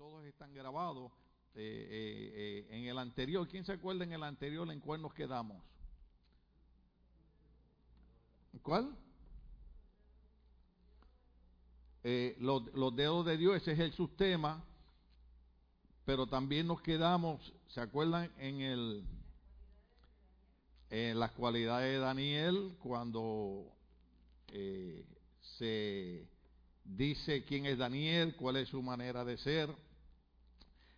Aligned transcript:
todos 0.00 0.24
están 0.24 0.54
grabados. 0.54 1.12
Eh, 1.54 1.60
eh, 1.60 2.66
eh, 2.70 2.78
en 2.78 2.86
el 2.86 2.96
anterior, 2.96 3.46
¿quién 3.46 3.66
se 3.66 3.72
acuerda 3.72 4.02
en 4.02 4.12
el 4.14 4.22
anterior 4.22 4.66
en 4.72 4.80
cuál 4.80 5.02
nos 5.02 5.12
quedamos? 5.12 5.62
¿Cuál? 8.62 8.96
Los, 12.38 12.96
dedos 12.96 13.26
de 13.26 13.36
Dios, 13.36 13.56
ese 13.56 13.72
es 13.72 13.78
el 13.78 13.92
sistema, 13.92 14.64
pero 16.06 16.26
también 16.26 16.66
nos 16.66 16.80
quedamos, 16.80 17.52
¿se 17.68 17.82
acuerdan 17.82 18.32
en 18.38 18.62
el 18.62 19.04
en 20.88 21.20
las 21.20 21.32
cualidades 21.32 21.92
de 21.92 21.98
Daniel 21.98 22.74
cuando 22.78 23.66
se 25.58 26.26
dice 26.84 27.44
quién 27.44 27.66
es 27.66 27.76
Daniel, 27.76 28.34
cuál 28.36 28.56
es 28.56 28.70
su 28.70 28.80
manera 28.80 29.26
de 29.26 29.36
ser? 29.36 29.89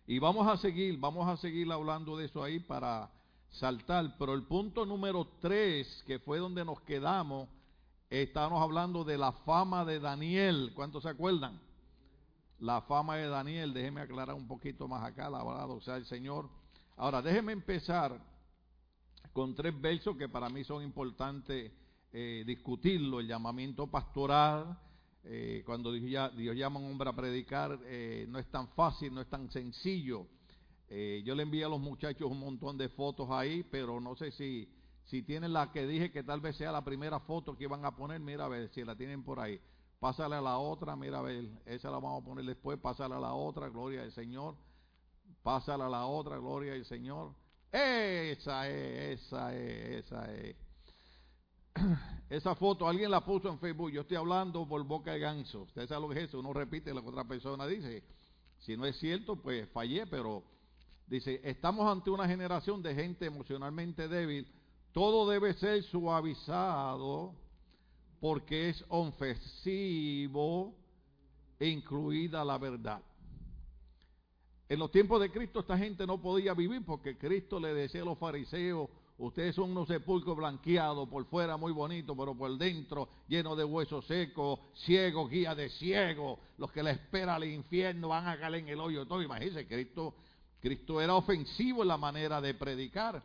Y 0.05 0.19
vamos 0.19 0.47
a 0.47 0.57
seguir, 0.57 0.99
vamos 0.99 1.27
a 1.27 1.37
seguir 1.37 1.71
hablando 1.71 2.17
de 2.17 2.25
eso 2.25 2.43
ahí 2.43 2.59
para 2.59 3.09
saltar. 3.51 4.15
Pero 4.19 4.33
el 4.33 4.43
punto 4.43 4.85
número 4.85 5.27
tres, 5.39 6.03
que 6.05 6.19
fue 6.19 6.39
donde 6.39 6.65
nos 6.65 6.81
quedamos, 6.81 7.47
estábamos 8.09 8.61
hablando 8.61 9.03
de 9.03 9.17
la 9.17 9.31
fama 9.31 9.85
de 9.85 9.99
Daniel. 9.99 10.71
¿Cuántos 10.75 11.03
se 11.03 11.09
acuerdan? 11.09 11.59
La 12.59 12.81
fama 12.81 13.15
de 13.15 13.27
Daniel, 13.27 13.73
déjeme 13.73 14.01
aclarar 14.01 14.35
un 14.35 14.47
poquito 14.47 14.87
más 14.87 15.03
acá, 15.03 15.29
o 15.29 15.81
sea 15.81 15.95
el 15.95 16.05
Señor. 16.05 16.49
Ahora, 16.97 17.21
déjeme 17.21 17.53
empezar 17.53 18.19
con 19.31 19.55
tres 19.55 19.79
versos 19.79 20.15
que 20.17 20.29
para 20.29 20.49
mí 20.49 20.63
son 20.63 20.83
importantes 20.83 21.71
eh, 22.11 22.43
discutirlo, 22.45 23.19
el 23.19 23.27
llamamiento 23.27 23.87
pastoral, 23.87 24.77
eh, 25.25 25.63
cuando 25.65 25.91
Dios, 25.91 26.31
llama 26.35 26.79
a 26.79 26.83
un 26.83 26.91
hombre 26.91 27.09
a 27.09 27.13
predicar, 27.13 27.79
eh, 27.85 28.25
no 28.27 28.39
es 28.39 28.47
tan 28.51 28.67
fácil, 28.69 29.13
no 29.13 29.21
es 29.21 29.29
tan 29.29 29.49
sencillo. 29.51 30.27
Eh, 30.89 31.23
yo 31.25 31.33
le 31.33 31.43
envío 31.43 31.67
a 31.67 31.69
los 31.69 31.79
muchachos 31.79 32.29
un 32.29 32.39
montón 32.39 32.77
de 32.77 32.89
fotos 32.89 33.29
ahí, 33.31 33.63
pero 33.63 34.01
no 34.01 34.15
sé 34.15 34.31
si, 34.31 34.69
si 35.05 35.23
tienen 35.23 35.53
la 35.53 35.71
que 35.71 35.87
dije 35.87 36.11
que 36.11 36.23
tal 36.23 36.41
vez 36.41 36.57
sea 36.57 36.71
la 36.71 36.83
primera 36.83 37.19
foto 37.21 37.57
que 37.57 37.67
van 37.67 37.85
a 37.85 37.95
poner, 37.95 38.19
mira 38.19 38.45
a 38.45 38.49
ver 38.49 38.69
si 38.69 38.83
la 38.83 38.95
tienen 38.95 39.23
por 39.23 39.39
ahí. 39.39 39.59
Pásale 39.99 40.35
a 40.35 40.41
la 40.41 40.57
otra, 40.57 40.97
mira 40.97 41.19
a 41.19 41.21
ver, 41.21 41.45
esa 41.65 41.89
la 41.89 41.97
vamos 41.97 42.21
a 42.21 42.25
poner 42.25 42.43
después, 42.43 42.77
pásale 42.77 43.15
a 43.15 43.19
la 43.19 43.33
otra, 43.33 43.69
gloria 43.69 44.01
al 44.01 44.11
Señor. 44.11 44.55
Pásale 45.41 45.83
a 45.83 45.89
la 45.89 46.05
otra, 46.05 46.37
gloria 46.37 46.73
al 46.73 46.85
Señor. 46.85 47.33
Esa 47.71 48.69
es, 48.69 49.21
esa 49.21 49.55
es, 49.55 50.05
esa 50.05 50.33
es. 50.33 50.62
Esa 52.29 52.55
foto 52.55 52.87
alguien 52.87 53.11
la 53.11 53.23
puso 53.23 53.49
en 53.49 53.59
Facebook. 53.59 53.91
Yo 53.91 54.01
estoy 54.01 54.17
hablando 54.17 54.67
por 54.67 54.83
boca 54.83 55.11
de 55.11 55.19
ganso. 55.19 55.63
Usted 55.63 55.87
sabe 55.87 56.01
lo 56.01 56.09
que 56.09 56.19
es 56.19 56.29
eso. 56.29 56.39
Uno 56.39 56.53
repite 56.53 56.93
lo 56.93 57.01
que 57.01 57.09
otra 57.09 57.27
persona 57.27 57.67
dice. 57.67 58.03
Si 58.59 58.77
no 58.77 58.85
es 58.85 58.97
cierto, 58.97 59.35
pues 59.35 59.69
fallé. 59.69 60.07
Pero 60.07 60.43
dice: 61.07 61.41
Estamos 61.43 61.89
ante 61.89 62.09
una 62.09 62.27
generación 62.27 62.81
de 62.81 62.95
gente 62.95 63.25
emocionalmente 63.25 64.07
débil. 64.07 64.47
Todo 64.91 65.29
debe 65.29 65.53
ser 65.53 65.83
suavizado 65.83 67.33
porque 68.19 68.69
es 68.69 68.85
ofensivo, 68.87 70.73
incluida 71.59 72.45
la 72.45 72.57
verdad. 72.57 73.01
En 74.69 74.79
los 74.79 74.91
tiempos 74.91 75.19
de 75.19 75.29
Cristo 75.29 75.59
esta 75.59 75.77
gente 75.77 76.07
no 76.07 76.21
podía 76.21 76.53
vivir 76.53 76.85
porque 76.85 77.17
Cristo 77.17 77.59
le 77.59 77.73
decía 77.73 78.01
a 78.01 78.05
los 78.05 78.17
fariseos, 78.17 78.89
Ustedes 79.23 79.55
son 79.55 79.71
unos 79.71 79.87
sepulcros 79.87 80.35
blanqueados, 80.35 81.07
por 81.07 81.23
fuera 81.27 81.55
muy 81.55 81.71
bonitos, 81.71 82.13
pero 82.17 82.35
por 82.35 82.57
dentro 82.57 83.07
llenos 83.29 83.57
de 83.57 83.63
huesos 83.63 84.05
secos, 84.05 84.59
ciegos, 84.83 85.29
guía 85.29 85.55
de 85.55 85.69
ciegos. 85.69 86.39
Los 86.57 86.73
que 86.73 86.83
le 86.83 86.91
espera 86.91 87.35
al 87.35 87.45
infierno 87.45 88.09
van 88.09 88.27
a 88.27 88.37
caer 88.37 88.55
en 88.55 88.67
el 88.67 88.81
hoyo 88.81 89.05
todo. 89.05 89.21
Imagínense, 89.21 89.65
Cristo, 89.65 90.13
Cristo 90.59 90.99
era 90.99 91.15
ofensivo 91.15 91.83
en 91.83 91.87
la 91.87 91.95
manera 91.95 92.41
de 92.41 92.53
predicar. 92.53 93.23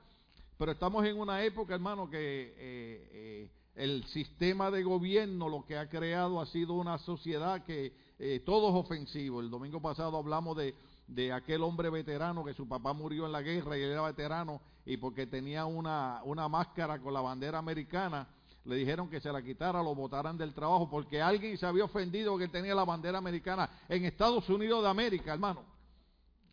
Pero 0.57 0.71
estamos 0.71 1.05
en 1.05 1.19
una 1.19 1.43
época, 1.43 1.75
hermano, 1.75 2.09
que 2.09 2.17
eh, 2.17 3.09
eh, 3.13 3.51
el 3.75 4.05
sistema 4.05 4.71
de 4.71 4.85
gobierno 4.85 5.49
lo 5.49 5.65
que 5.67 5.77
ha 5.77 5.89
creado 5.89 6.41
ha 6.41 6.47
sido 6.47 6.75
una 6.75 6.99
sociedad 6.99 7.65
que 7.65 7.93
eh, 8.21 8.41
todo 8.47 8.69
es 8.69 8.75
ofensivo. 8.77 9.41
El 9.41 9.51
domingo 9.51 9.83
pasado 9.83 10.17
hablamos 10.17 10.57
de 10.57 10.77
de 11.09 11.33
aquel 11.33 11.63
hombre 11.63 11.89
veterano 11.89 12.45
que 12.45 12.53
su 12.55 12.69
papá 12.69 12.93
murió 12.93 13.25
en 13.27 13.33
la 13.33 13.43
guerra 13.43 13.77
y 13.77 13.83
él 13.83 13.91
era 13.93 14.03
veterano 14.03 14.61
y 14.89 14.97
porque 14.97 15.27
tenía 15.27 15.67
una, 15.67 16.23
una 16.25 16.49
máscara 16.49 16.99
con 16.99 17.13
la 17.13 17.21
bandera 17.21 17.59
americana, 17.59 18.27
le 18.65 18.75
dijeron 18.75 19.11
que 19.11 19.21
se 19.21 19.31
la 19.31 19.43
quitara, 19.43 19.83
lo 19.83 19.95
botaran 19.95 20.39
del 20.39 20.55
trabajo 20.55 20.89
porque 20.89 21.21
alguien 21.21 21.59
se 21.59 21.67
había 21.67 21.85
ofendido 21.85 22.39
que 22.39 22.49
tenía 22.49 22.75
la 22.75 22.87
bandera 22.87 23.19
americana 23.19 23.69
en 23.87 24.07
Estados 24.07 24.49
Unidos 24.49 24.83
de 24.83 24.89
América, 24.89 25.35
hermano. 25.35 25.63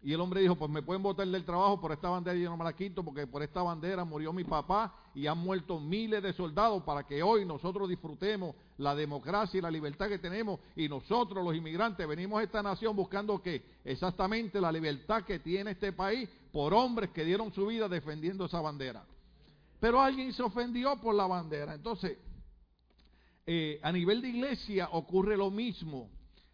Y 0.03 0.11
el 0.11 0.19
hombre 0.19 0.41
dijo, 0.41 0.55
pues 0.55 0.69
me 0.69 0.81
pueden 0.81 1.01
botar 1.01 1.25
del 1.25 1.45
trabajo 1.45 1.79
por 1.79 1.93
esta 1.93 2.09
bandera 2.09 2.37
y 2.37 2.41
yo 2.41 2.49
no 2.49 2.57
me 2.57 2.65
la 2.65 2.73
quito 2.73 3.03
porque 3.05 3.25
por 3.25 3.41
esta 3.41 3.63
bandera 3.63 4.03
murió 4.03 4.33
mi 4.33 4.43
papá 4.43 4.93
y 5.15 5.27
han 5.27 5.37
muerto 5.37 5.79
miles 5.79 6.21
de 6.21 6.33
soldados 6.33 6.83
para 6.83 7.07
que 7.07 7.23
hoy 7.23 7.45
nosotros 7.45 7.87
disfrutemos 7.87 8.53
la 8.77 8.93
democracia 8.93 9.57
y 9.57 9.61
la 9.61 9.71
libertad 9.71 10.09
que 10.09 10.19
tenemos 10.19 10.59
y 10.75 10.89
nosotros 10.89 11.41
los 11.41 11.55
inmigrantes 11.55 12.05
venimos 12.05 12.39
a 12.39 12.43
esta 12.43 12.61
nación 12.61 12.97
buscando 12.97 13.41
que 13.41 13.63
exactamente 13.85 14.59
la 14.59 14.73
libertad 14.73 15.23
que 15.23 15.39
tiene 15.39 15.71
este 15.71 15.93
país 15.93 16.29
por 16.55 16.73
hombres 16.73 17.09
que 17.09 17.25
dieron 17.25 17.51
su 17.51 17.67
vida 17.67 17.89
defendiendo 17.89 18.45
esa 18.45 18.61
bandera. 18.61 19.05
Pero 19.77 19.99
alguien 19.99 20.31
se 20.31 20.41
ofendió 20.41 20.95
por 21.01 21.13
la 21.13 21.27
bandera. 21.27 21.73
Entonces, 21.73 22.17
eh, 23.45 23.77
a 23.83 23.91
nivel 23.91 24.21
de 24.21 24.29
iglesia 24.29 24.87
ocurre 24.93 25.35
lo 25.35 25.51
mismo. 25.51 26.09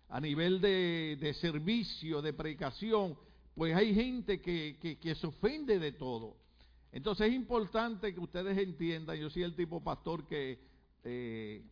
A 0.10 0.20
nivel 0.20 0.60
de, 0.60 1.36
servicio, 1.40 2.20
de 2.20 2.34
predicación, 2.34 3.16
pues 3.54 3.76
hay 3.76 3.94
gente 3.94 4.42
que, 4.42 4.98
que, 5.00 5.14
se 5.14 5.28
ofende 5.28 5.78
de 5.78 5.92
todo. 5.92 6.36
Entonces 6.92 7.28
es 7.28 7.36
importante 7.36 8.12
que 8.12 8.20
ustedes 8.20 8.58
entiendan, 8.58 9.18
yo 9.18 9.30
soy 9.30 9.44
el 9.44 9.56
tipo 9.56 9.84
pastor 9.84 10.26
que 10.26 10.58
eh, 11.04 11.64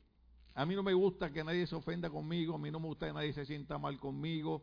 a 0.54 0.68
mí 0.68 0.76
no 0.76 0.84
me 0.84 0.94
gusta 0.94 1.32
que 1.32 1.44
nadie 1.44 1.66
se 1.66 1.76
ofenda 1.76 2.12
conmigo, 2.12 2.54
a 2.54 2.60
mí 2.60 2.70
no 2.70 2.80
me 2.80 2.90
gusta 2.90 3.08
que 3.08 3.14
nadie 3.14 3.34
se 3.34 3.48
sienta 3.48 3.80
mal 3.80 4.00
conmigo, 4.00 4.62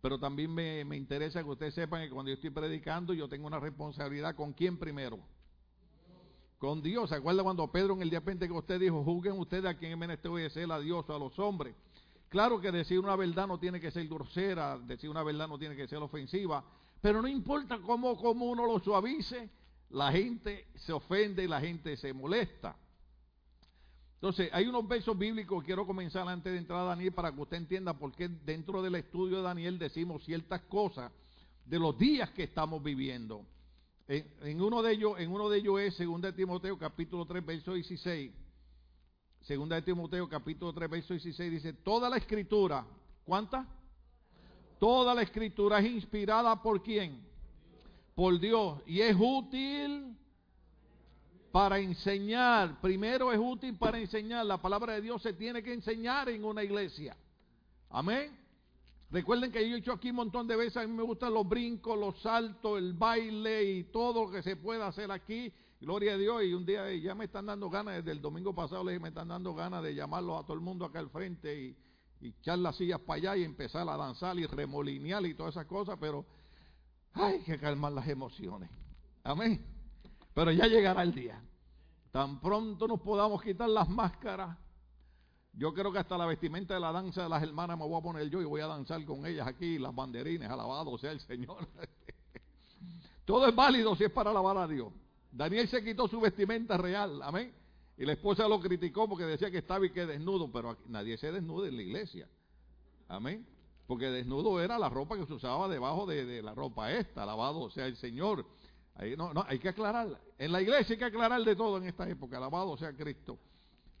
pero 0.00 0.18
también 0.18 0.52
me, 0.52 0.84
me 0.84 0.96
interesa 0.96 1.42
que 1.42 1.50
ustedes 1.50 1.74
sepan 1.74 2.02
que 2.02 2.10
cuando 2.10 2.30
yo 2.30 2.34
estoy 2.34 2.50
predicando 2.50 3.12
yo 3.12 3.28
tengo 3.28 3.46
una 3.46 3.60
responsabilidad 3.60 4.34
con 4.34 4.52
quién 4.52 4.78
primero. 4.78 5.18
Con 6.58 6.82
Dios. 6.82 7.08
¿Se 7.08 7.16
acuerda 7.16 7.42
cuando 7.42 7.70
Pedro 7.72 7.94
en 7.94 8.02
el 8.02 8.10
día 8.10 8.22
usted 8.50 8.80
dijo, 8.80 9.02
juzguen 9.02 9.38
ustedes 9.38 9.64
a 9.64 9.74
quién 9.74 9.98
menester 9.98 10.30
obedecer 10.30 10.70
a 10.70 10.78
Dios 10.78 11.04
o 11.08 11.14
a 11.14 11.18
los 11.18 11.38
hombres? 11.38 11.74
Claro 12.28 12.60
que 12.60 12.70
decir 12.70 12.98
una 12.98 13.16
verdad 13.16 13.46
no 13.46 13.58
tiene 13.58 13.80
que 13.80 13.90
ser 13.90 14.06
grosera, 14.06 14.78
decir 14.78 15.10
una 15.10 15.22
verdad 15.22 15.48
no 15.48 15.58
tiene 15.58 15.74
que 15.74 15.88
ser 15.88 15.98
ofensiva, 15.98 16.64
pero 17.00 17.20
no 17.20 17.28
importa 17.28 17.78
cómo, 17.78 18.16
cómo 18.16 18.46
uno 18.46 18.66
lo 18.66 18.78
suavice, 18.78 19.50
la 19.90 20.12
gente 20.12 20.68
se 20.76 20.92
ofende 20.92 21.42
y 21.42 21.48
la 21.48 21.60
gente 21.60 21.96
se 21.96 22.12
molesta. 22.12 22.76
Entonces, 24.20 24.50
hay 24.52 24.66
unos 24.66 24.86
versos 24.86 25.16
bíblicos 25.16 25.62
que 25.62 25.68
quiero 25.68 25.86
comenzar 25.86 26.28
antes 26.28 26.52
de 26.52 26.58
entrar 26.58 26.80
a 26.80 26.84
Daniel 26.84 27.10
para 27.10 27.32
que 27.32 27.40
usted 27.40 27.56
entienda 27.56 27.94
por 27.94 28.12
qué 28.12 28.28
dentro 28.28 28.82
del 28.82 28.96
estudio 28.96 29.38
de 29.38 29.42
Daniel 29.44 29.78
decimos 29.78 30.22
ciertas 30.24 30.60
cosas 30.64 31.10
de 31.64 31.78
los 31.78 31.96
días 31.96 32.28
que 32.32 32.42
estamos 32.42 32.82
viviendo. 32.82 33.46
En, 34.08 34.60
uno 34.60 34.82
de 34.82 34.92
ellos, 34.92 35.18
en 35.18 35.30
uno 35.30 35.48
de 35.48 35.60
ellos 35.60 35.80
es 35.80 35.98
2 35.98 36.36
Timoteo 36.36 36.78
capítulo 36.78 37.24
3, 37.24 37.46
verso 37.46 37.72
16. 37.72 38.30
Segunda 39.40 39.76
de 39.76 39.82
Timoteo 39.82 40.28
capítulo 40.28 40.74
3, 40.74 40.90
verso 40.90 41.14
16 41.14 41.50
dice, 41.50 41.72
toda 41.72 42.10
la 42.10 42.18
escritura, 42.18 42.84
¿cuánta? 43.24 43.66
Toda 44.78 45.14
la 45.14 45.22
escritura 45.22 45.78
es 45.78 45.90
inspirada 45.90 46.62
por 46.62 46.82
quién? 46.82 47.26
Por 48.14 48.38
Dios. 48.38 48.82
Y 48.84 49.00
es 49.00 49.16
útil 49.18 50.14
para 51.52 51.78
enseñar. 51.78 52.80
Primero 52.80 53.32
es 53.32 53.38
útil 53.38 53.76
para 53.76 53.98
enseñar. 53.98 54.46
La 54.46 54.58
palabra 54.58 54.94
de 54.94 55.00
Dios 55.00 55.22
se 55.22 55.32
tiene 55.32 55.62
que 55.62 55.72
enseñar 55.72 56.28
en 56.28 56.44
una 56.44 56.62
iglesia. 56.62 57.16
Amén. 57.90 58.38
Recuerden 59.10 59.50
que 59.50 59.68
yo 59.68 59.74
he 59.74 59.78
hecho 59.80 59.92
aquí 59.92 60.10
un 60.10 60.16
montón 60.16 60.46
de 60.46 60.54
veces, 60.54 60.76
a 60.76 60.86
mí 60.86 60.92
me 60.92 61.02
gustan 61.02 61.34
los 61.34 61.48
brincos, 61.48 61.98
los 61.98 62.20
saltos, 62.20 62.78
el 62.78 62.92
baile 62.92 63.64
y 63.64 63.84
todo 63.84 64.26
lo 64.26 64.30
que 64.30 64.42
se 64.42 64.54
pueda 64.54 64.86
hacer 64.86 65.10
aquí. 65.10 65.52
Gloria 65.80 66.12
a 66.12 66.16
Dios. 66.16 66.44
Y 66.44 66.54
un 66.54 66.64
día 66.64 66.94
ya 66.94 67.14
me 67.14 67.24
están 67.24 67.46
dando 67.46 67.68
ganas, 67.68 67.96
desde 67.96 68.12
el 68.12 68.20
domingo 68.20 68.54
pasado 68.54 68.84
les 68.84 69.00
me 69.00 69.08
están 69.08 69.28
dando 69.28 69.52
ganas 69.54 69.82
de 69.82 69.94
llamarlos 69.94 70.38
a 70.38 70.42
todo 70.42 70.54
el 70.54 70.60
mundo 70.60 70.84
acá 70.84 71.00
al 71.00 71.10
frente 71.10 71.60
y, 71.60 71.76
echar 72.22 72.58
las 72.58 72.76
sillas 72.76 73.00
para 73.00 73.16
allá 73.16 73.36
y 73.38 73.44
empezar 73.44 73.88
a 73.88 73.96
danzar 73.96 74.38
y 74.38 74.44
remolinear 74.44 75.24
y 75.24 75.32
todas 75.32 75.54
esas 75.54 75.64
cosas, 75.64 75.96
pero 75.98 76.26
hay 77.14 77.40
que 77.40 77.58
calmar 77.58 77.92
las 77.92 78.06
emociones. 78.08 78.68
Amén. 79.24 79.79
Pero 80.34 80.52
ya 80.52 80.66
llegará 80.66 81.02
el 81.02 81.14
día. 81.14 81.42
Tan 82.10 82.40
pronto 82.40 82.88
nos 82.88 83.00
podamos 83.00 83.42
quitar 83.42 83.68
las 83.68 83.88
máscaras. 83.88 84.56
Yo 85.52 85.74
creo 85.74 85.92
que 85.92 85.98
hasta 85.98 86.16
la 86.16 86.26
vestimenta 86.26 86.74
de 86.74 86.80
la 86.80 86.92
danza 86.92 87.24
de 87.24 87.28
las 87.28 87.42
hermanas 87.42 87.76
me 87.78 87.84
voy 87.84 87.98
a 87.98 88.02
poner 88.02 88.28
yo 88.30 88.40
y 88.40 88.44
voy 88.44 88.60
a 88.60 88.66
danzar 88.66 89.04
con 89.04 89.26
ellas 89.26 89.46
aquí, 89.46 89.78
las 89.78 89.94
banderines, 89.94 90.48
alabado 90.48 90.96
sea 90.98 91.12
el 91.12 91.20
Señor. 91.20 91.68
Todo 93.24 93.48
es 93.48 93.54
válido 93.54 93.94
si 93.96 94.04
es 94.04 94.10
para 94.10 94.30
alabar 94.30 94.56
a 94.58 94.68
Dios. 94.68 94.92
Daniel 95.32 95.68
se 95.68 95.84
quitó 95.84 96.08
su 96.08 96.20
vestimenta 96.20 96.76
real, 96.76 97.20
amén. 97.22 97.52
Y 97.96 98.04
la 98.04 98.12
esposa 98.12 98.48
lo 98.48 98.60
criticó 98.60 99.08
porque 99.08 99.24
decía 99.24 99.50
que 99.50 99.58
estaba 99.58 99.84
y 99.84 99.90
que 99.90 100.06
desnudo, 100.06 100.50
pero 100.50 100.78
nadie 100.86 101.18
se 101.18 101.30
desnuda 101.30 101.68
en 101.68 101.76
la 101.76 101.82
iglesia. 101.82 102.28
Amén. 103.08 103.46
porque 103.86 104.06
desnudo 104.06 104.60
era 104.62 104.78
la 104.78 104.88
ropa 104.88 105.16
que 105.16 105.26
se 105.26 105.32
usaba 105.32 105.68
debajo 105.68 106.06
de, 106.06 106.42
la 106.42 106.54
ropa 106.54 106.92
esta, 106.92 107.26
lavado, 107.26 107.60
o 107.60 107.70
sea, 107.70 107.86
el 107.86 107.96
Señor. 107.96 108.46
No, 109.16 109.32
no, 109.32 109.44
hay 109.48 109.58
que 109.58 109.68
aclarar. 109.68 110.20
En 110.36 110.52
la 110.52 110.60
iglesia 110.60 110.94
hay 110.94 110.98
que 110.98 111.04
aclarar 111.04 111.42
de 111.42 111.56
todo 111.56 111.78
en 111.78 111.84
esta 111.84 112.08
época, 112.08 112.36
alabado 112.36 112.76
sea 112.76 112.92
Cristo. 112.92 113.38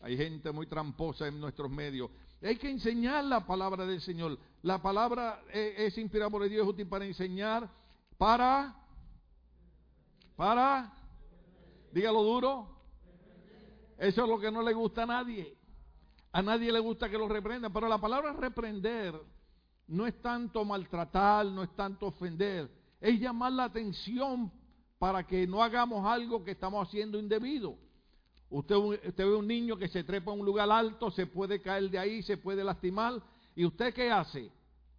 Hay 0.00 0.16
gente 0.16 0.52
muy 0.52 0.66
tramposa 0.66 1.26
en 1.26 1.40
nuestros 1.40 1.70
medios. 1.70 2.10
Hay 2.42 2.56
que 2.56 2.70
enseñar 2.70 3.24
la 3.24 3.46
palabra 3.46 3.86
del 3.86 4.00
Señor. 4.00 4.38
La 4.62 4.80
palabra 4.80 5.42
es, 5.52 5.78
es 5.78 5.98
inspirada 5.98 6.30
por 6.30 6.46
Dios, 6.48 6.66
útil 6.66 6.86
para 6.86 7.04
enseñar, 7.04 7.68
para, 8.18 8.76
para, 10.36 10.92
dígalo 11.92 12.22
duro. 12.22 12.80
Eso 13.98 14.22
es 14.22 14.28
lo 14.28 14.38
que 14.38 14.50
no 14.50 14.62
le 14.62 14.72
gusta 14.72 15.02
a 15.02 15.06
nadie. 15.06 15.56
A 16.32 16.42
nadie 16.42 16.72
le 16.72 16.78
gusta 16.78 17.08
que 17.08 17.18
lo 17.18 17.28
reprendan, 17.28 17.72
pero 17.72 17.88
la 17.88 17.98
palabra 17.98 18.32
reprender 18.32 19.20
no 19.88 20.06
es 20.06 20.20
tanto 20.22 20.64
maltratar, 20.64 21.46
no 21.46 21.62
es 21.62 21.74
tanto 21.74 22.06
ofender, 22.06 22.70
es 23.00 23.18
llamar 23.18 23.52
la 23.52 23.64
atención 23.64 24.52
para 25.00 25.26
que 25.26 25.46
no 25.46 25.62
hagamos 25.62 26.04
algo 26.04 26.44
que 26.44 26.50
estamos 26.50 26.86
haciendo 26.86 27.18
indebido. 27.18 27.78
Usted, 28.50 28.76
usted, 28.76 29.16
ve 29.16 29.34
un 29.34 29.46
niño 29.46 29.78
que 29.78 29.88
se 29.88 30.04
trepa 30.04 30.30
a 30.30 30.34
un 30.34 30.44
lugar 30.44 30.70
alto, 30.70 31.10
se 31.10 31.26
puede 31.26 31.62
caer 31.62 31.88
de 31.88 31.98
ahí, 31.98 32.22
se 32.22 32.36
puede 32.36 32.62
lastimar, 32.62 33.14
y 33.56 33.64
usted 33.64 33.94
qué 33.94 34.10
hace? 34.10 34.52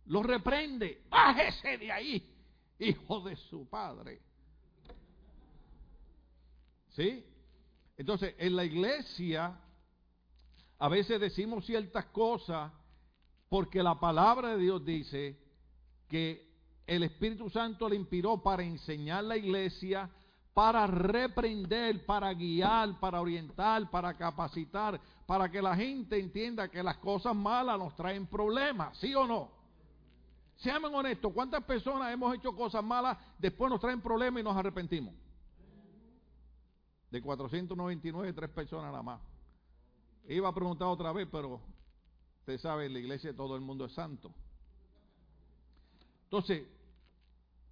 Lo 0.08 0.24
reprende, 0.24 1.04
bájese 1.08 1.78
de 1.78 1.92
ahí, 1.92 2.36
hijo 2.80 3.22
de 3.22 3.36
su 3.36 3.70
padre. 3.70 4.20
¿Sí? 6.96 7.24
Entonces, 7.96 8.34
en 8.40 8.56
la 8.56 8.66
iglesia 8.66 9.56
a 10.80 10.90
veces 10.90 11.22
decimos 11.22 11.64
ciertas 11.64 12.06
cosas 12.06 12.72
porque 13.50 13.84
la 13.84 14.00
palabra 14.00 14.56
de 14.56 14.64
Dios 14.64 14.84
dice 14.84 15.38
que 16.10 16.51
el 16.96 17.04
Espíritu 17.04 17.50
Santo 17.50 17.88
le 17.88 17.96
inspiró 17.96 18.42
para 18.42 18.64
enseñar 18.64 19.24
la 19.24 19.38
iglesia, 19.38 20.10
para 20.54 20.86
reprender, 20.88 22.06
para 22.06 22.34
guiar, 22.34 23.00
para 23.00 23.22
orientar, 23.22 23.90
para 23.90 24.18
capacitar, 24.18 25.00
para 25.26 25.50
que 25.50 25.62
la 25.62 25.76
gente 25.76 26.20
entienda 26.20 26.70
que 26.70 26.84
las 26.84 26.98
cosas 26.98 27.36
malas 27.36 27.80
nos 27.80 27.96
traen 27.96 28.28
problemas, 28.28 28.98
¿sí 28.98 29.16
o 29.16 29.26
no? 29.26 29.50
Seamos 30.58 30.92
honestos, 30.94 31.32
¿cuántas 31.34 31.64
personas 31.64 32.14
hemos 32.14 32.36
hecho 32.36 32.56
cosas 32.56 32.84
malas, 32.84 33.18
después 33.40 33.72
nos 33.72 33.80
traen 33.80 34.02
problemas 34.02 34.42
y 34.42 34.44
nos 34.44 34.56
arrepentimos? 34.56 35.14
De 37.10 37.22
499, 37.22 38.34
tres 38.34 38.50
personas 38.50 38.92
nada 38.92 39.04
más. 39.04 39.22
Iba 40.28 40.50
a 40.50 40.54
preguntar 40.54 40.88
otra 40.88 41.12
vez, 41.12 41.28
pero 41.32 41.62
Usted 42.42 42.58
sabe, 42.58 42.88
en 42.88 42.94
la 42.94 43.00
iglesia 43.00 43.36
todo 43.36 43.56
el 43.56 43.62
mundo 43.62 43.86
es 43.86 43.94
santo. 43.94 44.34
Entonces, 46.24 46.68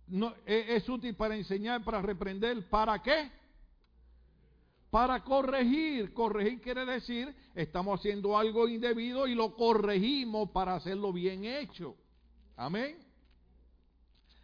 no, 0.10 0.34
e, 0.46 0.76
es, 0.76 0.88
útil 0.90 1.16
para 1.16 1.36
enseñar, 1.36 1.84
para 1.84 2.02
reprender. 2.02 2.68
¿Para 2.70 3.02
qué? 3.02 3.32
Para 4.90 5.24
corregir. 5.24 6.14
Corregir 6.14 6.62
quiere 6.62 6.86
decir, 6.86 7.34
estamos 7.56 8.00
haciendo 8.00 8.38
algo 8.38 8.68
indebido 8.68 9.28
y 9.28 9.36
lo 9.36 9.56
corregimos 9.56 10.50
para 10.52 10.76
hacerlo 10.76 11.14
bien 11.14 11.46
hecho. 11.46 11.96
Amén. 12.56 12.98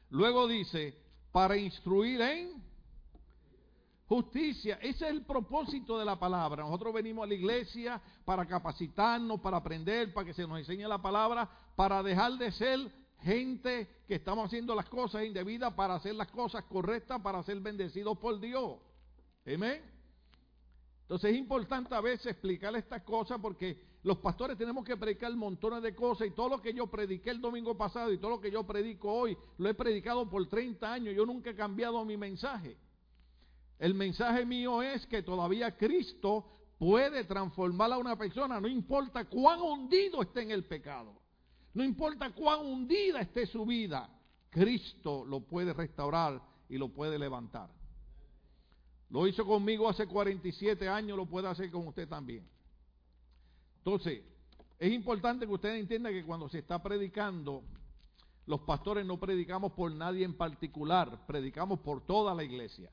Luego 0.09 0.47
dice, 0.47 0.97
para 1.31 1.57
instruir 1.57 2.21
en 2.21 2.63
Justicia, 4.07 4.77
ese 4.81 5.05
es 5.05 5.11
el 5.11 5.23
propósito 5.23 5.97
de 5.97 6.05
la 6.05 6.19
palabra. 6.19 6.63
Nosotros 6.63 6.93
venimos 6.93 7.23
a 7.23 7.27
la 7.27 7.33
iglesia 7.33 7.99
para 8.23 8.45
capacitarnos, 8.45 9.41
para 9.41 9.57
aprender, 9.57 10.13
para 10.13 10.27
que 10.27 10.33
se 10.33 10.45
nos 10.45 10.59
enseñe 10.59 10.87
la 10.87 11.01
palabra, 11.01 11.49
para 11.75 12.03
dejar 12.03 12.33
de 12.33 12.51
ser 12.51 12.91
gente 13.25 13.89
que 14.07 14.15
estamos 14.15 14.45
haciendo 14.45 14.75
las 14.75 14.87
cosas 14.87 15.23
indebidas, 15.25 15.73
para 15.73 15.95
hacer 15.95 16.15
las 16.15 16.29
cosas 16.29 16.63
correctas, 16.65 17.19
para 17.21 17.41
ser 17.43 17.59
bendecidos 17.59 18.17
por 18.19 18.39
Dios. 18.39 18.77
Amén. 19.45 19.81
Entonces 21.01 21.31
es 21.31 21.37
importante 21.37 21.93
a 21.93 22.01
veces 22.01 22.27
explicar 22.27 22.75
estas 22.75 23.01
cosas 23.03 23.39
porque 23.41 23.79
los 24.03 24.17
pastores 24.19 24.57
tenemos 24.57 24.85
que 24.85 24.95
predicar 24.95 25.35
montones 25.35 25.81
de 25.81 25.95
cosas 25.95 26.27
y 26.27 26.31
todo 26.31 26.49
lo 26.49 26.61
que 26.61 26.73
yo 26.73 26.87
prediqué 26.87 27.31
el 27.31 27.41
domingo 27.41 27.75
pasado 27.75 28.11
y 28.13 28.17
todo 28.19 28.31
lo 28.31 28.41
que 28.41 28.51
yo 28.51 28.63
predico 28.63 29.11
hoy, 29.11 29.35
lo 29.57 29.69
he 29.69 29.73
predicado 29.73 30.29
por 30.29 30.47
30 30.47 30.93
años. 30.93 31.15
Yo 31.15 31.25
nunca 31.25 31.49
he 31.49 31.55
cambiado 31.55 32.05
mi 32.05 32.17
mensaje. 32.17 32.77
El 33.79 33.93
mensaje 33.93 34.45
mío 34.45 34.81
es 34.81 35.05
que 35.07 35.23
todavía 35.23 35.75
Cristo 35.75 36.45
puede 36.77 37.23
transformar 37.23 37.91
a 37.91 37.97
una 37.97 38.15
persona, 38.15 38.59
no 38.59 38.67
importa 38.67 39.25
cuán 39.25 39.61
hundido 39.61 40.21
esté 40.21 40.41
en 40.41 40.51
el 40.51 40.65
pecado, 40.65 41.13
no 41.75 41.83
importa 41.83 42.31
cuán 42.31 42.65
hundida 42.65 43.19
esté 43.19 43.45
su 43.45 43.65
vida, 43.65 44.09
Cristo 44.49 45.25
lo 45.25 45.41
puede 45.41 45.73
restaurar 45.73 46.41
y 46.69 46.77
lo 46.77 46.87
puede 46.87 47.19
levantar. 47.19 47.69
Lo 49.09 49.27
hizo 49.27 49.45
conmigo 49.45 49.89
hace 49.89 50.07
47 50.07 50.87
años, 50.87 51.17
lo 51.17 51.25
puede 51.25 51.49
hacer 51.49 51.69
con 51.69 51.85
usted 51.85 52.07
también. 52.07 52.47
Entonces, 53.79 54.23
es 54.79 54.91
importante 54.93 55.45
que 55.45 55.51
usted 55.51 55.75
entienda 55.75 56.09
que 56.11 56.23
cuando 56.23 56.47
se 56.47 56.59
está 56.59 56.81
predicando, 56.81 57.63
los 58.45 58.61
pastores 58.61 59.05
no 59.05 59.19
predicamos 59.19 59.73
por 59.73 59.91
nadie 59.91 60.23
en 60.23 60.37
particular, 60.37 61.25
predicamos 61.27 61.81
por 61.81 62.05
toda 62.05 62.33
la 62.33 62.45
iglesia. 62.45 62.89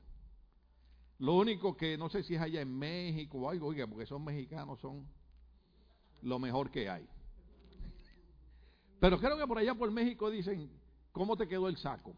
Lo 1.19 1.35
único 1.35 1.77
que 1.77 1.97
no 1.97 2.09
sé 2.09 2.21
si 2.23 2.35
es 2.35 2.41
allá 2.41 2.59
en 2.59 2.77
México 2.77 3.37
o 3.37 3.49
algo, 3.49 3.67
oiga, 3.67 3.87
porque 3.87 4.05
son 4.05 4.25
mexicanos, 4.25 4.81
son 4.81 5.07
lo 6.21 6.37
mejor 6.37 6.69
que 6.69 6.89
hay. 6.89 7.07
Pero 9.03 9.19
creo 9.19 9.37
que 9.37 9.45
por 9.45 9.57
allá 9.57 9.75
por 9.75 9.91
México 9.91 10.29
dicen, 10.29 10.69
¿cómo 11.11 11.35
te 11.35 11.45
quedó 11.45 11.67
el 11.67 11.75
saco? 11.75 12.15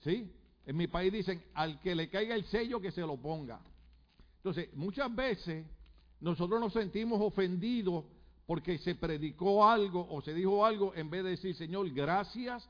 ¿Sí? 0.00 0.30
En 0.66 0.76
mi 0.76 0.88
país 0.88 1.10
dicen, 1.10 1.42
al 1.54 1.80
que 1.80 1.94
le 1.94 2.10
caiga 2.10 2.34
el 2.34 2.44
sello, 2.44 2.82
que 2.82 2.90
se 2.90 3.00
lo 3.00 3.16
ponga. 3.16 3.62
Entonces, 4.36 4.68
muchas 4.74 5.14
veces 5.16 5.64
nosotros 6.20 6.60
nos 6.60 6.74
sentimos 6.74 7.18
ofendidos 7.18 8.04
porque 8.44 8.76
se 8.76 8.94
predicó 8.94 9.66
algo 9.66 10.06
o 10.10 10.20
se 10.20 10.34
dijo 10.34 10.66
algo 10.66 10.92
en 10.94 11.08
vez 11.08 11.24
de 11.24 11.30
decir, 11.30 11.54
Señor, 11.54 11.88
gracias 11.94 12.68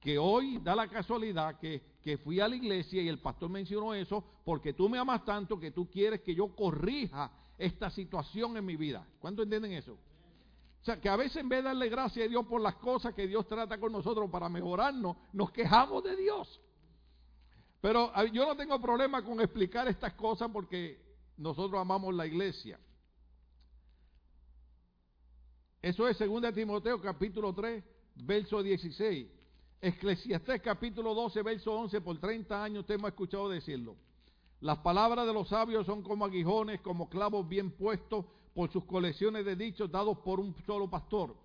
que 0.00 0.18
hoy 0.18 0.58
da 0.64 0.74
la 0.74 0.88
casualidad 0.88 1.60
que, 1.60 1.80
que, 2.02 2.18
fui 2.18 2.40
a 2.40 2.48
la 2.48 2.56
iglesia 2.56 3.02
y 3.02 3.08
el 3.08 3.20
pastor 3.20 3.50
mencionó 3.50 3.94
eso 3.94 4.24
porque 4.44 4.72
tú 4.72 4.88
me 4.88 4.98
amas 4.98 5.24
tanto 5.24 5.60
que 5.60 5.70
tú 5.70 5.88
quieres 5.88 6.22
que 6.22 6.34
yo 6.34 6.56
corrija 6.56 7.30
esta 7.56 7.88
situación 7.88 8.56
en 8.56 8.66
mi 8.66 8.74
vida. 8.74 9.06
¿Cuánto 9.20 9.44
entienden 9.44 9.74
eso? 9.74 9.96
O 10.82 10.84
sea, 10.84 11.00
que 11.00 11.08
a 11.08 11.14
veces 11.14 11.36
en 11.36 11.48
vez 11.48 11.60
de 11.60 11.68
darle 11.68 11.88
gracias 11.88 12.26
a 12.26 12.28
Dios 12.28 12.44
por 12.44 12.60
las 12.60 12.74
cosas 12.74 13.14
que 13.14 13.28
Dios 13.28 13.46
trata 13.46 13.78
con 13.78 13.92
nosotros 13.92 14.28
para 14.30 14.48
mejorarnos, 14.48 15.16
nos 15.32 15.52
quejamos 15.52 16.02
de 16.02 16.16
Dios. 16.16 16.60
Pero 17.80 18.12
yo 18.32 18.44
no 18.44 18.56
tengo 18.56 18.80
problema 18.80 19.24
con 19.24 19.40
explicar 19.40 19.86
estas 19.86 20.14
cosas 20.14 20.50
porque 20.52 21.00
nosotros 21.36 21.80
amamos 21.80 22.12
la 22.14 22.26
iglesia. 22.26 22.80
Eso 25.80 26.08
es 26.08 26.18
2 26.18 26.52
Timoteo 26.52 27.00
capítulo 27.00 27.54
3, 27.54 27.84
verso 28.16 28.60
16. 28.60 29.28
Eclesiastés 29.80 30.62
capítulo 30.62 31.14
12, 31.14 31.42
verso 31.42 31.72
11, 31.74 32.00
por 32.00 32.18
30 32.18 32.64
años 32.64 32.80
usted 32.80 32.98
me 32.98 33.06
ha 33.06 33.10
escuchado 33.10 33.48
decirlo. 33.48 33.94
Las 34.60 34.78
palabras 34.78 35.28
de 35.28 35.32
los 35.32 35.48
sabios 35.48 35.86
son 35.86 36.02
como 36.02 36.24
aguijones, 36.24 36.80
como 36.80 37.08
clavos 37.08 37.48
bien 37.48 37.70
puestos 37.70 38.24
por 38.54 38.70
sus 38.70 38.84
colecciones 38.84 39.44
de 39.44 39.56
dichos 39.56 39.90
dados 39.90 40.18
por 40.18 40.40
un 40.40 40.54
solo 40.66 40.88
pastor. 40.88 41.36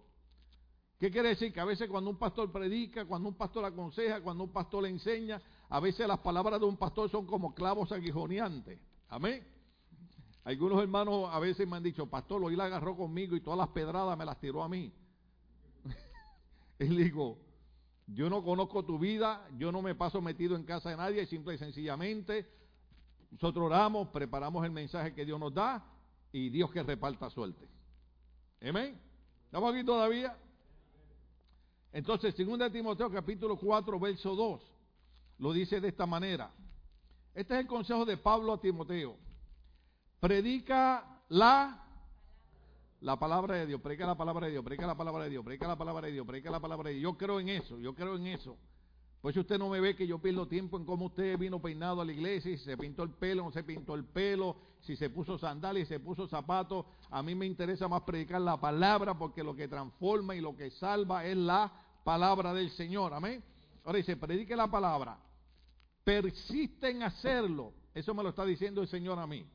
¿Qué 0.99 1.11
quiere 1.11 1.29
decir? 1.29 1.53
Que 1.53 1.59
a 1.59 1.65
veces 1.65 1.89
cuando 1.89 2.09
un 2.09 2.17
pastor 2.17 2.51
predica, 2.51 3.05
cuando 3.05 3.29
un 3.29 3.35
pastor 3.35 3.63
aconseja, 3.65 4.21
cuando 4.21 4.43
un 4.45 4.51
pastor 4.51 4.83
le 4.83 4.89
enseña, 4.89 5.41
a 5.69 5.79
veces 5.79 6.07
las 6.07 6.19
palabras 6.19 6.59
de 6.59 6.65
un 6.65 6.77
pastor 6.77 7.09
son 7.09 7.25
como 7.27 7.53
clavos 7.53 7.91
aguijoneantes. 7.91 8.79
Amén. 9.09 9.45
Algunos 10.43 10.81
hermanos 10.81 11.29
a 11.31 11.39
veces 11.39 11.67
me 11.67 11.77
han 11.77 11.83
dicho, 11.83 12.07
pastor, 12.07 12.43
hoy 12.43 12.55
la 12.55 12.65
agarró 12.65 12.95
conmigo 12.95 13.35
y 13.35 13.41
todas 13.41 13.59
las 13.59 13.67
pedradas 13.69 14.17
me 14.17 14.25
las 14.25 14.39
tiró 14.39 14.63
a 14.63 14.69
mí. 14.69 14.91
y 16.79 16.85
digo, 16.85 17.37
yo 18.07 18.29
no 18.29 18.43
conozco 18.43 18.83
tu 18.83 18.97
vida, 18.97 19.47
yo 19.57 19.71
no 19.71 19.81
me 19.81 19.93
paso 19.93 20.21
metido 20.21 20.55
en 20.55 20.63
casa 20.63 20.89
de 20.89 20.97
nadie, 20.97 21.25
simple 21.27 21.55
y 21.55 21.57
sencillamente 21.57 22.47
nosotros 23.31 23.65
oramos, 23.65 24.07
preparamos 24.09 24.63
el 24.65 24.71
mensaje 24.71 25.13
que 25.13 25.25
Dios 25.25 25.39
nos 25.39 25.53
da 25.53 25.85
y 26.37 26.49
Dios 26.49 26.71
que 26.71 26.83
reparta 26.83 27.29
suerte. 27.29 27.67
Amén. 28.61 28.99
¿Estamos 29.45 29.73
aquí 29.73 29.83
todavía? 29.83 30.37
Entonces, 31.91 32.35
2 32.37 32.71
Timoteo 32.71 33.09
capítulo 33.09 33.57
4, 33.57 33.99
verso 33.99 34.35
2, 34.35 34.61
lo 35.39 35.51
dice 35.51 35.81
de 35.81 35.87
esta 35.87 36.05
manera. 36.05 36.51
Este 37.33 37.55
es 37.55 37.61
el 37.61 37.67
consejo 37.67 38.05
de 38.05 38.17
Pablo 38.17 38.53
a 38.53 38.61
Timoteo. 38.61 39.15
Predica 40.19 41.23
la 41.29 41.83
la 43.01 43.17
palabra 43.19 43.55
de 43.55 43.67
Dios, 43.67 43.79
predica 43.79 44.07
la 44.07 44.17
palabra 44.17 44.47
de 44.47 44.53
Dios, 44.53 44.63
predica 44.63 44.87
la 44.87 44.97
palabra 44.97 45.23
de 45.25 45.29
Dios, 45.29 45.45
predica 45.45 45.67
la 45.67 45.77
palabra 45.77 46.07
de 46.07 46.13
Dios, 46.13 46.25
predica 46.25 46.49
la 46.49 46.59
palabra 46.59 46.89
de 46.89 46.95
Dios. 46.95 47.03
Yo 47.03 47.17
creo 47.17 47.39
en 47.39 47.49
eso, 47.49 47.79
yo 47.79 47.93
creo 47.93 48.15
en 48.15 48.27
eso. 48.27 48.57
Por 49.21 49.31
eso 49.31 49.41
usted 49.41 49.57
no 49.57 49.69
me 49.69 49.79
ve 49.79 49.95
que 49.95 50.05
yo 50.05 50.19
pierdo 50.19 50.47
tiempo 50.47 50.77
en 50.77 50.85
cómo 50.85 51.07
usted 51.07 51.37
vino 51.37 51.59
peinado 51.59 52.01
a 52.01 52.05
la 52.05 52.11
iglesia, 52.11 52.55
si 52.55 52.63
se 52.63 52.77
pintó 52.77 53.03
el 53.03 53.09
pelo, 53.09 53.43
no 53.43 53.51
se 53.51 53.63
pintó 53.63 53.95
el 53.95 54.05
pelo, 54.05 54.55
si 54.81 54.95
se 54.95 55.09
puso 55.09 55.37
sandalias, 55.37 55.87
si 55.87 55.95
se 55.95 55.99
puso 55.99 56.27
zapatos. 56.27 56.85
A 57.09 57.23
mí 57.23 57.33
me 57.33 57.45
interesa 57.45 57.87
más 57.87 58.03
predicar 58.03 58.41
la 58.41 58.59
palabra 58.59 59.17
porque 59.17 59.43
lo 59.43 59.55
que 59.55 59.67
transforma 59.67 60.35
y 60.35 60.41
lo 60.41 60.55
que 60.55 60.69
salva 60.71 61.25
es 61.25 61.35
la 61.35 61.71
palabra 62.03 62.53
del 62.53 62.69
Señor. 62.71 63.13
Amén. 63.13 63.43
Ahora 63.83 63.97
dice, 63.97 64.17
predique 64.17 64.55
la 64.55 64.69
palabra. 64.69 65.17
Persiste 66.03 66.89
en 66.89 67.03
hacerlo. 67.03 67.73
Eso 67.93 68.13
me 68.13 68.21
lo 68.21 68.29
está 68.29 68.45
diciendo 68.45 68.81
el 68.81 68.87
Señor 68.87 69.17
a 69.17 69.25
mí. 69.25 69.45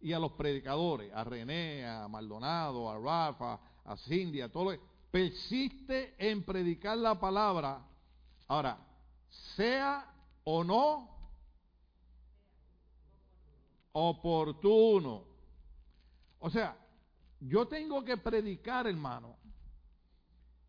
Y 0.00 0.12
a 0.12 0.18
los 0.18 0.32
predicadores, 0.32 1.12
a 1.14 1.24
René, 1.24 1.86
a 1.86 2.08
Maldonado, 2.08 2.90
a 2.90 2.98
Rafa, 2.98 3.60
a 3.84 3.96
Cindy, 3.96 4.40
a 4.40 4.50
todos. 4.50 4.78
Persiste 5.10 6.14
en 6.18 6.42
predicar 6.42 6.98
la 6.98 7.18
palabra. 7.18 7.80
Ahora, 8.48 8.78
sea 9.56 10.12
o 10.44 10.62
no 10.62 11.16
oportuno. 13.92 15.24
O 16.38 16.50
sea, 16.50 16.76
yo 17.40 17.66
tengo 17.66 18.04
que 18.04 18.16
predicar, 18.18 18.86
hermano. 18.86 19.36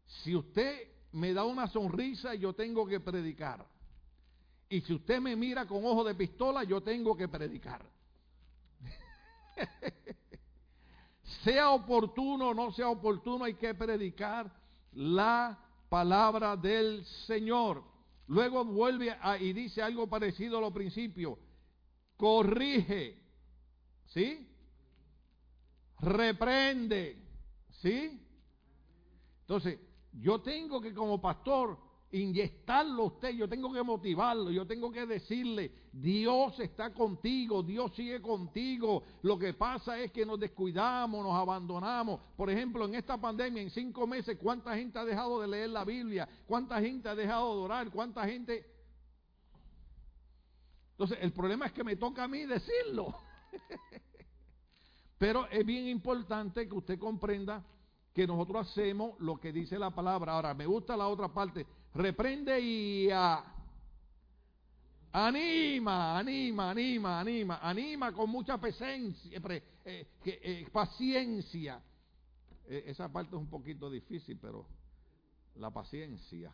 Si 0.06 0.36
usted 0.36 0.88
me 1.12 1.34
da 1.34 1.44
una 1.44 1.68
sonrisa, 1.68 2.36
yo 2.36 2.54
tengo 2.54 2.86
que 2.86 3.00
predicar. 3.00 3.66
Y 4.70 4.82
si 4.82 4.94
usted 4.94 5.20
me 5.20 5.36
mira 5.36 5.66
con 5.66 5.86
ojo 5.86 6.04
de 6.04 6.16
pistola, 6.16 6.64
yo 6.64 6.82
tengo 6.82 7.16
que 7.16 7.28
predicar. 7.28 7.86
sea 11.44 11.72
oportuno 11.72 12.50
o 12.50 12.54
no 12.54 12.72
sea 12.72 12.90
oportuno, 12.90 13.46
hay 13.46 13.56
que 13.56 13.74
predicar 13.74 14.52
la 14.94 15.58
palabra 15.90 16.56
del 16.56 17.06
Señor. 17.26 17.84
Luego 18.28 18.66
vuelve 18.66 19.16
y 19.40 19.54
dice 19.54 19.82
algo 19.82 20.08
parecido 20.08 20.58
a 20.58 20.62
lo 20.62 20.74
principio. 20.74 21.40
Corrige, 22.18 23.24
¿sí? 24.08 24.48
Reprende, 26.00 27.18
¿sí? 27.82 28.22
Entonces, 29.42 29.80
yo 30.12 30.42
tengo 30.42 30.82
que 30.82 30.94
como 30.94 31.22
pastor 31.22 31.87
inyectarlo 32.12 33.06
usted, 33.06 33.32
yo 33.32 33.50
tengo 33.50 33.72
que 33.72 33.84
motivarlo, 33.84 34.50
yo 34.50 34.66
tengo 34.66 34.92
que 34.92 35.06
decirle, 35.06 35.72
Dios 35.92 36.58
está 36.60 36.94
contigo, 36.94 37.64
Dios 37.64 37.92
sigue 37.96 38.22
contigo. 38.22 39.04
Lo 39.24 39.38
que 39.38 39.54
pasa 39.54 40.00
es 40.00 40.12
que 40.12 40.26
nos 40.26 40.40
descuidamos, 40.40 41.24
nos 41.24 41.36
abandonamos. 41.36 42.22
Por 42.38 42.50
ejemplo, 42.50 42.86
en 42.86 42.96
esta 42.96 43.20
pandemia, 43.20 43.62
en 43.62 43.70
cinco 43.72 44.08
meses, 44.08 44.38
¿cuánta 44.42 44.76
gente 44.76 44.98
ha 44.98 45.06
dejado 45.06 45.42
de 45.42 45.48
leer 45.48 45.70
la 45.70 45.84
Biblia? 45.84 46.28
¿Cuánta 46.46 46.80
gente 46.80 47.10
ha 47.10 47.16
dejado 47.16 47.56
de 47.56 47.62
orar? 47.62 47.92
¿Cuánta 47.92 48.26
gente... 48.26 48.66
Entonces, 50.92 51.18
el 51.22 51.32
problema 51.34 51.68
es 51.68 51.74
que 51.74 51.84
me 51.84 51.96
toca 51.96 52.24
a 52.24 52.28
mí 52.28 52.46
decirlo. 52.46 53.14
Pero 55.18 55.48
es 55.50 55.66
bien 55.66 55.88
importante 55.88 56.68
que 56.68 56.76
usted 56.76 56.98
comprenda 56.98 57.64
que 58.14 58.26
nosotros 58.26 58.68
hacemos 58.68 59.20
lo 59.20 59.40
que 59.40 59.52
dice 59.52 59.78
la 59.78 59.92
palabra. 59.92 60.34
Ahora, 60.34 60.54
me 60.56 60.66
gusta 60.66 60.98
la 60.98 61.08
otra 61.08 61.32
parte 61.32 61.68
reprende 61.98 62.60
y 62.60 63.10
anima, 65.12 66.18
anima, 66.20 66.70
anima, 66.70 67.20
anima, 67.20 67.60
anima 67.62 68.14
con 68.14 68.30
mucha 68.30 68.60
presencia, 68.60 69.42
eh, 69.50 70.08
eh, 70.24 70.68
paciencia. 70.72 71.82
E, 72.68 72.84
esa 72.88 73.12
parte 73.12 73.36
es 73.36 73.42
un 73.42 73.50
poquito 73.50 73.90
difícil, 73.90 74.38
pero 74.40 74.68
la 75.56 75.72
paciencia. 75.72 76.54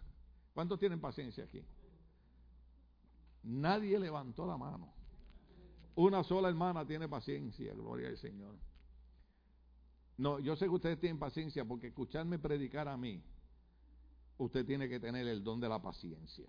¿Cuántos 0.54 0.80
tienen 0.80 1.02
paciencia 1.02 1.44
aquí? 1.44 1.62
Nadie 3.44 4.00
levantó 4.00 4.46
la 4.46 4.56
mano. 4.56 4.94
Una 5.96 6.24
sola 6.24 6.48
hermana 6.48 6.86
tiene 6.86 7.10
paciencia, 7.10 7.74
gloria 7.74 8.08
al 8.08 8.18
Señor. 8.18 8.56
No, 10.18 10.40
yo 10.40 10.56
sé 10.56 10.66
que 10.66 10.72
ustedes 10.72 11.00
tienen 11.00 11.20
paciencia 11.20 11.66
porque 11.66 11.88
escucharme 11.88 12.40
predicar 12.40 12.88
a 12.88 12.96
mí 12.96 13.22
usted 14.46 14.66
tiene 14.66 14.88
que 14.88 15.00
tener 15.00 15.28
el 15.28 15.44
don 15.44 15.60
de 15.60 15.70
la 15.70 15.82
paciencia. 15.82 16.46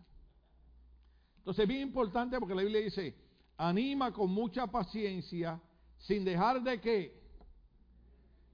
Entonces 1.38 1.62
es 1.62 1.68
bien 1.68 1.82
importante 1.82 2.38
porque 2.38 2.54
la 2.54 2.62
Biblia 2.62 2.80
dice, 2.80 3.14
anima 3.56 4.12
con 4.12 4.30
mucha 4.30 4.66
paciencia 4.66 5.60
sin 5.98 6.24
dejar 6.24 6.62
de 6.62 6.80
qué? 6.80 7.22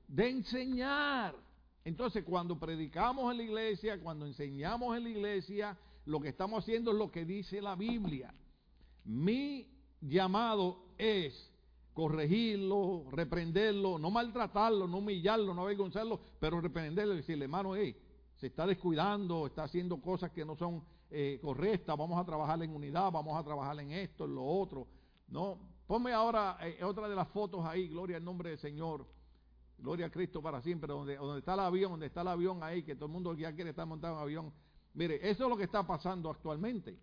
De 0.08 0.28
enseñar. 0.28 1.34
Entonces 1.84 2.24
cuando 2.24 2.58
predicamos 2.58 3.30
en 3.30 3.38
la 3.38 3.42
iglesia, 3.44 4.00
cuando 4.00 4.26
enseñamos 4.26 4.96
en 4.96 5.04
la 5.04 5.08
iglesia, 5.08 5.78
lo 6.04 6.20
que 6.20 6.28
estamos 6.28 6.64
haciendo 6.64 6.90
es 6.90 6.98
lo 6.98 7.10
que 7.10 7.24
dice 7.24 7.62
la 7.62 7.76
Biblia. 7.76 8.34
Mi 9.04 9.68
llamado 10.00 10.84
es 10.98 11.50
corregirlo, 11.94 13.04
reprenderlo, 13.10 13.98
no 13.98 14.10
maltratarlo, 14.10 14.86
no 14.86 14.98
humillarlo, 14.98 15.54
no 15.54 15.62
avergonzarlo, 15.62 16.20
pero 16.38 16.60
reprenderlo 16.60 17.14
y 17.14 17.18
decirle, 17.18 17.44
hermano, 17.44 17.76
hey, 17.76 17.96
se 18.40 18.46
está 18.46 18.66
descuidando, 18.66 19.46
está 19.46 19.64
haciendo 19.64 20.00
cosas 20.00 20.30
que 20.30 20.46
no 20.46 20.56
son 20.56 20.82
eh, 21.10 21.38
correctas, 21.42 21.94
vamos 21.94 22.18
a 22.18 22.24
trabajar 22.24 22.62
en 22.62 22.74
unidad, 22.74 23.12
vamos 23.12 23.38
a 23.38 23.44
trabajar 23.44 23.78
en 23.80 23.92
esto, 23.92 24.24
en 24.24 24.34
lo 24.34 24.44
otro. 24.44 24.86
No, 25.28 25.58
ponme 25.86 26.14
ahora 26.14 26.56
eh, 26.62 26.82
otra 26.82 27.06
de 27.06 27.14
las 27.14 27.28
fotos 27.28 27.62
ahí, 27.66 27.88
gloria 27.88 28.16
al 28.16 28.24
nombre 28.24 28.48
del 28.48 28.58
Señor. 28.58 29.06
Gloria 29.76 30.06
a 30.06 30.10
Cristo 30.10 30.42
para 30.42 30.60
siempre, 30.62 30.92
donde, 30.92 31.16
donde 31.16 31.40
está 31.40 31.54
el 31.54 31.60
avión, 31.60 31.92
donde 31.92 32.06
está 32.06 32.22
el 32.22 32.28
avión 32.28 32.62
ahí, 32.62 32.82
que 32.82 32.94
todo 32.94 33.06
el 33.06 33.12
mundo 33.12 33.34
ya 33.34 33.54
quiere 33.54 33.70
estar 33.70 33.86
montado 33.86 34.14
en 34.16 34.22
avión. 34.22 34.52
Mire, 34.94 35.16
eso 35.16 35.44
es 35.44 35.50
lo 35.50 35.56
que 35.56 35.64
está 35.64 35.86
pasando 35.86 36.30
actualmente. 36.30 36.98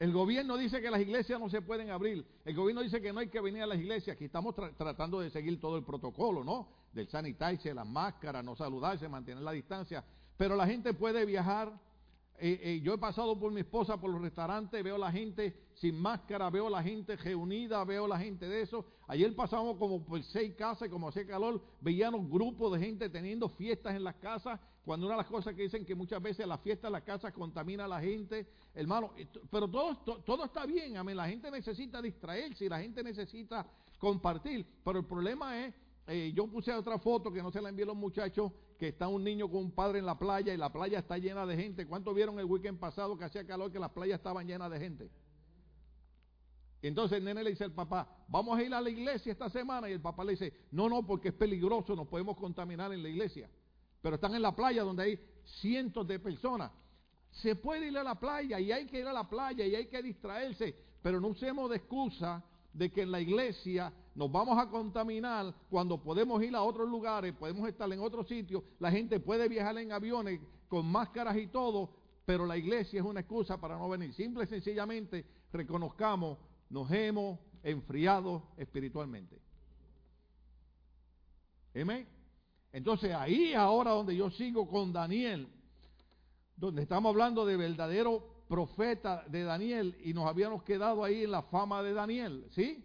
El 0.00 0.14
gobierno 0.14 0.56
dice 0.56 0.80
que 0.80 0.90
las 0.90 1.02
iglesias 1.02 1.38
no 1.38 1.50
se 1.50 1.60
pueden 1.60 1.90
abrir. 1.90 2.26
El 2.46 2.56
gobierno 2.56 2.80
dice 2.80 3.02
que 3.02 3.12
no 3.12 3.20
hay 3.20 3.28
que 3.28 3.38
venir 3.38 3.62
a 3.62 3.66
las 3.66 3.78
iglesias. 3.78 4.16
Aquí 4.16 4.24
estamos 4.24 4.54
tratando 4.54 5.20
de 5.20 5.28
seguir 5.28 5.60
todo 5.60 5.76
el 5.76 5.84
protocolo, 5.84 6.42
¿no? 6.42 6.68
Del 6.94 7.06
sanitarse, 7.06 7.74
las 7.74 7.86
máscaras, 7.86 8.42
no 8.42 8.56
saludarse, 8.56 9.10
mantener 9.10 9.42
la 9.42 9.52
distancia. 9.52 10.02
Pero 10.38 10.56
la 10.56 10.66
gente 10.66 10.94
puede 10.94 11.26
viajar 11.26 11.78
eh, 12.40 12.60
eh, 12.62 12.80
yo 12.82 12.94
he 12.94 12.98
pasado 12.98 13.38
por 13.38 13.52
mi 13.52 13.60
esposa 13.60 14.00
por 14.00 14.10
los 14.10 14.20
restaurantes, 14.20 14.82
veo 14.82 14.96
la 14.96 15.12
gente 15.12 15.54
sin 15.74 16.00
máscara, 16.00 16.48
veo 16.48 16.70
la 16.70 16.82
gente 16.82 17.16
reunida, 17.16 17.84
veo 17.84 18.08
la 18.08 18.18
gente 18.18 18.48
de 18.48 18.62
eso. 18.62 18.86
Ayer 19.06 19.34
pasamos 19.36 19.76
como 19.76 20.04
por 20.04 20.22
seis 20.22 20.54
casas, 20.54 20.88
como 20.88 21.08
hacía 21.08 21.26
calor, 21.26 21.62
veíamos 21.80 22.28
grupos 22.30 22.72
de 22.72 22.86
gente 22.86 23.08
teniendo 23.10 23.48
fiestas 23.48 23.94
en 23.94 24.04
las 24.04 24.16
casas, 24.16 24.58
cuando 24.84 25.06
una 25.06 25.16
de 25.16 25.22
las 25.22 25.30
cosas 25.30 25.54
que 25.54 25.62
dicen 25.62 25.84
que 25.84 25.94
muchas 25.94 26.22
veces 26.22 26.46
la 26.46 26.58
fiesta 26.58 26.86
en 26.86 26.94
las 26.94 27.02
casas 27.02 27.32
contamina 27.32 27.84
a 27.84 27.88
la 27.88 28.00
gente, 28.00 28.46
hermano, 28.74 29.12
pero 29.50 29.68
todo, 29.68 29.96
todo 30.24 30.44
está 30.44 30.64
bien, 30.64 30.96
amén, 30.96 31.16
la 31.16 31.28
gente 31.28 31.50
necesita 31.50 32.00
distraerse 32.00 32.64
y 32.64 32.68
la 32.68 32.80
gente 32.80 33.04
necesita 33.04 33.66
compartir, 33.98 34.66
pero 34.82 35.00
el 35.00 35.04
problema 35.04 35.64
es 35.64 35.74
eh, 36.06 36.32
yo 36.34 36.48
puse 36.48 36.72
otra 36.72 36.98
foto 36.98 37.30
que 37.30 37.40
no 37.40 37.52
se 37.52 37.60
la 37.60 37.68
envié 37.68 37.84
a 37.84 37.86
los 37.86 37.96
muchachos, 37.96 38.50
que 38.80 38.88
está 38.88 39.08
un 39.08 39.22
niño 39.22 39.50
con 39.50 39.58
un 39.58 39.70
padre 39.70 39.98
en 39.98 40.06
la 40.06 40.18
playa 40.18 40.54
y 40.54 40.56
la 40.56 40.72
playa 40.72 41.00
está 41.00 41.18
llena 41.18 41.44
de 41.44 41.54
gente. 41.54 41.86
¿Cuántos 41.86 42.14
vieron 42.14 42.38
el 42.38 42.46
weekend 42.46 42.78
pasado 42.78 43.16
que 43.18 43.24
hacía 43.24 43.46
calor 43.46 43.70
que 43.70 43.78
las 43.78 43.90
playas 43.90 44.18
estaban 44.18 44.46
llenas 44.46 44.70
de 44.70 44.80
gente? 44.80 45.10
entonces 46.80 47.18
el 47.18 47.24
nene 47.24 47.44
le 47.44 47.50
dice 47.50 47.64
al 47.64 47.72
papá, 47.72 48.08
vamos 48.26 48.58
a 48.58 48.62
ir 48.62 48.72
a 48.72 48.80
la 48.80 48.88
iglesia 48.88 49.32
esta 49.32 49.50
semana. 49.50 49.90
Y 49.90 49.92
el 49.92 50.00
papá 50.00 50.24
le 50.24 50.30
dice, 50.30 50.54
no, 50.70 50.88
no, 50.88 51.06
porque 51.06 51.28
es 51.28 51.34
peligroso, 51.34 51.94
nos 51.94 52.08
podemos 52.08 52.38
contaminar 52.38 52.90
en 52.94 53.02
la 53.02 53.10
iglesia. 53.10 53.50
Pero 54.00 54.14
están 54.14 54.34
en 54.34 54.40
la 54.40 54.56
playa 54.56 54.82
donde 54.82 55.02
hay 55.02 55.20
cientos 55.60 56.08
de 56.08 56.18
personas. 56.18 56.72
Se 57.32 57.56
puede 57.56 57.88
ir 57.88 57.98
a 57.98 58.02
la 58.02 58.18
playa 58.18 58.58
y 58.60 58.72
hay 58.72 58.86
que 58.86 59.00
ir 59.00 59.06
a 59.06 59.12
la 59.12 59.28
playa 59.28 59.66
y 59.66 59.74
hay 59.74 59.88
que 59.88 60.02
distraerse, 60.02 60.74
pero 61.02 61.20
no 61.20 61.28
usemos 61.28 61.68
de 61.68 61.76
excusa 61.76 62.42
de 62.72 62.90
que 62.90 63.02
en 63.02 63.10
la 63.10 63.20
iglesia 63.20 63.92
nos 64.20 64.30
vamos 64.30 64.58
a 64.58 64.68
contaminar 64.68 65.54
cuando 65.70 65.96
podemos 65.96 66.42
ir 66.42 66.54
a 66.54 66.62
otros 66.62 66.86
lugares, 66.86 67.32
podemos 67.32 67.66
estar 67.66 67.90
en 67.90 68.00
otros 68.00 68.28
sitios, 68.28 68.62
la 68.78 68.90
gente 68.90 69.18
puede 69.18 69.48
viajar 69.48 69.78
en 69.78 69.92
aviones 69.92 70.38
con 70.68 70.84
máscaras 70.84 71.38
y 71.38 71.46
todo, 71.46 71.88
pero 72.26 72.44
la 72.44 72.58
iglesia 72.58 73.00
es 73.00 73.06
una 73.06 73.20
excusa 73.20 73.58
para 73.58 73.78
no 73.78 73.88
venir. 73.88 74.12
Simple 74.12 74.44
y 74.44 74.46
sencillamente 74.46 75.24
reconozcamos, 75.50 76.36
nos 76.68 76.90
hemos 76.90 77.38
enfriado 77.62 78.42
espiritualmente. 78.58 79.40
¿Amén? 81.74 82.06
Entonces 82.74 83.14
ahí 83.14 83.54
ahora 83.54 83.92
donde 83.92 84.14
yo 84.14 84.30
sigo 84.32 84.68
con 84.68 84.92
Daniel, 84.92 85.48
donde 86.56 86.82
estamos 86.82 87.08
hablando 87.08 87.46
de 87.46 87.56
verdadero 87.56 88.44
profeta 88.50 89.24
de 89.28 89.44
Daniel 89.44 89.96
y 90.04 90.12
nos 90.12 90.26
habíamos 90.26 90.62
quedado 90.62 91.04
ahí 91.04 91.24
en 91.24 91.30
la 91.30 91.40
fama 91.44 91.82
de 91.82 91.94
Daniel, 91.94 92.44
¿sí? 92.50 92.84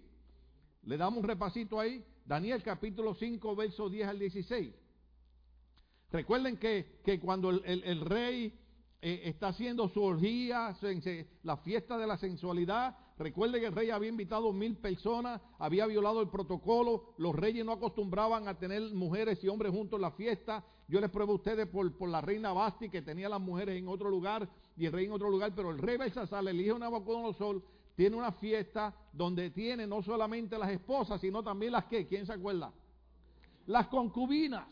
Le 0.86 0.98
damos 0.98 1.20
un 1.20 1.27
repasito 1.27 1.80
ahí. 1.80 2.04
Daniel 2.25 2.63
capítulo 2.63 3.13
5, 3.13 3.56
verso 3.56 3.89
10 3.89 4.08
al 4.08 4.20
16. 4.20 4.74
Recuerden 6.12 6.58
que, 6.58 7.20
cuando 7.22 7.50
el, 7.50 8.01
rey 8.01 8.54
eh, 9.01 9.22
está 9.25 9.50
haciendo 9.50 9.89
su 9.89 10.01
orgía, 10.01 10.75
la 11.44 11.58
fiesta 11.58 11.98
de 11.98 12.08
la 12.08 12.18
sensualidad, 12.18 12.96
Recuerde 13.18 13.62
que 13.62 13.68
el 13.68 13.74
rey 13.74 13.92
había 13.92 14.10
invitado 14.10 14.51
mil 14.51 14.75
personas, 14.75 15.42
había 15.58 15.86
violado 15.86 16.22
el 16.22 16.27
protocolo, 16.27 17.13
los 17.18 17.34
reyes 17.34 17.65
no 17.65 17.72
acostumbraban 17.72 18.50
a 18.50 18.60
tener 18.60 18.82
mujeres 18.94 19.42
y 19.42 19.48
hombres 19.48 19.72
juntos 19.72 19.98
en 19.98 20.01
la 20.01 20.12
fiesta. 20.12 20.65
Yo 20.89 21.00
les 21.00 21.10
pruebo 21.10 21.32
a 21.32 21.36
ustedes 21.36 21.65
por, 21.68 21.98
por 21.98 22.10
la 22.10 22.20
reina 22.20 22.51
Basti 22.51 22.89
que 22.89 23.01
tenía 23.01 23.30
las 23.30 23.39
mujeres 23.39 23.77
en 23.77 23.88
otro 23.88 24.10
lugar 24.10 24.50
y 24.75 24.86
el 24.86 24.92
rey 24.92 25.06
en 25.06 25.13
otro 25.13 25.30
lugar, 25.30 25.54
pero 25.56 25.72
el 25.72 25.77
rey 25.77 25.96
Belsasar 25.98 26.46
elige 26.46 26.74
una 26.74 26.89
Nabucodonosor, 26.89 27.63
tiene 27.95 28.15
una 28.15 28.31
fiesta 28.33 28.93
donde 29.11 29.49
tiene 29.51 29.87
no 29.87 30.01
solamente 30.01 30.57
las 30.57 30.69
esposas, 30.69 31.21
sino 31.21 31.43
también 31.43 31.71
las 31.71 31.85
que, 31.85 32.07
¿quién 32.07 32.25
se 32.25 32.33
acuerda? 32.33 32.71
Las 33.67 33.87
concubinas, 33.87 34.67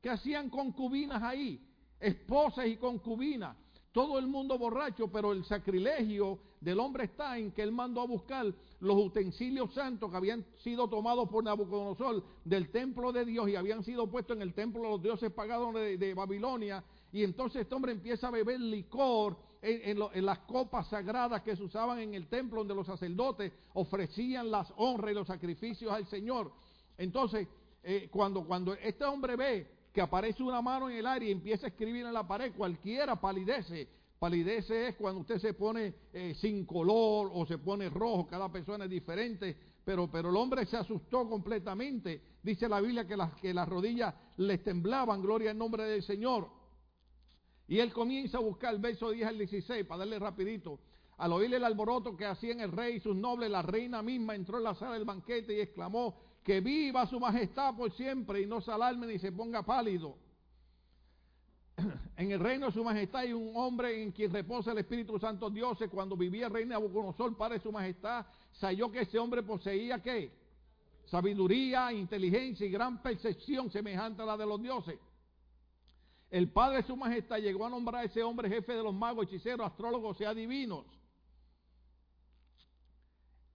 que 0.00 0.10
hacían 0.10 0.48
concubinas 0.48 1.22
ahí, 1.22 1.60
esposas 2.00 2.66
y 2.66 2.76
concubinas 2.76 3.56
todo 3.92 4.18
el 4.18 4.26
mundo 4.28 4.58
borracho, 4.58 5.08
pero 5.08 5.32
el 5.32 5.44
sacrilegio 5.44 6.38
del 6.60 6.78
hombre 6.78 7.04
está 7.04 7.38
en 7.38 7.52
que 7.52 7.62
él 7.62 7.72
mandó 7.72 8.00
a 8.00 8.06
buscar 8.06 8.46
los 8.80 8.96
utensilios 8.96 9.74
santos 9.74 10.10
que 10.10 10.16
habían 10.16 10.44
sido 10.58 10.88
tomados 10.88 11.28
por 11.28 11.42
Nabucodonosor 11.42 12.22
del 12.44 12.70
templo 12.70 13.12
de 13.12 13.24
Dios 13.24 13.48
y 13.48 13.56
habían 13.56 13.82
sido 13.82 14.08
puestos 14.08 14.36
en 14.36 14.42
el 14.42 14.54
templo 14.54 14.82
de 14.82 14.88
los 14.90 15.02
dioses 15.02 15.32
pagados 15.32 15.74
de, 15.74 16.14
Babilonia. 16.14 16.84
Y 17.10 17.24
entonces 17.24 17.62
este 17.62 17.74
hombre 17.74 17.92
empieza 17.92 18.28
a 18.28 18.30
beber 18.30 18.60
licor 18.60 19.36
en, 19.62 20.24
las 20.24 20.38
copas 20.40 20.88
sagradas 20.88 21.42
que 21.42 21.56
se 21.56 21.62
usaban 21.62 21.98
en 21.98 22.14
el 22.14 22.28
templo 22.28 22.58
donde 22.60 22.74
los 22.74 22.86
sacerdotes 22.86 23.52
ofrecían 23.74 24.50
las 24.50 24.72
honras 24.76 25.12
y 25.12 25.14
los 25.14 25.26
sacrificios 25.26 25.92
al 25.92 26.06
Señor. 26.06 26.52
Entonces, 26.96 27.48
eh, 27.82 28.08
cuando, 28.10 28.44
cuando 28.44 28.74
este 28.74 29.04
hombre 29.04 29.36
ve 29.36 29.66
que 29.92 30.00
aparece 30.00 30.42
una 30.42 30.62
mano 30.62 30.90
en 30.90 30.96
el 30.96 31.06
aire 31.06 31.26
y 31.26 31.32
empieza 31.32 31.66
a 31.66 31.70
escribir 31.70 32.06
en 32.06 32.12
la 32.12 32.26
pared, 32.26 32.52
cualquiera 32.56 33.16
palidece. 33.16 33.88
Palidece 34.18 34.88
es 34.88 34.96
cuando 34.96 35.20
usted 35.20 35.38
se 35.38 35.54
pone 35.54 35.94
eh, 36.12 36.34
sin 36.40 36.64
color 36.66 37.30
o 37.32 37.46
se 37.46 37.58
pone 37.58 37.88
rojo, 37.88 38.26
cada 38.26 38.50
persona 38.50 38.84
es 38.84 38.90
diferente, 38.90 39.56
pero, 39.84 40.10
pero 40.10 40.30
el 40.30 40.36
hombre 40.36 40.66
se 40.66 40.76
asustó 40.76 41.28
completamente. 41.28 42.20
Dice 42.42 42.68
la 42.68 42.80
Biblia 42.80 43.06
que 43.06 43.16
las, 43.16 43.32
que 43.34 43.54
las 43.54 43.68
rodillas 43.68 44.14
le 44.36 44.58
temblaban, 44.58 45.22
gloria 45.22 45.52
al 45.52 45.58
nombre 45.58 45.84
del 45.84 46.02
Señor. 46.02 46.57
Y 47.68 47.80
él 47.80 47.92
comienza 47.92 48.38
a 48.38 48.40
buscar 48.40 48.74
el 48.74 48.80
verso 48.80 49.10
10 49.10 49.28
al 49.28 49.38
16, 49.38 49.84
para 49.84 50.00
darle 50.00 50.18
rapidito. 50.18 50.80
Al 51.18 51.32
oír 51.32 51.52
el 51.52 51.64
alboroto 51.64 52.16
que 52.16 52.24
hacían 52.24 52.60
el 52.60 52.72
rey 52.72 52.96
y 52.96 53.00
sus 53.00 53.14
nobles, 53.14 53.50
la 53.50 53.60
reina 53.60 54.02
misma 54.02 54.34
entró 54.34 54.56
en 54.56 54.64
la 54.64 54.74
sala 54.74 54.94
del 54.94 55.04
banquete 55.04 55.54
y 55.54 55.60
exclamó, 55.60 56.16
que 56.42 56.60
viva 56.60 57.06
su 57.06 57.20
majestad 57.20 57.76
por 57.76 57.92
siempre 57.92 58.40
y 58.40 58.46
no 58.46 58.62
se 58.62 58.72
alarme 58.72 59.06
ni 59.06 59.18
se 59.18 59.30
ponga 59.32 59.62
pálido. 59.62 60.16
En 62.16 62.32
el 62.32 62.40
reino 62.40 62.66
de 62.66 62.72
su 62.72 62.82
majestad 62.82 63.20
hay 63.20 63.32
un 63.32 63.52
hombre 63.54 64.02
en 64.02 64.12
quien 64.12 64.32
reposa 64.32 64.72
el 64.72 64.78
Espíritu 64.78 65.18
Santo 65.18 65.50
Dios. 65.50 65.78
Cuando 65.90 66.16
vivía 66.16 66.46
el 66.46 66.52
rey 66.52 66.66
padre 67.36 67.58
de 67.58 67.62
su 67.62 67.70
majestad, 67.70 68.26
salió 68.52 68.90
que 68.90 69.02
ese 69.02 69.18
hombre 69.18 69.42
poseía 69.42 70.02
qué? 70.02 70.32
Sabiduría, 71.04 71.92
inteligencia 71.92 72.66
y 72.66 72.70
gran 72.70 73.00
percepción 73.02 73.70
semejante 73.70 74.22
a 74.22 74.26
la 74.26 74.36
de 74.36 74.46
los 74.46 74.60
dioses. 74.60 74.98
El 76.30 76.50
padre 76.50 76.78
de 76.78 76.82
su 76.82 76.96
majestad 76.96 77.38
llegó 77.38 77.64
a 77.64 77.70
nombrar 77.70 78.02
a 78.02 78.06
ese 78.06 78.22
hombre 78.22 78.48
jefe 78.48 78.74
de 78.74 78.82
los 78.82 78.94
magos, 78.94 79.26
hechiceros, 79.26 79.66
astrólogos 79.66 80.20
y 80.20 80.24
adivinos. 80.24 80.84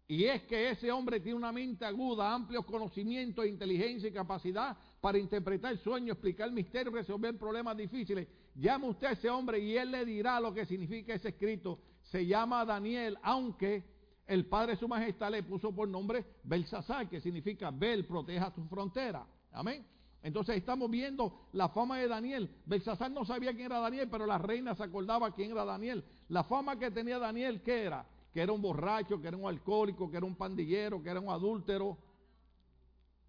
Y 0.07 0.25
es 0.25 0.43
que 0.43 0.69
ese 0.69 0.91
hombre 0.91 1.19
tiene 1.19 1.37
una 1.37 1.51
mente 1.51 1.85
aguda, 1.85 2.33
amplios 2.33 2.65
conocimientos, 2.65 3.45
inteligencia 3.45 4.09
y 4.09 4.11
capacidad 4.11 4.77
para 4.99 5.17
interpretar 5.17 5.77
sueños, 5.77 6.15
explicar 6.15 6.51
misterios, 6.51 6.93
resolver 6.93 7.37
problemas 7.37 7.77
difíciles. 7.77 8.27
Llame 8.55 8.89
usted 8.89 9.07
a 9.07 9.11
ese 9.11 9.29
hombre 9.29 9.59
y 9.59 9.77
él 9.77 9.91
le 9.91 10.05
dirá 10.05 10.39
lo 10.39 10.53
que 10.53 10.65
significa 10.65 11.13
ese 11.13 11.29
escrito. 11.29 11.79
Se 12.01 12.25
llama 12.25 12.65
Daniel, 12.65 13.17
aunque 13.21 13.83
el 14.27 14.45
Padre 14.45 14.73
de 14.73 14.79
su 14.79 14.87
Majestad 14.87 15.31
le 15.31 15.43
puso 15.43 15.73
por 15.73 15.87
nombre 15.87 16.25
Belsasar, 16.43 17.09
que 17.09 17.21
significa 17.21 17.71
Bel, 17.71 18.05
proteja 18.05 18.53
tu 18.53 18.63
frontera. 18.65 19.25
Amén. 19.51 19.85
Entonces 20.23 20.57
estamos 20.57 20.89
viendo 20.89 21.47
la 21.51 21.69
fama 21.69 21.99
de 21.99 22.07
Daniel. 22.07 22.49
Belsasar 22.65 23.11
no 23.11 23.25
sabía 23.25 23.51
quién 23.51 23.67
era 23.67 23.79
Daniel, 23.79 24.07
pero 24.09 24.25
la 24.25 24.39
reina 24.39 24.73
se 24.73 24.83
acordaba 24.83 25.33
quién 25.35 25.51
era 25.51 25.65
Daniel. 25.65 26.03
La 26.29 26.43
fama 26.43 26.79
que 26.79 26.89
tenía 26.89 27.19
Daniel, 27.19 27.61
¿qué 27.61 27.83
era? 27.83 28.07
que 28.33 28.41
era 28.41 28.51
un 28.51 28.61
borracho, 28.61 29.21
que 29.21 29.27
era 29.27 29.37
un 29.37 29.45
alcohólico, 29.45 30.09
que 30.09 30.17
era 30.17 30.25
un 30.25 30.35
pandillero, 30.35 31.03
que 31.03 31.09
era 31.09 31.19
un 31.19 31.29
adúltero. 31.29 31.97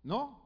No. 0.03 0.43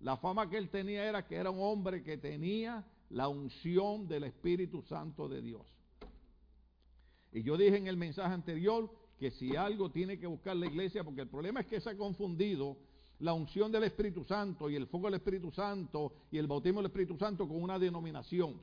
La 0.00 0.16
fama 0.16 0.48
que 0.48 0.56
él 0.56 0.70
tenía 0.70 1.04
era 1.04 1.26
que 1.26 1.36
era 1.36 1.50
un 1.50 1.60
hombre 1.60 2.02
que 2.02 2.16
tenía 2.16 2.84
la 3.10 3.28
unción 3.28 4.08
del 4.08 4.24
Espíritu 4.24 4.82
Santo 4.82 5.28
de 5.28 5.42
Dios. 5.42 5.66
Y 7.30 7.42
yo 7.42 7.58
dije 7.58 7.76
en 7.76 7.86
el 7.86 7.96
mensaje 7.98 8.32
anterior 8.32 8.90
que 9.18 9.30
si 9.30 9.54
algo 9.54 9.90
tiene 9.90 10.18
que 10.18 10.26
buscar 10.26 10.56
la 10.56 10.66
iglesia, 10.66 11.04
porque 11.04 11.20
el 11.20 11.28
problema 11.28 11.60
es 11.60 11.66
que 11.66 11.80
se 11.80 11.90
ha 11.90 11.96
confundido 11.96 12.78
la 13.22 13.32
unción 13.34 13.70
del 13.70 13.84
Espíritu 13.84 14.24
Santo 14.24 14.68
y 14.68 14.74
el 14.74 14.88
fuego 14.88 15.06
del 15.06 15.14
Espíritu 15.14 15.52
Santo 15.52 16.12
y 16.32 16.38
el 16.38 16.48
bautismo 16.48 16.80
del 16.80 16.86
Espíritu 16.86 17.16
Santo 17.16 17.46
con 17.46 17.62
una 17.62 17.78
denominación. 17.78 18.60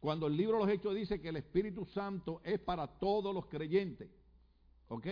Cuando 0.00 0.26
el 0.26 0.38
libro 0.38 0.58
de 0.58 0.64
los 0.64 0.74
Hechos 0.74 0.94
dice 0.94 1.20
que 1.20 1.28
el 1.28 1.36
Espíritu 1.36 1.84
Santo 1.84 2.40
es 2.42 2.58
para 2.60 2.86
todos 2.86 3.34
los 3.34 3.44
creyentes. 3.44 4.08
¿Ok? 4.88 5.06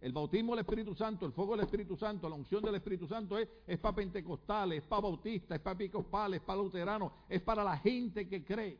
El 0.00 0.12
bautismo 0.12 0.52
del 0.54 0.60
Espíritu 0.60 0.94
Santo, 0.94 1.26
el 1.26 1.32
fuego 1.32 1.56
del 1.56 1.64
Espíritu 1.64 1.96
Santo, 1.96 2.28
la 2.28 2.36
unción 2.36 2.62
del 2.62 2.76
Espíritu 2.76 3.08
Santo 3.08 3.36
es, 3.36 3.48
es 3.66 3.76
para 3.80 3.96
pentecostales, 3.96 4.84
es 4.84 4.88
para 4.88 5.02
bautistas, 5.02 5.56
es 5.56 5.60
para 5.60 5.74
episcopales, 5.74 6.40
es 6.40 6.46
para 6.46 6.62
luteranos, 6.62 7.12
es 7.28 7.42
para 7.42 7.64
la 7.64 7.76
gente 7.78 8.28
que 8.28 8.44
cree. 8.44 8.78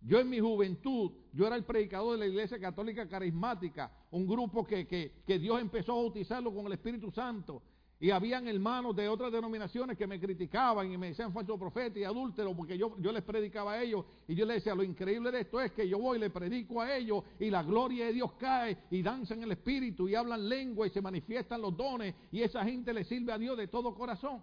Yo 0.00 0.18
en 0.18 0.30
mi 0.30 0.40
juventud, 0.40 1.12
yo 1.34 1.46
era 1.46 1.56
el 1.56 1.64
predicador 1.64 2.12
de 2.12 2.20
la 2.20 2.26
Iglesia 2.26 2.58
Católica 2.58 3.06
Carismática, 3.06 3.92
un 4.10 4.26
grupo 4.26 4.64
que, 4.64 4.86
que, 4.86 5.22
que 5.26 5.38
Dios 5.38 5.60
empezó 5.60 5.92
a 5.92 5.96
bautizarlo 5.96 6.54
con 6.54 6.64
el 6.64 6.72
Espíritu 6.72 7.10
Santo. 7.10 7.62
Y 8.02 8.10
habían 8.10 8.48
hermanos 8.48 8.96
de 8.96 9.06
otras 9.10 9.30
denominaciones 9.30 9.98
que 9.98 10.06
me 10.06 10.18
criticaban 10.18 10.90
y 10.90 10.96
me 10.96 11.08
decían 11.08 11.34
falso 11.34 11.58
profeta 11.58 11.98
y 11.98 12.04
adúltero 12.04 12.56
porque 12.56 12.78
yo, 12.78 12.96
yo 12.98 13.12
les 13.12 13.22
predicaba 13.22 13.72
a 13.72 13.82
ellos 13.82 14.06
y 14.26 14.34
yo 14.34 14.46
les 14.46 14.56
decía, 14.56 14.74
lo 14.74 14.82
increíble 14.82 15.30
de 15.30 15.40
esto 15.40 15.60
es 15.60 15.72
que 15.72 15.86
yo 15.86 15.98
voy 15.98 16.16
y 16.16 16.20
le 16.20 16.30
predico 16.30 16.80
a 16.80 16.96
ellos 16.96 17.22
y 17.38 17.50
la 17.50 17.62
gloria 17.62 18.06
de 18.06 18.14
Dios 18.14 18.32
cae 18.38 18.78
y 18.90 19.02
danzan 19.02 19.42
el 19.42 19.52
espíritu 19.52 20.08
y 20.08 20.14
hablan 20.14 20.48
lengua 20.48 20.86
y 20.86 20.90
se 20.90 21.02
manifiestan 21.02 21.60
los 21.60 21.76
dones 21.76 22.14
y 22.32 22.40
esa 22.40 22.64
gente 22.64 22.94
le 22.94 23.04
sirve 23.04 23.34
a 23.34 23.38
Dios 23.38 23.54
de 23.58 23.68
todo 23.68 23.94
corazón. 23.94 24.42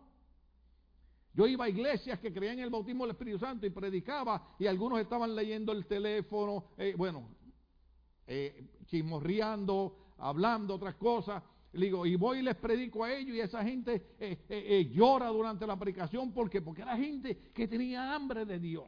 Yo 1.33 1.47
iba 1.47 1.65
a 1.65 1.69
iglesias 1.69 2.19
que 2.19 2.31
creían 2.31 2.59
en 2.59 2.65
el 2.65 2.69
bautismo 2.69 3.05
del 3.05 3.15
Espíritu 3.15 3.39
Santo 3.39 3.65
y 3.65 3.71
predicaba 3.71 4.55
y 4.59 4.67
algunos 4.67 4.99
estaban 4.99 5.35
leyendo 5.35 5.71
el 5.71 5.87
teléfono, 5.87 6.65
eh, 6.77 6.93
bueno, 6.95 7.27
eh, 8.27 8.69
chismorreando, 8.85 10.13
hablando 10.19 10.75
otras 10.75 10.93
cosas 10.95 11.41
y 11.77 12.15
voy 12.15 12.39
y 12.39 12.41
les 12.41 12.55
predico 12.55 13.03
a 13.03 13.13
ellos 13.13 13.35
y 13.35 13.39
esa 13.39 13.63
gente 13.63 14.15
eh, 14.19 14.37
eh, 14.49 14.65
eh, 14.67 14.89
llora 14.91 15.27
durante 15.27 15.67
la 15.67 15.77
predicación. 15.77 16.33
porque 16.33 16.61
Porque 16.61 16.81
era 16.81 16.97
gente 16.97 17.51
que 17.53 17.67
tenía 17.67 18.13
hambre 18.13 18.45
de 18.45 18.59
Dios. 18.59 18.85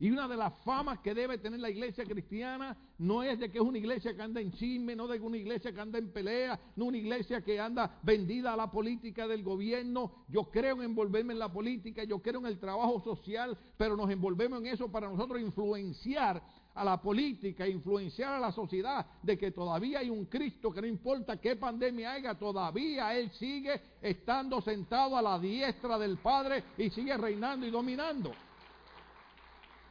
Y 0.00 0.10
una 0.10 0.26
de 0.26 0.36
las 0.36 0.54
famas 0.64 1.00
que 1.00 1.14
debe 1.14 1.36
tener 1.36 1.60
la 1.60 1.68
iglesia 1.68 2.06
cristiana 2.06 2.74
no 2.96 3.22
es 3.22 3.38
de 3.38 3.50
que 3.50 3.58
es 3.58 3.64
una 3.64 3.76
iglesia 3.76 4.16
que 4.16 4.22
anda 4.22 4.40
en 4.40 4.50
chisme, 4.50 4.96
no 4.96 5.06
de 5.06 5.18
que 5.18 5.26
una 5.26 5.36
iglesia 5.36 5.74
que 5.74 5.80
anda 5.80 5.98
en 5.98 6.10
pelea, 6.10 6.58
no 6.74 6.86
una 6.86 6.96
iglesia 6.96 7.42
que 7.42 7.60
anda 7.60 8.00
vendida 8.02 8.54
a 8.54 8.56
la 8.56 8.70
política 8.70 9.28
del 9.28 9.42
gobierno. 9.42 10.24
Yo 10.28 10.50
creo 10.50 10.76
en 10.76 10.84
envolverme 10.84 11.34
en 11.34 11.38
la 11.38 11.52
política, 11.52 12.02
yo 12.04 12.20
creo 12.22 12.40
en 12.40 12.46
el 12.46 12.58
trabajo 12.58 12.98
social, 13.02 13.58
pero 13.76 13.94
nos 13.94 14.08
envolvemos 14.08 14.60
en 14.60 14.68
eso 14.68 14.90
para 14.90 15.06
nosotros 15.06 15.38
influenciar 15.38 16.42
a 16.80 16.84
la 16.84 16.96
política, 16.96 17.68
influenciar 17.68 18.32
a 18.32 18.40
la 18.40 18.50
sociedad 18.52 19.04
de 19.22 19.36
que 19.36 19.50
todavía 19.50 19.98
hay 19.98 20.08
un 20.08 20.24
Cristo 20.24 20.72
que 20.72 20.80
no 20.80 20.86
importa 20.86 21.38
qué 21.38 21.54
pandemia 21.54 22.12
haya, 22.12 22.38
todavía 22.38 23.14
Él 23.14 23.30
sigue 23.32 23.98
estando 24.00 24.62
sentado 24.62 25.14
a 25.14 25.20
la 25.20 25.38
diestra 25.38 25.98
del 25.98 26.16
Padre 26.16 26.64
y 26.78 26.88
sigue 26.88 27.14
reinando 27.18 27.66
y 27.66 27.70
dominando. 27.70 28.30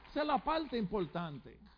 Esa 0.10 0.21
es 0.21 0.25
la 0.25 0.39
parte 0.39 0.80
importante. 0.80 1.68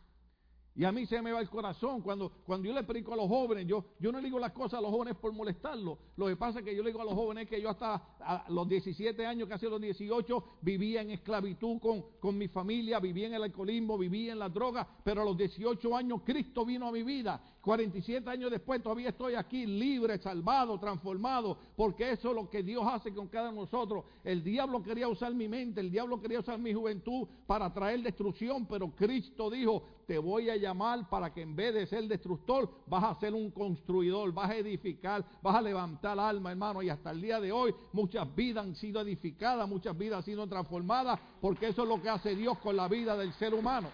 Y 0.73 0.85
a 0.85 0.91
mí 0.91 1.05
se 1.05 1.21
me 1.21 1.33
va 1.33 1.41
el 1.41 1.49
corazón 1.49 2.01
cuando, 2.01 2.31
cuando 2.45 2.67
yo 2.67 2.73
le 2.73 2.83
predico 2.83 3.13
a 3.13 3.17
los 3.17 3.27
jóvenes. 3.27 3.67
Yo, 3.67 3.83
yo 3.99 4.11
no 4.11 4.19
le 4.19 4.25
digo 4.25 4.39
las 4.39 4.53
cosas 4.53 4.79
a 4.79 4.81
los 4.81 4.89
jóvenes 4.89 5.15
por 5.17 5.33
molestarlos. 5.33 5.97
Lo 6.15 6.27
que 6.27 6.37
pasa 6.37 6.59
es 6.59 6.65
que 6.65 6.75
yo 6.75 6.81
le 6.81 6.91
digo 6.91 7.01
a 7.01 7.05
los 7.05 7.13
jóvenes 7.13 7.49
que 7.49 7.61
yo 7.61 7.69
hasta 7.69 8.01
los 8.47 8.67
17 8.69 9.25
años, 9.25 9.49
casi 9.49 9.65
los 9.65 9.81
18, 9.81 10.43
vivía 10.61 11.01
en 11.01 11.11
esclavitud 11.11 11.79
con, 11.79 12.05
con 12.19 12.37
mi 12.37 12.47
familia, 12.47 12.99
vivía 12.99 13.27
en 13.27 13.33
el 13.33 13.43
alcoholismo, 13.43 13.97
vivía 13.97 14.31
en 14.31 14.39
la 14.39 14.47
droga. 14.47 14.87
Pero 15.03 15.23
a 15.23 15.25
los 15.25 15.37
18 15.37 15.95
años 15.95 16.21
Cristo 16.23 16.65
vino 16.65 16.87
a 16.87 16.91
mi 16.91 17.03
vida. 17.03 17.43
47 17.61 18.27
años 18.27 18.49
después 18.49 18.81
todavía 18.81 19.09
estoy 19.09 19.35
aquí 19.35 19.67
libre, 19.67 20.17
salvado, 20.17 20.79
transformado. 20.79 21.57
Porque 21.75 22.11
eso 22.11 22.29
es 22.29 22.35
lo 22.35 22.49
que 22.49 22.63
Dios 22.63 22.83
hace 22.87 23.13
con 23.13 23.27
cada 23.27 23.49
uno 23.49 23.61
de 23.61 23.71
nosotros. 23.71 24.03
El 24.23 24.43
diablo 24.43 24.81
quería 24.81 25.07
usar 25.07 25.33
mi 25.33 25.47
mente, 25.47 25.79
el 25.79 25.91
diablo 25.91 26.19
quería 26.19 26.39
usar 26.39 26.57
mi 26.57 26.73
juventud 26.73 27.27
para 27.45 27.71
traer 27.71 28.01
destrucción. 28.01 28.65
Pero 28.65 28.89
Cristo 28.95 29.49
dijo, 29.49 29.83
te 30.07 30.17
voy 30.17 30.49
a 30.49 30.57
llamar 30.57 31.07
para 31.07 31.31
que 31.33 31.41
en 31.41 31.55
vez 31.55 31.73
de 31.73 31.85
ser 31.85 32.05
destructor, 32.07 32.69
vas 32.87 33.03
a 33.03 33.19
ser 33.19 33.33
un 33.33 33.51
construidor, 33.51 34.33
vas 34.33 34.49
a 34.49 34.55
edificar, 34.55 35.23
vas 35.41 35.55
a 35.55 35.61
levantar 35.61 36.19
alma, 36.19 36.51
hermano. 36.51 36.81
Y 36.81 36.89
hasta 36.89 37.11
el 37.11 37.21
día 37.21 37.39
de 37.39 37.51
hoy 37.51 37.73
muchas 37.93 38.33
vidas 38.35 38.65
han 38.65 38.75
sido 38.75 39.01
edificadas, 39.01 39.69
muchas 39.69 39.95
vidas 39.95 40.17
han 40.17 40.25
sido 40.25 40.47
transformadas, 40.47 41.19
porque 41.39 41.67
eso 41.67 41.83
es 41.83 41.89
lo 41.89 42.01
que 42.01 42.09
hace 42.09 42.35
Dios 42.35 42.57
con 42.57 42.75
la 42.75 42.87
vida 42.87 43.15
del 43.15 43.31
ser 43.33 43.53
humano. 43.53 43.89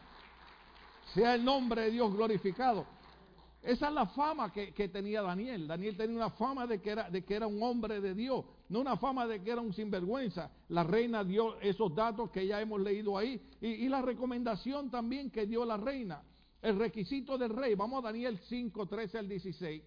Sea 1.13 1.35
el 1.35 1.43
nombre 1.43 1.81
de 1.81 1.91
Dios 1.91 2.13
glorificado. 2.13 2.96
Esa 3.67 3.89
es 3.89 3.93
la 3.93 4.05
fama 4.05 4.49
que, 4.53 4.87
tenía 4.87 5.21
Daniel. 5.21 5.67
Daniel 5.67 5.97
tenía 5.97 6.15
una 6.15 6.29
fama 6.29 6.65
de 6.65 6.79
que, 6.79 6.89
era, 6.89 7.09
de 7.09 7.25
que 7.25 7.35
era 7.35 7.47
un 7.47 7.61
hombre 7.61 7.99
de 7.99 8.15
Dios, 8.15 8.45
no 8.69 8.79
una 8.79 8.95
fama 8.95 9.27
de 9.27 9.43
que 9.43 9.51
era 9.51 9.59
un 9.59 9.73
sinvergüenza. 9.73 10.49
La 10.69 10.85
reina 10.85 11.21
dio 11.21 11.59
esos 11.59 11.93
datos 11.93 12.31
que 12.31 12.47
ya 12.47 12.61
hemos 12.61 12.79
leído 12.79 13.17
ahí 13.17 13.41
y, 13.59 13.89
la 13.89 14.01
recomendación 14.01 14.89
también 14.89 15.29
que 15.29 15.45
dio 15.45 15.65
la 15.65 15.75
reina. 15.75 16.23
El 16.61 16.79
requisito 16.79 17.37
del 17.37 17.49
rey, 17.49 17.75
vamos 17.75 17.99
a 17.99 18.07
Daniel 18.07 18.39
5, 18.47 18.85
13 18.87 19.17
al 19.17 19.27
16. 19.27 19.83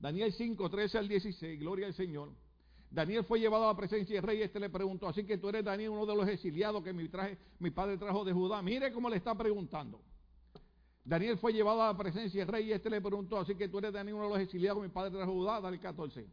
Daniel 0.00 0.32
5, 0.32 0.68
13 0.68 0.98
al 0.98 1.06
16, 1.06 1.60
gloria 1.60 1.86
al 1.86 1.94
Señor. 1.94 2.32
Daniel 2.90 3.22
fue 3.22 3.38
llevado 3.38 3.66
a 3.66 3.68
la 3.68 3.76
presencia 3.76 4.16
del 4.16 4.24
rey 4.24 4.38
y 4.38 4.42
este 4.42 4.58
le 4.58 4.68
preguntó, 4.68 5.06
así 5.06 5.24
que 5.24 5.38
tú 5.38 5.48
eres 5.48 5.64
Daniel, 5.64 5.90
uno 5.90 6.06
de 6.06 6.16
los 6.16 6.28
exiliados 6.28 6.82
que 6.82 6.92
mi, 6.92 7.08
traje, 7.08 7.38
mi 7.60 7.70
padre 7.70 7.98
trajo 7.98 8.24
de 8.24 8.32
Judá. 8.32 8.62
Mire 8.62 8.92
cómo 8.92 9.08
le 9.08 9.18
está 9.18 9.32
preguntando. 9.36 10.00
Daniel 11.04 11.36
fue 11.38 11.52
llevado 11.52 11.82
a 11.82 11.88
la 11.88 11.98
presencia 11.98 12.44
del 12.44 12.52
rey 12.52 12.68
y 12.68 12.72
este 12.72 12.88
le 12.88 13.00
preguntó, 13.00 13.38
así 13.38 13.56
que 13.56 13.68
tú 13.68 13.78
eres 13.78 13.92
Daniel, 13.92 14.16
uno 14.16 14.24
de 14.24 14.30
los 14.30 14.40
exiliados 14.40 14.82
mi 14.82 14.88
padre 14.88 15.18
de 15.18 15.24
Judá, 15.24 15.60
dale 15.60 15.80
14. 15.80 16.26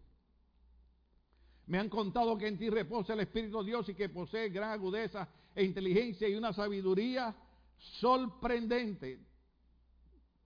Me 1.66 1.80
han 1.80 1.90
contado 1.90 2.38
que 2.38 2.48
en 2.48 2.58
ti 2.58 2.70
reposa 2.70 3.14
el 3.14 3.22
Espíritu 3.22 3.60
de 3.60 3.66
Dios 3.66 3.90
y 3.90 3.96
que 3.96 4.10
posee 4.10 4.50
gran 4.50 4.72
agudeza 4.72 5.28
e 5.56 5.64
inteligencia 5.64 6.28
y 6.28 6.36
una 6.36 6.54
sabiduría 6.54 7.36
sorprendente. 7.78 9.20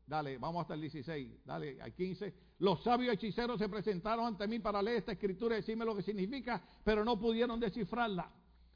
Dale, 0.06 0.38
vamos 0.38 0.62
hasta 0.62 0.74
el 0.74 0.82
16, 0.82 1.46
dale 1.46 1.82
al 1.82 1.94
15. 1.94 2.34
Los 2.60 2.84
sabios 2.84 3.14
hechiceros 3.14 3.58
se 3.58 3.70
presentaron 3.70 4.26
ante 4.26 4.48
mí 4.48 4.60
para 4.60 4.82
leer 4.82 4.98
esta 4.98 5.14
escritura 5.14 5.56
y 5.56 5.62
decirme 5.62 5.86
lo 5.86 5.96
que 5.96 6.02
significa, 6.02 6.62
pero 6.84 7.04
no 7.04 7.20
pudieron 7.20 7.60
descifrarla. 7.60 8.30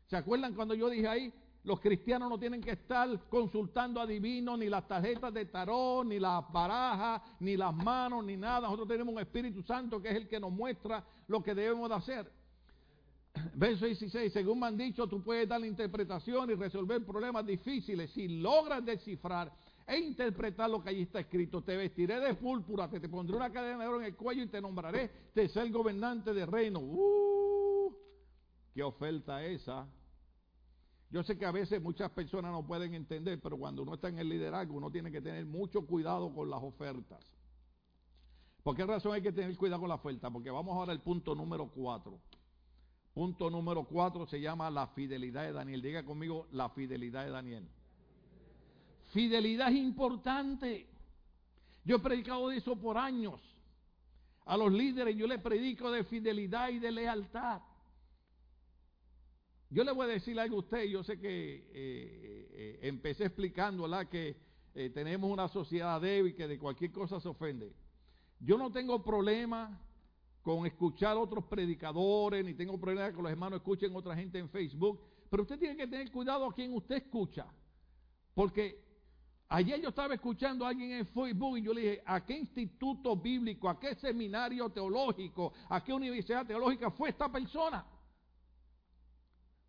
¿Se 0.07 0.15
acuerdan 0.15 0.55
cuando 0.55 0.73
yo 0.73 0.89
dije 0.89 1.07
ahí? 1.07 1.33
Los 1.67 1.81
cristianos 1.81 2.29
no 2.29 2.39
tienen 2.39 2.61
que 2.61 2.71
estar 2.71 3.27
consultando 3.27 3.99
adivinos, 3.99 4.57
ni 4.57 4.69
las 4.69 4.87
tarjetas 4.87 5.33
de 5.33 5.47
tarot, 5.47 6.05
ni 6.07 6.17
las 6.17 6.49
barajas, 6.49 7.21
ni 7.41 7.57
las 7.57 7.75
manos, 7.75 8.23
ni 8.23 8.37
nada. 8.37 8.61
Nosotros 8.61 8.87
tenemos 8.87 9.13
un 9.13 9.19
Espíritu 9.19 9.61
Santo 9.63 10.01
que 10.01 10.07
es 10.07 10.15
el 10.15 10.29
que 10.29 10.39
nos 10.39 10.49
muestra 10.49 11.03
lo 11.27 11.43
que 11.43 11.53
debemos 11.53 11.89
de 11.89 11.95
hacer. 11.95 12.31
Verso 13.53 13.85
16, 13.85 14.31
según 14.31 14.61
me 14.61 14.67
han 14.67 14.77
dicho, 14.77 15.07
tú 15.07 15.21
puedes 15.21 15.45
dar 15.49 15.59
la 15.59 15.67
interpretación 15.67 16.49
y 16.51 16.53
resolver 16.53 17.05
problemas 17.05 17.45
difíciles 17.45 18.11
si 18.11 18.29
logras 18.29 18.85
descifrar 18.85 19.51
e 19.85 19.99
interpretar 19.99 20.69
lo 20.69 20.81
que 20.81 20.91
allí 20.91 21.01
está 21.01 21.19
escrito. 21.19 21.61
Te 21.63 21.75
vestiré 21.75 22.21
de 22.21 22.33
púrpura, 22.35 22.89
te, 22.89 23.01
te 23.01 23.09
pondré 23.09 23.35
una 23.35 23.51
cadena 23.51 23.79
de 23.83 23.87
oro 23.89 23.99
en 23.99 24.05
el 24.05 24.15
cuello 24.15 24.43
y 24.43 24.47
te 24.47 24.61
nombraré 24.61 25.11
de 25.35 25.49
ser 25.49 25.69
gobernante 25.69 26.33
de 26.33 26.45
reino. 26.45 26.79
¡Uh! 26.79 27.93
¡Qué 28.73 28.81
oferta 28.81 29.43
esa! 29.43 29.85
Yo 31.09 31.23
sé 31.23 31.37
que 31.37 31.45
a 31.45 31.51
veces 31.51 31.81
muchas 31.81 32.11
personas 32.11 32.51
no 32.51 32.65
pueden 32.65 32.93
entender, 32.93 33.39
pero 33.41 33.57
cuando 33.57 33.83
uno 33.83 33.93
está 33.93 34.09
en 34.09 34.19
el 34.19 34.27
liderazgo, 34.27 34.75
uno 34.75 34.91
tiene 34.91 35.11
que 35.11 35.21
tener 35.21 35.45
mucho 35.45 35.85
cuidado 35.85 36.33
con 36.33 36.49
las 36.49 36.61
ofertas. 36.61 37.23
¿Por 38.61 38.75
qué 38.75 38.85
razón 38.85 39.13
hay 39.13 39.21
que 39.21 39.31
tener 39.31 39.55
cuidado 39.55 39.79
con 39.79 39.89
la 39.89 39.95
oferta? 39.95 40.29
Porque 40.29 40.49
vamos 40.49 40.75
ahora 40.75 40.91
al 40.91 41.01
punto 41.01 41.33
número 41.33 41.67
cuatro. 41.69 42.19
Punto 43.13 43.49
número 43.49 43.85
cuatro 43.85 44.27
se 44.27 44.41
llama 44.41 44.69
la 44.69 44.87
fidelidad 44.87 45.43
de 45.43 45.53
Daniel. 45.53 45.81
Diga 45.81 46.03
conmigo 46.03 46.47
la 46.51 46.69
fidelidad 46.69 47.23
de 47.23 47.31
Daniel. 47.31 47.67
Fidelidad 49.13 49.69
es 49.69 49.77
importante. 49.77 50.87
Yo 51.85 51.95
he 51.95 51.99
predicado 51.99 52.49
de 52.49 52.57
eso 52.57 52.75
por 52.75 52.97
años. 52.97 53.39
A 54.45 54.57
los 54.57 54.71
líderes 54.71 55.15
yo 55.15 55.27
les 55.27 55.41
predico 55.41 55.89
de 55.89 56.03
fidelidad 56.03 56.69
y 56.69 56.79
de 56.79 56.91
lealtad. 56.91 57.61
Yo 59.69 59.83
le 59.83 59.91
voy 59.91 60.05
a 60.05 60.09
decir 60.09 60.39
algo 60.39 60.57
a 60.57 60.59
usted, 60.59 60.85
yo 60.85 61.03
sé 61.03 61.19
que 61.19 61.55
eh, 61.55 62.49
eh, 62.53 62.79
empecé 62.83 63.25
explicando 63.25 63.87
que 64.09 64.37
eh, 64.73 64.89
tenemos 64.91 65.29
una 65.29 65.49
sociedad 65.49 65.99
débil 65.99 66.35
que 66.35 66.47
de 66.47 66.57
cualquier 66.57 66.91
cosa 66.91 67.19
se 67.19 67.27
ofende. 67.27 67.73
Yo 68.39 68.57
no 68.57 68.71
tengo 68.71 69.03
problema 69.03 69.81
con 70.41 70.65
escuchar 70.65 71.17
otros 71.17 71.43
predicadores, 71.45 72.45
ni 72.45 72.53
tengo 72.53 72.79
problema 72.79 73.11
con 73.11 73.23
los 73.23 73.31
hermanos 73.31 73.57
escuchen 73.57 73.93
otra 73.93 74.15
gente 74.15 74.39
en 74.39 74.49
Facebook, 74.49 75.01
pero 75.29 75.43
usted 75.43 75.59
tiene 75.59 75.75
que 75.75 75.87
tener 75.87 76.09
cuidado 76.11 76.45
a 76.45 76.53
quien 76.53 76.73
usted 76.73 76.95
escucha, 76.95 77.45
porque 78.33 78.87
Ayer 79.49 79.79
yo 79.79 79.89
estaba 79.89 80.13
escuchando 80.13 80.65
a 80.65 80.69
alguien 80.69 80.91
en 80.91 81.07
Facebook 81.07 81.57
y 81.57 81.61
yo 81.61 81.73
le 81.73 81.81
dije, 81.81 82.03
¿a 82.05 82.25
qué 82.25 82.37
instituto 82.37 83.15
bíblico, 83.15 83.69
a 83.69 83.79
qué 83.79 83.95
seminario 83.95 84.69
teológico, 84.69 85.53
a 85.69 85.81
qué 85.81 85.93
universidad 85.93 86.45
teológica 86.45 86.91
fue 86.91 87.09
esta 87.09 87.31
persona? 87.31 87.85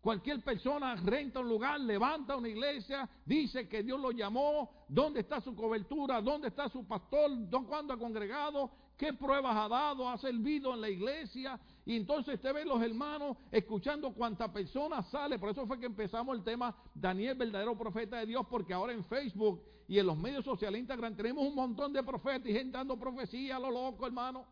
Cualquier 0.01 0.41
persona 0.41 0.95
renta 0.95 1.41
un 1.41 1.49
lugar, 1.49 1.77
levanta 1.81 2.37
una 2.37 2.47
iglesia, 2.47 3.09
dice 3.25 3.67
que 3.67 3.83
Dios 3.83 3.99
lo 3.99 4.11
llamó, 4.11 4.85
dónde 4.87 5.19
está 5.19 5.41
su 5.41 5.53
cobertura, 5.53 6.21
dónde 6.21 6.47
está 6.47 6.69
su 6.69 6.87
pastor, 6.87 7.29
cuándo 7.67 7.93
ha 7.93 7.97
congregado, 7.97 8.71
qué 8.95 9.11
pruebas 9.11 9.57
ha 9.57 9.67
dado, 9.67 10.07
ha 10.07 10.17
servido 10.17 10.73
en 10.73 10.79
la 10.79 10.89
iglesia. 10.89 11.59
Y 11.85 11.97
entonces 11.97 12.35
usted 12.35 12.53
ve 12.53 12.63
los 12.63 12.81
hermanos 12.81 13.35
escuchando 13.51 14.13
cuánta 14.13 14.51
persona 14.53 15.03
sale. 15.03 15.37
Por 15.37 15.49
eso 15.49 15.67
fue 15.67 15.77
que 15.77 15.87
empezamos 15.87 16.37
el 16.37 16.45
tema 16.45 16.73
Daniel, 16.95 17.35
verdadero 17.35 17.77
profeta 17.77 18.19
de 18.19 18.25
Dios, 18.25 18.45
porque 18.49 18.73
ahora 18.73 18.93
en 18.93 19.03
Facebook 19.03 19.61
y 19.89 19.99
en 19.99 20.05
los 20.05 20.17
medios 20.17 20.45
sociales 20.45 20.79
Instagram 20.79 21.17
tenemos 21.17 21.45
un 21.45 21.55
montón 21.55 21.91
de 21.91 22.03
profetas 22.03 22.47
y 22.47 22.53
gente 22.53 22.77
dando 22.77 22.97
profecía 22.97 23.57
a 23.57 23.59
lo 23.59 23.69
loco, 23.69 24.05
hermano. 24.05 24.45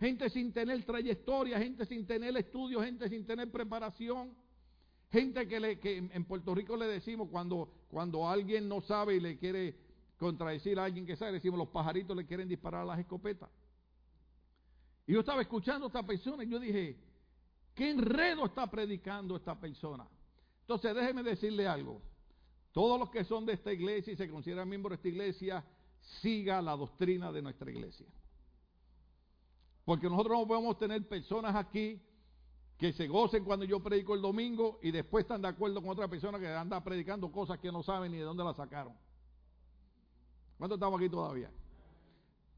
Gente 0.00 0.30
sin 0.30 0.50
tener 0.50 0.82
trayectoria, 0.84 1.58
gente 1.58 1.84
sin 1.84 2.06
tener 2.06 2.34
estudio, 2.38 2.82
gente 2.82 3.08
sin 3.10 3.26
tener 3.26 3.50
preparación. 3.52 4.34
Gente 5.12 5.46
que, 5.46 5.60
le, 5.60 5.78
que 5.78 5.98
en 5.98 6.24
Puerto 6.24 6.54
Rico 6.54 6.74
le 6.74 6.86
decimos 6.86 7.28
cuando, 7.30 7.68
cuando 7.88 8.26
alguien 8.26 8.66
no 8.66 8.80
sabe 8.80 9.16
y 9.16 9.20
le 9.20 9.36
quiere 9.36 9.76
contradecir 10.16 10.78
a 10.78 10.84
alguien 10.84 11.04
que 11.04 11.16
sabe, 11.16 11.32
decimos 11.32 11.58
los 11.58 11.68
pajaritos 11.68 12.16
le 12.16 12.24
quieren 12.24 12.48
disparar 12.48 12.86
las 12.86 12.98
escopetas. 12.98 13.50
Y 15.06 15.12
yo 15.12 15.20
estaba 15.20 15.42
escuchando 15.42 15.84
a 15.84 15.88
esta 15.88 16.02
persona 16.02 16.44
y 16.44 16.48
yo 16.48 16.58
dije, 16.58 16.96
¿qué 17.74 17.90
enredo 17.90 18.46
está 18.46 18.70
predicando 18.70 19.36
esta 19.36 19.58
persona? 19.60 20.08
Entonces 20.62 20.94
déjeme 20.94 21.22
decirle 21.22 21.68
algo. 21.68 22.00
Todos 22.72 22.98
los 22.98 23.10
que 23.10 23.24
son 23.24 23.44
de 23.44 23.52
esta 23.52 23.70
iglesia 23.70 24.14
y 24.14 24.16
se 24.16 24.30
consideran 24.30 24.66
miembros 24.66 24.92
de 24.92 24.94
esta 24.96 25.08
iglesia, 25.08 25.64
siga 26.22 26.62
la 26.62 26.74
doctrina 26.74 27.30
de 27.30 27.42
nuestra 27.42 27.70
iglesia. 27.70 28.06
Porque 29.84 30.08
nosotros 30.08 30.38
no 30.38 30.46
podemos 30.46 30.78
tener 30.78 31.06
personas 31.06 31.54
aquí 31.54 32.00
que 32.78 32.92
se 32.92 33.06
gocen 33.06 33.44
cuando 33.44 33.64
yo 33.64 33.80
predico 33.80 34.14
el 34.14 34.22
domingo 34.22 34.78
y 34.82 34.90
después 34.90 35.24
están 35.24 35.42
de 35.42 35.48
acuerdo 35.48 35.80
con 35.80 35.90
otra 35.90 36.08
persona 36.08 36.38
que 36.38 36.48
anda 36.48 36.82
predicando 36.82 37.30
cosas 37.30 37.58
que 37.58 37.70
no 37.70 37.82
saben 37.82 38.12
ni 38.12 38.18
de 38.18 38.24
dónde 38.24 38.44
las 38.44 38.56
sacaron. 38.56 38.94
¿Cuántos 40.58 40.76
estamos 40.76 41.00
aquí 41.00 41.08
todavía? 41.08 41.50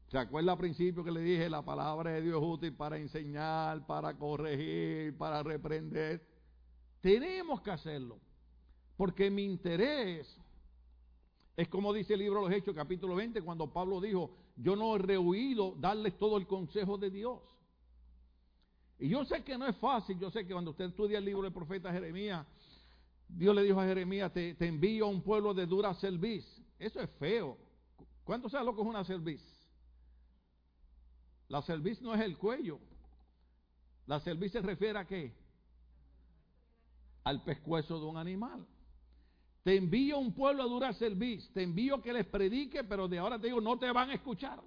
¿Se 0.07 0.17
acuerda 0.17 0.53
al 0.53 0.57
principio 0.57 1.03
que 1.03 1.11
le 1.11 1.21
dije 1.21 1.49
la 1.49 1.63
palabra 1.63 2.11
de 2.11 2.21
Dios 2.21 2.41
es 2.41 2.47
útil 2.47 2.73
para 2.73 2.97
enseñar, 2.97 3.85
para 3.85 4.17
corregir, 4.17 5.17
para 5.17 5.41
reprender? 5.43 6.25
Tenemos 7.01 7.61
que 7.61 7.71
hacerlo. 7.71 8.19
Porque 8.97 9.29
mi 9.29 9.43
interés 9.43 10.39
es 11.57 11.67
como 11.69 11.93
dice 11.93 12.13
el 12.13 12.19
libro 12.19 12.43
de 12.43 12.49
los 12.49 12.57
Hechos, 12.57 12.75
capítulo 12.75 13.15
20, 13.15 13.41
cuando 13.41 13.71
Pablo 13.71 14.01
dijo, 14.01 14.31
yo 14.57 14.75
no 14.75 14.95
he 14.95 14.99
rehuido 14.99 15.75
darles 15.77 16.17
todo 16.17 16.37
el 16.37 16.47
consejo 16.47 16.97
de 16.97 17.09
Dios. 17.09 17.39
Y 18.97 19.09
yo 19.09 19.25
sé 19.25 19.43
que 19.43 19.57
no 19.57 19.67
es 19.67 19.75
fácil, 19.77 20.17
yo 20.19 20.31
sé 20.31 20.45
que 20.45 20.53
cuando 20.53 20.71
usted 20.71 20.85
estudia 20.85 21.17
el 21.17 21.25
libro 21.25 21.43
del 21.43 21.53
profeta 21.53 21.91
Jeremías, 21.91 22.45
Dios 23.27 23.55
le 23.55 23.63
dijo 23.63 23.79
a 23.79 23.85
Jeremías, 23.85 24.31
te, 24.31 24.55
envío 24.59 25.05
a 25.05 25.09
un 25.09 25.21
pueblo 25.21 25.53
de 25.53 25.65
dura 25.65 25.93
cerviz. 25.95 26.45
Eso 26.79 27.01
es 27.01 27.09
feo. 27.19 27.57
¿Cuánto 28.23 28.49
sabe 28.49 28.65
lo 28.65 28.71
es 28.71 28.77
una 28.77 29.03
cerviz? 29.03 29.41
La 31.47 31.61
cerviz 31.61 32.01
no 32.01 32.13
es 32.13 32.21
el 32.21 32.37
cuello. 32.37 32.79
La 34.07 34.19
cerviz 34.19 34.51
se 34.51 34.61
refiere 34.61 34.99
a 34.99 35.05
qué? 35.05 35.35
Al 37.23 37.43
pescuezo 37.43 37.99
de 37.99 38.05
un 38.05 38.17
animal. 38.17 38.65
Te 39.63 39.75
envío 39.75 40.19
un 40.19 40.33
pueblo 40.33 40.63
a 40.63 40.67
dura 40.67 40.93
cerviz. 40.93 41.51
Te 41.53 41.63
envío 41.63 42.01
que 42.01 42.13
les 42.13 42.25
predique, 42.25 42.83
pero 42.83 43.07
de 43.07 43.17
ahora 43.17 43.39
te 43.39 43.47
digo, 43.47 43.59
no 43.59 43.77
te 43.77 43.91
van 43.91 44.11
a 44.11 44.13
escuchar. 44.13 44.61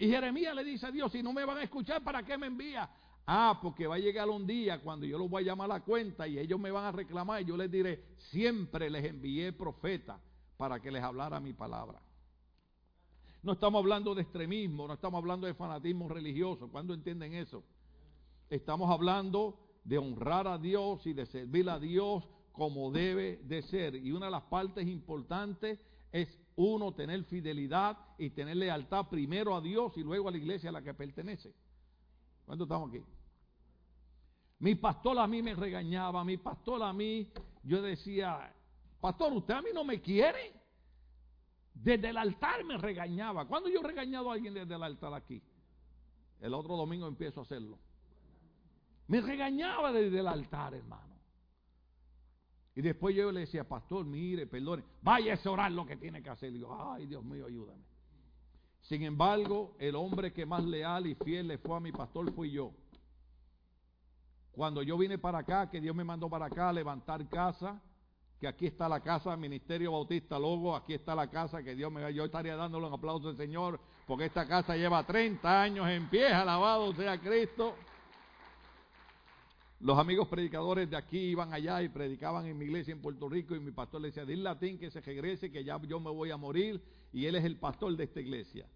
Y 0.00 0.08
Jeremías 0.08 0.54
le 0.54 0.64
dice 0.64 0.86
a 0.86 0.90
Dios, 0.90 1.12
si 1.12 1.22
no 1.22 1.30
me 1.34 1.44
van 1.44 1.58
a 1.58 1.62
escuchar, 1.62 2.02
¿para 2.02 2.22
qué 2.22 2.38
me 2.38 2.46
envía? 2.46 2.88
Ah, 3.26 3.58
porque 3.60 3.86
va 3.86 3.96
a 3.96 3.98
llegar 3.98 4.30
un 4.30 4.46
día 4.46 4.80
cuando 4.80 5.04
yo 5.04 5.18
los 5.18 5.28
voy 5.28 5.42
a 5.42 5.46
llamar 5.46 5.70
a 5.70 5.74
la 5.74 5.84
cuenta 5.84 6.26
y 6.26 6.38
ellos 6.38 6.58
me 6.58 6.70
van 6.70 6.86
a 6.86 6.90
reclamar 6.90 7.42
y 7.42 7.44
yo 7.44 7.54
les 7.54 7.70
diré, 7.70 8.02
siempre 8.16 8.88
les 8.88 9.04
envié 9.04 9.52
profeta 9.52 10.18
para 10.56 10.80
que 10.80 10.90
les 10.90 11.02
hablara 11.02 11.38
mi 11.38 11.52
palabra. 11.52 12.00
No 13.42 13.52
estamos 13.52 13.78
hablando 13.78 14.14
de 14.14 14.22
extremismo, 14.22 14.88
no 14.88 14.94
estamos 14.94 15.18
hablando 15.18 15.46
de 15.46 15.52
fanatismo 15.52 16.08
religioso. 16.08 16.70
¿Cuándo 16.70 16.94
entienden 16.94 17.34
eso? 17.34 17.62
Estamos 18.48 18.90
hablando 18.90 19.58
de 19.84 19.98
honrar 19.98 20.48
a 20.48 20.56
Dios 20.56 21.06
y 21.06 21.12
de 21.12 21.26
servir 21.26 21.68
a 21.68 21.78
Dios 21.78 22.26
como 22.52 22.90
debe 22.90 23.36
de 23.44 23.60
ser. 23.64 23.96
Y 23.96 24.12
una 24.12 24.26
de 24.26 24.32
las 24.32 24.44
partes 24.44 24.88
importantes 24.88 25.78
es 26.10 26.39
uno 26.56 26.92
tener 26.92 27.24
fidelidad 27.24 27.96
y 28.18 28.30
tener 28.30 28.56
lealtad 28.56 29.08
primero 29.08 29.54
a 29.54 29.60
Dios 29.60 29.96
y 29.96 30.02
luego 30.02 30.28
a 30.28 30.32
la 30.32 30.38
iglesia 30.38 30.70
a 30.70 30.72
la 30.72 30.82
que 30.82 30.94
pertenece. 30.94 31.54
¿Cuánto 32.44 32.64
estamos 32.64 32.90
aquí? 32.90 33.02
Mi 34.58 34.74
pastor 34.74 35.18
a 35.18 35.26
mí 35.26 35.42
me 35.42 35.54
regañaba, 35.54 36.22
mi 36.22 36.36
pastor 36.36 36.82
a 36.82 36.92
mí, 36.92 37.32
yo 37.62 37.80
decía, 37.80 38.52
pastor, 39.00 39.32
usted 39.32 39.54
a 39.54 39.62
mí 39.62 39.70
no 39.72 39.84
me 39.84 40.00
quiere. 40.00 40.52
Desde 41.72 42.10
el 42.10 42.16
altar 42.16 42.62
me 42.64 42.76
regañaba. 42.76 43.46
¿Cuándo 43.46 43.70
yo 43.70 43.80
he 43.80 43.84
regañado 43.84 44.30
a 44.30 44.34
alguien 44.34 44.52
desde 44.52 44.74
el 44.74 44.82
altar 44.82 45.14
aquí? 45.14 45.42
El 46.40 46.52
otro 46.52 46.76
domingo 46.76 47.06
empiezo 47.06 47.40
a 47.40 47.42
hacerlo. 47.44 47.78
Me 49.06 49.20
regañaba 49.20 49.92
desde 49.92 50.20
el 50.20 50.26
altar, 50.26 50.74
hermano. 50.74 51.19
Y 52.80 52.82
después 52.82 53.14
yo 53.14 53.30
le 53.30 53.40
decía, 53.40 53.68
pastor, 53.68 54.06
mire, 54.06 54.46
perdone, 54.46 54.82
vaya 55.02 55.34
a 55.34 55.50
orar 55.50 55.70
lo 55.70 55.84
que 55.84 55.98
tiene 55.98 56.22
que 56.22 56.30
hacer. 56.30 56.50
Y 56.54 56.60
yo, 56.60 56.94
ay, 56.94 57.04
Dios 57.04 57.22
mío, 57.22 57.44
ayúdame. 57.44 57.84
Sin 58.80 59.02
embargo, 59.02 59.76
el 59.78 59.94
hombre 59.96 60.32
que 60.32 60.46
más 60.46 60.64
leal 60.64 61.06
y 61.06 61.14
fiel 61.14 61.48
le 61.48 61.58
fue 61.58 61.76
a 61.76 61.80
mi 61.80 61.92
pastor 61.92 62.32
fui 62.32 62.50
yo. 62.50 62.72
Cuando 64.52 64.82
yo 64.82 64.96
vine 64.96 65.18
para 65.18 65.40
acá, 65.40 65.68
que 65.68 65.78
Dios 65.78 65.94
me 65.94 66.04
mandó 66.04 66.30
para 66.30 66.46
acá 66.46 66.70
a 66.70 66.72
levantar 66.72 67.28
casa, 67.28 67.82
que 68.40 68.48
aquí 68.48 68.64
está 68.64 68.88
la 68.88 69.00
casa 69.00 69.36
Ministerio 69.36 69.92
Bautista 69.92 70.38
Logo, 70.38 70.74
aquí 70.74 70.94
está 70.94 71.14
la 71.14 71.28
casa 71.28 71.62
que 71.62 71.74
Dios 71.74 71.92
me 71.92 72.14
yo 72.14 72.24
estaría 72.24 72.56
dándole 72.56 72.86
un 72.86 72.94
aplauso 72.94 73.28
al 73.28 73.36
Señor, 73.36 73.78
porque 74.06 74.24
esta 74.24 74.48
casa 74.48 74.74
lleva 74.74 75.04
30 75.04 75.62
años 75.62 75.86
en 75.86 76.08
pie, 76.08 76.28
alabado 76.28 76.94
sea 76.94 77.20
Cristo. 77.20 77.74
Los 79.80 79.98
amigos 79.98 80.28
predicadores 80.28 80.90
de 80.90 80.96
aquí 80.96 81.18
iban 81.18 81.54
allá 81.54 81.82
y 81.82 81.88
predicaban 81.88 82.44
en 82.44 82.58
mi 82.58 82.66
iglesia 82.66 82.92
en 82.92 83.00
Puerto 83.00 83.30
Rico 83.30 83.56
y 83.56 83.60
mi 83.60 83.70
pastor 83.70 84.02
le 84.02 84.08
decía, 84.08 84.26
dile 84.26 84.42
latín 84.42 84.78
que 84.78 84.90
se 84.90 85.00
regrese, 85.00 85.50
que 85.50 85.64
ya 85.64 85.80
yo 85.82 85.98
me 85.98 86.10
voy 86.10 86.30
a 86.30 86.36
morir 86.36 86.82
y 87.14 87.24
él 87.24 87.34
es 87.34 87.44
el 87.44 87.56
pastor 87.56 87.96
de 87.96 88.04
esta 88.04 88.20
iglesia. 88.20 88.68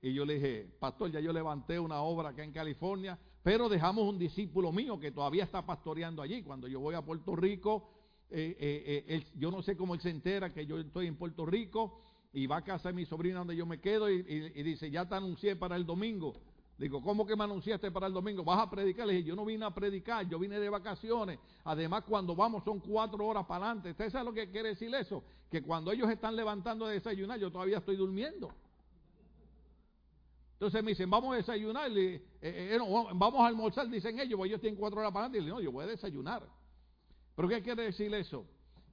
Y 0.00 0.14
yo 0.14 0.24
le 0.24 0.34
dije, 0.34 0.66
pastor, 0.80 1.10
ya 1.10 1.20
yo 1.20 1.32
levanté 1.32 1.78
una 1.78 2.00
obra 2.00 2.30
acá 2.30 2.42
en 2.42 2.52
California, 2.52 3.18
pero 3.42 3.68
dejamos 3.68 4.08
un 4.08 4.18
discípulo 4.18 4.72
mío 4.72 4.98
que 4.98 5.12
todavía 5.12 5.44
está 5.44 5.64
pastoreando 5.66 6.22
allí. 6.22 6.42
Cuando 6.42 6.68
yo 6.68 6.80
voy 6.80 6.94
a 6.94 7.02
Puerto 7.02 7.36
Rico, 7.36 7.90
eh, 8.30 8.56
eh, 8.58 9.04
eh, 9.06 9.24
yo 9.36 9.50
no 9.50 9.62
sé 9.62 9.76
cómo 9.76 9.94
él 9.94 10.00
se 10.00 10.08
entera 10.08 10.54
que 10.54 10.64
yo 10.64 10.78
estoy 10.78 11.06
en 11.06 11.16
Puerto 11.16 11.44
Rico 11.44 12.00
y 12.32 12.46
va 12.46 12.56
a 12.56 12.64
casa 12.64 12.88
de 12.88 12.94
mi 12.94 13.04
sobrina 13.04 13.40
donde 13.40 13.56
yo 13.56 13.66
me 13.66 13.80
quedo 13.80 14.10
y, 14.10 14.22
dice, 14.62 14.90
ya 14.90 15.06
te 15.06 15.14
anuncié 15.14 15.54
para 15.54 15.76
el 15.76 15.84
domingo. 15.84 16.34
Digo, 16.76 17.00
¿cómo 17.00 17.24
que 17.24 17.36
me 17.36 17.44
anunciaste 17.44 17.90
para 17.92 18.08
el 18.08 18.12
domingo? 18.12 18.42
¿Vas 18.42 18.58
a 18.58 18.68
predicar? 18.68 19.06
Le 19.06 19.14
dije, 19.14 19.28
yo 19.28 19.36
no 19.36 19.44
vine 19.44 19.64
a 19.64 19.70
predicar, 19.70 20.28
yo 20.28 20.38
vine 20.40 20.58
de 20.58 20.68
vacaciones. 20.68 21.38
Además, 21.62 22.02
cuando 22.08 22.34
vamos 22.34 22.64
son 22.64 22.80
cuatro 22.80 23.24
horas 23.26 23.46
para 23.46 23.66
adelante. 23.66 23.90
¿Usted 23.92 24.10
sabe 24.10 24.24
lo 24.24 24.32
que 24.32 24.50
quiere 24.50 24.70
decir 24.70 24.92
eso? 24.92 25.22
Que 25.50 25.62
cuando 25.62 25.92
ellos 25.92 26.10
están 26.10 26.34
levantando 26.34 26.86
de 26.86 26.94
desayunar, 26.94 27.38
yo 27.38 27.50
todavía 27.52 27.78
estoy 27.78 27.96
durmiendo. 27.96 28.50
Entonces 30.54 30.82
me 30.82 30.90
dicen, 30.92 31.08
vamos 31.10 31.34
a 31.34 31.36
desayunar, 31.36 31.90
eh, 31.96 32.22
eh, 32.40 32.78
vamos 32.78 33.40
a 33.40 33.46
almorzar, 33.46 33.88
dicen 33.88 34.18
ellos, 34.18 34.36
pues 34.36 34.48
ellos 34.48 34.60
tienen 34.60 34.78
cuatro 34.78 34.98
horas 34.98 35.12
para 35.12 35.26
adelante. 35.26 35.38
Y 35.38 35.46
le 35.46 35.50
no, 35.50 35.60
yo 35.60 35.70
voy 35.70 35.84
a 35.84 35.88
desayunar. 35.88 36.42
¿Pero 37.36 37.48
qué 37.48 37.62
quiere 37.62 37.84
decir 37.84 38.12
eso? 38.14 38.46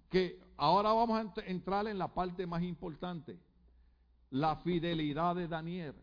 Que 0.09 0.39
ahora 0.57 0.93
vamos 0.93 1.35
a 1.37 1.41
entrar 1.47 1.87
en 1.87 1.97
la 1.97 2.09
parte 2.13 2.45
más 2.45 2.61
importante, 2.61 3.39
la 4.29 4.57
fidelidad 4.57 5.35
de 5.35 5.47
Daniel. 5.47 5.95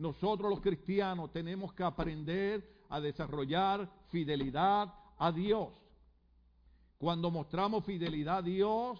Nosotros 0.00 0.50
los 0.50 0.60
cristianos 0.60 1.30
tenemos 1.32 1.72
que 1.74 1.84
aprender 1.84 2.84
a 2.88 3.00
desarrollar 3.00 3.88
fidelidad 4.08 4.92
a 5.18 5.30
Dios. 5.30 5.68
Cuando 6.98 7.30
mostramos 7.30 7.84
fidelidad 7.84 8.38
a 8.38 8.42
Dios, 8.42 8.98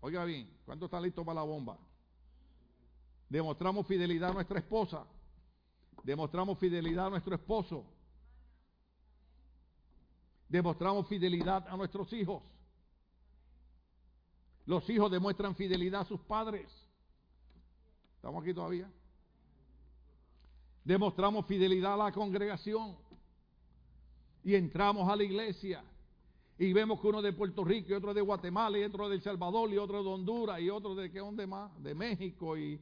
oiga 0.00 0.24
bien, 0.24 0.50
¿cuánto 0.64 0.86
está 0.86 1.00
listo 1.00 1.24
para 1.24 1.36
la 1.36 1.42
bomba? 1.42 1.78
Demostramos 3.28 3.86
fidelidad 3.86 4.30
a 4.30 4.34
nuestra 4.34 4.58
esposa 4.58 5.06
demostramos 6.02 6.58
fidelidad 6.58 7.06
a 7.06 7.10
nuestro 7.10 7.34
esposo, 7.34 7.84
demostramos 10.48 11.06
fidelidad 11.06 11.68
a 11.68 11.76
nuestros 11.76 12.12
hijos. 12.12 12.42
Los 14.64 14.88
hijos 14.88 15.10
demuestran 15.10 15.54
fidelidad 15.54 16.02
a 16.02 16.04
sus 16.04 16.20
padres. 16.20 16.70
¿Estamos 18.16 18.42
aquí 18.42 18.52
todavía? 18.52 18.90
Demostramos 20.88 21.44
fidelidad 21.44 21.92
a 21.92 22.04
la 22.04 22.12
congregación. 22.12 22.96
Y 24.42 24.54
entramos 24.54 25.06
a 25.06 25.14
la 25.14 25.22
iglesia. 25.22 25.84
Y 26.58 26.72
vemos 26.72 26.98
que 26.98 27.08
uno 27.08 27.20
de 27.20 27.34
Puerto 27.34 27.62
Rico 27.62 27.90
y 27.90 27.92
otro 27.92 28.14
de 28.14 28.22
Guatemala 28.22 28.78
y 28.78 28.84
otro 28.84 29.06
de 29.06 29.16
El 29.16 29.22
Salvador 29.22 29.70
y 29.70 29.76
otro 29.76 30.02
de 30.02 30.08
Honduras 30.08 30.58
y 30.60 30.70
otro 30.70 30.94
de 30.94 31.10
qué 31.10 31.18
dónde 31.18 31.46
más, 31.46 31.70
de 31.82 31.94
México 31.94 32.56
y 32.56 32.80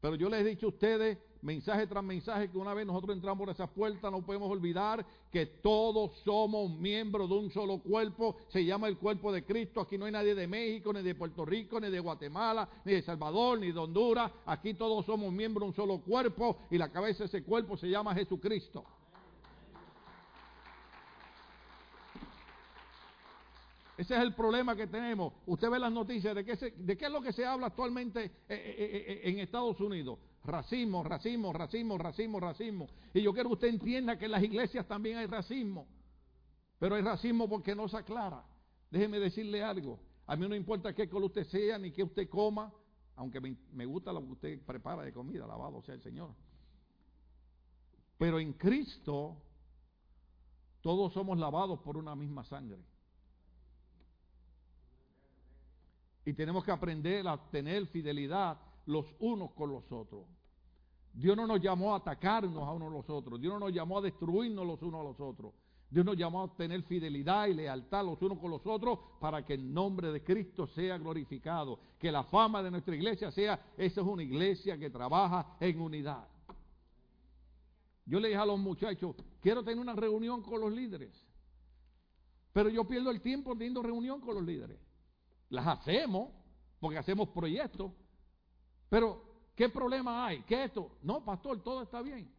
pero 0.00 0.14
yo 0.14 0.30
les 0.30 0.40
he 0.40 0.44
dicho 0.48 0.66
a 0.66 0.68
ustedes 0.70 1.18
mensaje 1.42 1.86
tras 1.86 2.04
mensaje, 2.04 2.50
que 2.50 2.58
una 2.58 2.74
vez 2.74 2.86
nosotros 2.86 3.16
entramos 3.16 3.46
por 3.46 3.54
esa 3.54 3.66
puerta, 3.66 4.10
no 4.10 4.22
podemos 4.22 4.50
olvidar 4.50 5.04
que 5.30 5.46
todos 5.46 6.18
somos 6.24 6.70
miembros 6.70 7.28
de 7.28 7.36
un 7.36 7.50
solo 7.50 7.78
cuerpo, 7.78 8.36
se 8.48 8.64
llama 8.64 8.88
el 8.88 8.98
cuerpo 8.98 9.32
de 9.32 9.44
Cristo, 9.44 9.80
aquí 9.80 9.96
no 9.96 10.06
hay 10.06 10.12
nadie 10.12 10.34
de 10.34 10.46
México, 10.46 10.92
ni 10.92 11.02
de 11.02 11.14
Puerto 11.14 11.44
Rico, 11.44 11.80
ni 11.80 11.90
de 11.90 12.00
Guatemala, 12.00 12.68
ni 12.84 12.92
de 12.92 13.02
Salvador, 13.02 13.58
ni 13.58 13.72
de 13.72 13.78
Honduras, 13.78 14.30
aquí 14.46 14.74
todos 14.74 15.06
somos 15.06 15.32
miembros 15.32 15.64
de 15.64 15.68
un 15.68 15.74
solo 15.74 15.98
cuerpo 16.00 16.58
y 16.70 16.78
la 16.78 16.90
cabeza 16.90 17.20
de 17.20 17.26
ese 17.26 17.42
cuerpo 17.42 17.76
se 17.76 17.88
llama 17.88 18.14
Jesucristo. 18.14 18.84
Ese 24.00 24.14
es 24.14 24.22
el 24.22 24.32
problema 24.32 24.74
que 24.74 24.86
tenemos. 24.86 25.34
Usted 25.44 25.68
ve 25.68 25.78
las 25.78 25.92
noticias 25.92 26.34
de 26.34 26.42
qué, 26.42 26.56
de 26.74 26.96
qué 26.96 27.04
es 27.04 27.12
lo 27.12 27.20
que 27.20 27.34
se 27.34 27.44
habla 27.44 27.66
actualmente 27.66 28.24
eh, 28.24 28.30
eh, 28.48 29.04
eh, 29.06 29.20
en 29.24 29.40
Estados 29.40 29.78
Unidos. 29.78 30.18
Racismo, 30.44 31.02
racismo, 31.04 31.52
racismo, 31.52 31.98
racismo, 31.98 32.40
racismo. 32.40 32.88
Y 33.12 33.22
yo 33.22 33.32
quiero 33.32 33.50
que 33.50 33.54
usted 33.54 33.68
entienda 33.68 34.18
que 34.18 34.24
en 34.24 34.30
las 34.30 34.42
iglesias 34.42 34.86
también 34.86 35.18
hay 35.18 35.26
racismo. 35.26 35.86
Pero 36.78 36.94
hay 36.94 37.02
racismo 37.02 37.48
porque 37.48 37.74
no 37.74 37.88
se 37.88 37.98
aclara. 37.98 38.42
Déjeme 38.90 39.18
decirle 39.18 39.62
algo. 39.62 40.00
A 40.26 40.36
mí 40.36 40.48
no 40.48 40.54
importa 40.54 40.94
qué 40.94 41.08
color 41.08 41.26
usted 41.26 41.44
sea 41.44 41.78
ni 41.78 41.92
qué 41.92 42.02
usted 42.02 42.28
coma, 42.28 42.72
aunque 43.16 43.40
me, 43.40 43.84
gusta 43.84 44.12
lo 44.12 44.24
que 44.24 44.32
usted 44.32 44.62
prepara 44.64 45.02
de 45.02 45.12
comida, 45.12 45.44
alabado 45.44 45.82
sea 45.82 45.94
el 45.94 46.02
Señor. 46.02 46.34
Pero 48.16 48.40
en 48.40 48.54
Cristo 48.54 49.36
todos 50.80 51.12
somos 51.12 51.38
lavados 51.38 51.80
por 51.80 51.98
una 51.98 52.16
misma 52.16 52.44
sangre. 52.44 52.82
Y 56.24 56.32
tenemos 56.32 56.64
que 56.64 56.70
aprender 56.70 57.28
a 57.28 57.36
tener 57.50 57.86
fidelidad 57.88 58.58
los 58.90 59.06
unos 59.20 59.52
con 59.52 59.70
los 59.70 59.90
otros. 59.92 60.26
Dios 61.12 61.36
no 61.36 61.46
nos 61.46 61.60
llamó 61.60 61.94
a 61.94 61.98
atacarnos 61.98 62.62
a 62.62 62.72
unos 62.72 62.88
a 62.88 62.92
los 62.92 63.10
otros. 63.10 63.40
Dios 63.40 63.54
no 63.54 63.60
nos 63.60 63.72
llamó 63.72 63.98
a 63.98 64.02
destruirnos 64.02 64.66
los 64.66 64.82
unos 64.82 65.00
a 65.00 65.04
los 65.04 65.20
otros. 65.20 65.54
Dios 65.88 66.04
nos 66.04 66.16
llamó 66.16 66.44
a 66.44 66.56
tener 66.56 66.82
fidelidad 66.82 67.46
y 67.48 67.54
lealtad 67.54 68.04
los 68.04 68.20
unos 68.22 68.38
con 68.38 68.50
los 68.50 68.64
otros 68.64 68.98
para 69.20 69.44
que 69.44 69.54
el 69.54 69.72
nombre 69.72 70.12
de 70.12 70.22
Cristo 70.22 70.66
sea 70.68 70.98
glorificado. 70.98 71.80
Que 71.98 72.12
la 72.12 72.24
fama 72.24 72.62
de 72.62 72.70
nuestra 72.70 72.94
iglesia 72.94 73.30
sea, 73.30 73.72
esa 73.76 74.00
es 74.00 74.06
una 74.06 74.22
iglesia 74.22 74.78
que 74.78 74.90
trabaja 74.90 75.56
en 75.60 75.80
unidad. 75.80 76.28
Yo 78.06 78.18
le 78.18 78.28
dije 78.28 78.40
a 78.40 78.46
los 78.46 78.58
muchachos, 78.58 79.16
quiero 79.40 79.62
tener 79.62 79.78
una 79.78 79.94
reunión 79.94 80.42
con 80.42 80.60
los 80.60 80.72
líderes. 80.72 81.12
Pero 82.52 82.68
yo 82.68 82.86
pierdo 82.86 83.10
el 83.10 83.20
tiempo 83.20 83.52
teniendo 83.52 83.82
reunión 83.82 84.20
con 84.20 84.34
los 84.34 84.44
líderes. 84.44 84.78
Las 85.48 85.66
hacemos 85.66 86.30
porque 86.80 86.98
hacemos 86.98 87.28
proyectos, 87.28 87.92
pero, 88.90 89.22
¿qué 89.56 89.68
problema 89.68 90.26
hay? 90.26 90.42
¿Qué 90.42 90.64
es 90.64 90.68
esto? 90.68 90.98
No, 91.02 91.24
pastor, 91.24 91.62
todo 91.62 91.82
está 91.82 92.02
bien. 92.02 92.30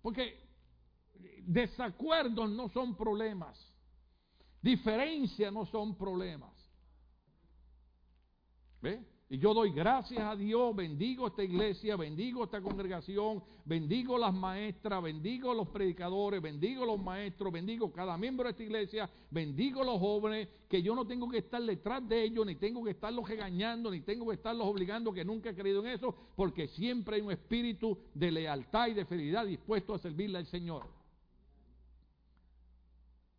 Porque 0.00 0.40
desacuerdos 1.42 2.48
no 2.48 2.68
son 2.68 2.96
problemas. 2.96 3.58
Diferencias 4.62 5.52
no 5.52 5.66
son 5.66 5.96
problemas. 5.96 6.54
¿Ve? 8.80 9.04
Y 9.30 9.36
yo 9.36 9.52
doy 9.52 9.72
gracias 9.72 10.20
a 10.20 10.34
Dios, 10.34 10.74
bendigo 10.74 11.26
esta 11.26 11.44
iglesia, 11.44 11.96
bendigo 11.96 12.44
esta 12.44 12.62
congregación, 12.62 13.42
bendigo 13.66 14.16
las 14.16 14.32
maestras, 14.32 15.02
bendigo 15.02 15.52
los 15.52 15.68
predicadores, 15.68 16.40
bendigo 16.40 16.86
los 16.86 16.98
maestros, 16.98 17.52
bendigo 17.52 17.92
cada 17.92 18.16
miembro 18.16 18.44
de 18.44 18.52
esta 18.52 18.62
iglesia, 18.62 19.10
bendigo 19.30 19.84
los 19.84 19.98
jóvenes, 20.00 20.48
que 20.66 20.82
yo 20.82 20.94
no 20.94 21.06
tengo 21.06 21.28
que 21.28 21.38
estar 21.38 21.62
detrás 21.62 22.08
de 22.08 22.24
ellos, 22.24 22.46
ni 22.46 22.54
tengo 22.54 22.82
que 22.82 22.92
estarlos 22.92 23.28
regañando, 23.28 23.90
ni 23.90 24.00
tengo 24.00 24.26
que 24.28 24.34
estarlos 24.36 24.66
obligando, 24.66 25.12
que 25.12 25.26
nunca 25.26 25.50
he 25.50 25.54
creído 25.54 25.84
en 25.84 25.92
eso, 25.92 26.14
porque 26.34 26.66
siempre 26.68 27.16
hay 27.16 27.20
un 27.22 27.32
espíritu 27.32 27.98
de 28.14 28.32
lealtad 28.32 28.88
y 28.88 28.94
de 28.94 29.04
fidelidad 29.04 29.44
dispuesto 29.44 29.92
a 29.92 29.98
servirle 29.98 30.38
al 30.38 30.46
Señor. 30.46 30.97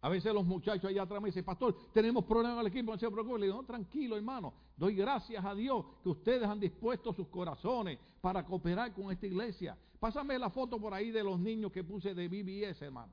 A 0.02 0.08
veces 0.08 0.34
los 0.34 0.46
muchachos 0.46 0.86
allá 0.86 1.02
atrás 1.02 1.22
me 1.22 1.28
dicen, 1.28 1.44
pastor, 1.44 1.76
tenemos 1.92 2.24
problemas 2.24 2.56
en 2.56 2.60
el 2.62 2.68
equipo, 2.68 2.94
no 2.94 2.98
se 2.98 3.12
preocupe. 3.12 3.40
Le 3.40 3.48
digo, 3.48 3.58
no, 3.58 3.66
tranquilo 3.66 4.16
hermano, 4.16 4.54
doy 4.78 4.96
gracias 4.96 5.44
a 5.44 5.54
Dios 5.54 5.86
que 6.02 6.10
ustedes 6.10 6.44
han 6.44 6.60
dispuesto 6.60 7.12
sus 7.14 7.28
corazones 7.28 8.00
para 8.22 8.46
cooperar 8.46 8.94
con 8.94 9.12
esta 9.12 9.28
iglesia. 9.28 9.78
Pásame 10.00 10.40
la 10.40 10.50
foto 10.50 10.80
por 10.80 10.94
ahí 10.94 11.12
de 11.12 11.22
los 11.22 11.38
niños 11.38 11.72
que 11.74 11.84
puse 11.84 12.14
de 12.14 12.28
BBS, 12.30 12.82
hermano. 12.82 13.12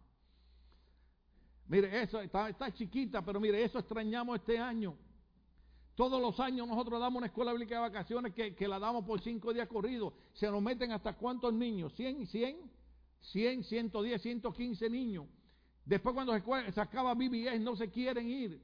Mire, 1.69 2.03
eso 2.03 2.21
está, 2.21 2.73
chiquita, 2.73 3.25
pero 3.25 3.41
mire, 3.41 3.65
eso 3.65 3.81
extrañamos 3.81 4.37
este 4.37 4.57
año. 4.57 4.97
Todos 5.97 6.21
los 6.21 6.39
años 6.39 6.69
nosotros 6.69 7.01
damos 7.01 7.19
una 7.19 7.27
escuela 7.27 7.51
bíblica 7.53 7.77
de 7.77 7.81
vacaciones 7.81 8.33
que, 8.33 8.55
que 8.55 8.69
la 8.69 8.79
damos 8.79 9.05
por 9.05 9.21
cinco 9.21 9.53
días 9.53 9.67
corridos. 9.67 10.13
Se 10.35 10.49
nos 10.49 10.63
meten 10.63 10.93
hasta 10.93 11.15
cuántos 11.17 11.53
niños, 11.53 11.93
100, 11.95 12.27
100, 12.27 12.71
100, 13.21 13.65
110, 13.65 14.23
115 14.23 14.91
niños. 14.91 15.27
Después 15.87 16.15
cuando 16.15 16.35
se 16.35 16.81
acaba 16.81 17.15
BBS 17.15 17.61
no 17.61 17.77
se 17.77 17.89
quieren 17.91 18.29
ir. 18.29 18.61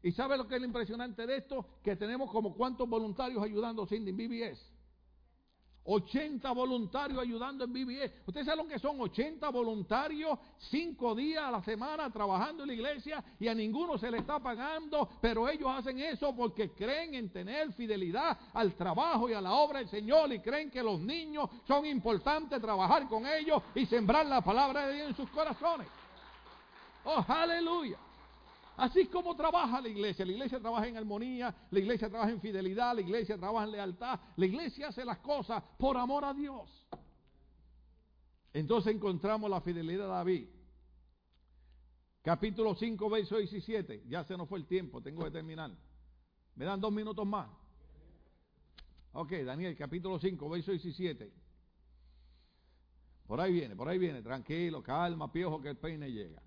¿Y 0.00 0.12
sabe 0.12 0.36
lo 0.36 0.46
que 0.46 0.54
es 0.54 0.60
lo 0.60 0.66
impresionante 0.66 1.26
de 1.26 1.36
esto? 1.36 1.66
Que 1.82 1.96
tenemos 1.96 2.30
como 2.30 2.54
cuántos 2.54 2.88
voluntarios 2.88 3.42
ayudando 3.42 3.86
Cindy 3.86 4.10
en 4.10 4.16
BBS. 4.16 4.72
80 5.84 6.48
voluntarios 6.52 7.18
ayudando 7.18 7.64
en 7.64 7.72
BBS. 7.72 8.12
¿Ustedes 8.24 8.46
saben 8.46 8.64
lo 8.64 8.72
que 8.72 8.78
son 8.78 9.00
80 9.00 9.48
voluntarios? 9.50 10.38
Cinco 10.70 11.16
días 11.16 11.42
a 11.42 11.50
la 11.50 11.62
semana 11.64 12.10
trabajando 12.10 12.62
en 12.62 12.68
la 12.68 12.74
iglesia 12.74 13.24
y 13.40 13.48
a 13.48 13.54
ninguno 13.54 13.98
se 13.98 14.08
le 14.08 14.18
está 14.18 14.38
pagando, 14.38 15.08
pero 15.20 15.48
ellos 15.48 15.68
hacen 15.68 15.98
eso 15.98 16.34
porque 16.36 16.70
creen 16.70 17.14
en 17.14 17.32
tener 17.32 17.72
fidelidad 17.72 18.38
al 18.54 18.74
trabajo 18.76 19.28
y 19.28 19.32
a 19.32 19.40
la 19.40 19.52
obra 19.54 19.80
del 19.80 19.88
Señor 19.88 20.32
y 20.32 20.38
creen 20.38 20.70
que 20.70 20.82
los 20.82 21.00
niños 21.00 21.50
son 21.66 21.84
importantes 21.86 22.60
trabajar 22.60 23.08
con 23.08 23.26
ellos 23.26 23.60
y 23.74 23.84
sembrar 23.86 24.26
la 24.26 24.40
palabra 24.40 24.86
de 24.86 24.94
Dios 24.94 25.08
en 25.08 25.16
sus 25.16 25.30
corazones. 25.30 25.88
Oh, 27.04 27.24
aleluya. 27.26 27.98
Así 28.76 29.06
como 29.06 29.36
trabaja 29.36 29.80
la 29.80 29.88
iglesia. 29.88 30.24
La 30.24 30.32
iglesia 30.32 30.60
trabaja 30.60 30.86
en 30.86 30.96
armonía, 30.96 31.54
la 31.70 31.78
iglesia 31.78 32.08
trabaja 32.08 32.30
en 32.30 32.40
fidelidad, 32.40 32.94
la 32.94 33.00
iglesia 33.00 33.36
trabaja 33.36 33.66
en 33.66 33.72
lealtad. 33.72 34.20
La 34.36 34.46
iglesia 34.46 34.88
hace 34.88 35.04
las 35.04 35.18
cosas 35.18 35.62
por 35.78 35.96
amor 35.96 36.24
a 36.24 36.32
Dios. 36.32 36.68
Entonces 38.52 38.94
encontramos 38.94 39.50
la 39.50 39.60
fidelidad 39.60 40.04
de 40.04 40.10
David. 40.10 40.48
Capítulo 42.22 42.74
5, 42.74 43.10
verso 43.10 43.36
17. 43.36 44.04
Ya 44.08 44.24
se 44.24 44.36
nos 44.36 44.48
fue 44.48 44.58
el 44.58 44.66
tiempo, 44.66 45.02
tengo 45.02 45.24
que 45.24 45.30
terminar. 45.30 45.70
¿Me 46.54 46.64
dan 46.64 46.80
dos 46.80 46.92
minutos 46.92 47.26
más? 47.26 47.48
Ok, 49.12 49.32
Daniel, 49.44 49.76
capítulo 49.76 50.18
5, 50.18 50.48
verso 50.48 50.70
17. 50.70 51.32
Por 53.26 53.40
ahí 53.40 53.52
viene, 53.52 53.76
por 53.76 53.88
ahí 53.88 53.98
viene, 53.98 54.22
tranquilo, 54.22 54.82
calma, 54.82 55.32
piojo, 55.32 55.60
que 55.60 55.68
el 55.68 55.76
peine 55.76 56.10
llega. 56.10 56.42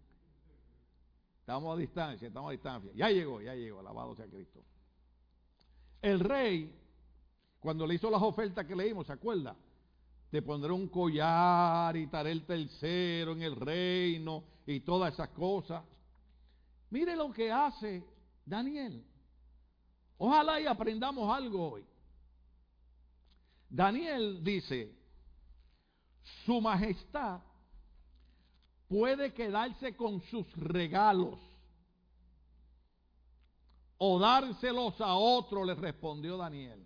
Estamos 1.45 1.77
a 1.77 1.79
distancia, 1.79 2.27
estamos 2.27 2.49
a 2.49 2.53
distancia. 2.53 2.91
Ya 2.95 3.07
llegó, 3.11 3.39
ya 3.39 3.53
llegó, 3.53 3.79
alabado 3.79 4.15
sea 4.15 4.25
Cristo. 4.25 4.63
El 6.01 6.19
rey, 6.19 6.75
cuando 7.59 7.85
le 7.85 7.93
hizo 7.93 8.09
las 8.09 8.23
ofertas 8.23 8.65
que 8.65 8.75
leímos, 8.75 9.05
¿se 9.05 9.13
acuerda? 9.13 9.55
Te 10.31 10.41
pondré 10.41 10.71
un 10.71 10.87
collar 10.87 11.95
y 11.97 12.05
estaré 12.05 12.31
el 12.31 12.47
tercero 12.47 13.33
en 13.33 13.43
el 13.43 13.55
reino 13.55 14.43
y 14.65 14.79
todas 14.79 15.13
esas 15.13 15.29
cosas. 15.29 15.83
Mire 16.89 17.15
lo 17.15 17.31
que 17.31 17.51
hace 17.51 18.03
Daniel. 18.43 19.05
Ojalá 20.17 20.59
y 20.59 20.65
aprendamos 20.65 21.31
algo 21.31 21.73
hoy. 21.73 21.85
Daniel 23.69 24.43
dice, 24.43 24.91
su 26.43 26.59
majestad 26.59 27.39
puede 28.87 29.33
quedarse 29.33 29.95
con 29.95 30.21
sus 30.21 30.51
regalos 30.57 31.39
o 33.97 34.19
dárselos 34.19 34.99
a 35.01 35.15
otro, 35.15 35.63
le 35.63 35.75
respondió 35.75 36.37
Daniel. 36.37 36.85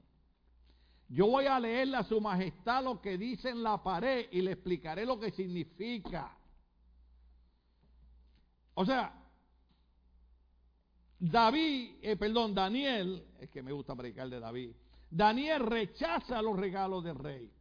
Yo 1.10 1.26
voy 1.26 1.46
a 1.48 1.60
leerle 1.60 1.98
a 1.98 2.04
su 2.04 2.22
majestad 2.22 2.84
lo 2.84 3.02
que 3.02 3.18
dice 3.18 3.50
en 3.50 3.64
la 3.64 3.82
pared 3.82 4.28
y 4.32 4.42
le 4.42 4.52
explicaré 4.52 5.06
lo 5.06 5.20
que 5.20 5.32
significa. 5.32 6.38
O 8.76 8.86
sea, 8.86 9.14
David, 11.18 11.96
eh, 12.02 12.16
perdón, 12.16 12.54
Daniel, 12.54 13.26
es 13.40 13.50
que 13.50 13.64
me 13.64 13.72
gusta 13.72 13.96
predicar 13.96 14.30
de 14.30 14.40
David, 14.40 14.72
Daniel 15.10 15.66
rechaza 15.66 16.42
los 16.42 16.58
regalos 16.58 17.04
del 17.04 17.16
rey. 17.16 17.52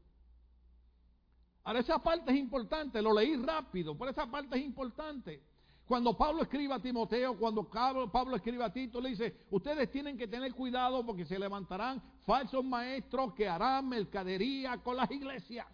Ahora, 1.69 1.81
esa 1.81 1.99
parte 1.99 2.33
es 2.33 2.39
importante, 2.39 3.03
lo 3.03 3.13
leí 3.13 3.37
rápido, 3.37 3.95
pero 3.95 4.11
esa 4.11 4.27
parte 4.27 4.57
es 4.57 4.65
importante. 4.65 5.43
Cuando 5.87 6.17
Pablo 6.17 6.41
escribe 6.41 6.73
a 6.73 6.81
Timoteo, 6.81 7.37
cuando 7.37 7.69
Pablo 7.69 8.37
escribe 8.37 8.65
a 8.65 8.73
Tito, 8.73 9.03
le 9.03 9.11
dice, 9.11 9.37
ustedes 9.51 9.91
tienen 9.91 10.17
que 10.17 10.27
tener 10.27 10.55
cuidado 10.55 11.05
porque 11.05 11.27
se 11.27 11.39
levantarán 11.39 12.03
falsos 12.25 12.65
maestros 12.65 13.35
que 13.35 13.47
harán 13.47 13.87
mercadería 13.87 14.79
con 14.79 14.97
las 14.97 15.11
iglesias. 15.11 15.67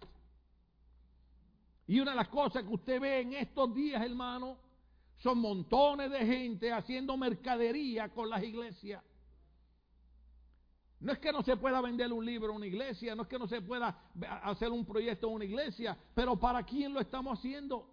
Y 1.87 2.01
una 2.01 2.11
de 2.11 2.17
las 2.17 2.27
cosas 2.27 2.63
que 2.63 2.73
usted 2.73 2.99
ve 2.99 3.21
en 3.21 3.31
estos 3.31 3.73
días, 3.73 4.03
hermano, 4.03 4.57
son 5.19 5.39
montones 5.39 6.11
de 6.11 6.25
gente 6.25 6.73
haciendo 6.73 7.15
mercadería 7.15 8.09
con 8.09 8.29
las 8.29 8.43
iglesias. 8.43 9.01
No 11.05 11.11
es 11.11 11.19
que 11.19 11.31
no 11.31 11.43
se 11.43 11.55
pueda 11.55 11.79
vender 11.81 12.11
un 12.11 12.25
libro 12.25 12.51
a 12.51 12.55
una 12.55 12.65
iglesia, 12.65 13.13
no 13.13 13.21
es 13.21 13.27
que 13.27 13.37
no 13.37 13.47
se 13.47 13.61
pueda 13.61 13.95
hacer 14.41 14.71
un 14.71 14.83
proyecto 14.83 15.27
en 15.27 15.33
una 15.35 15.45
iglesia, 15.45 15.95
pero 16.15 16.35
¿para 16.35 16.63
quién 16.63 16.95
lo 16.95 16.99
estamos 16.99 17.37
haciendo? 17.37 17.87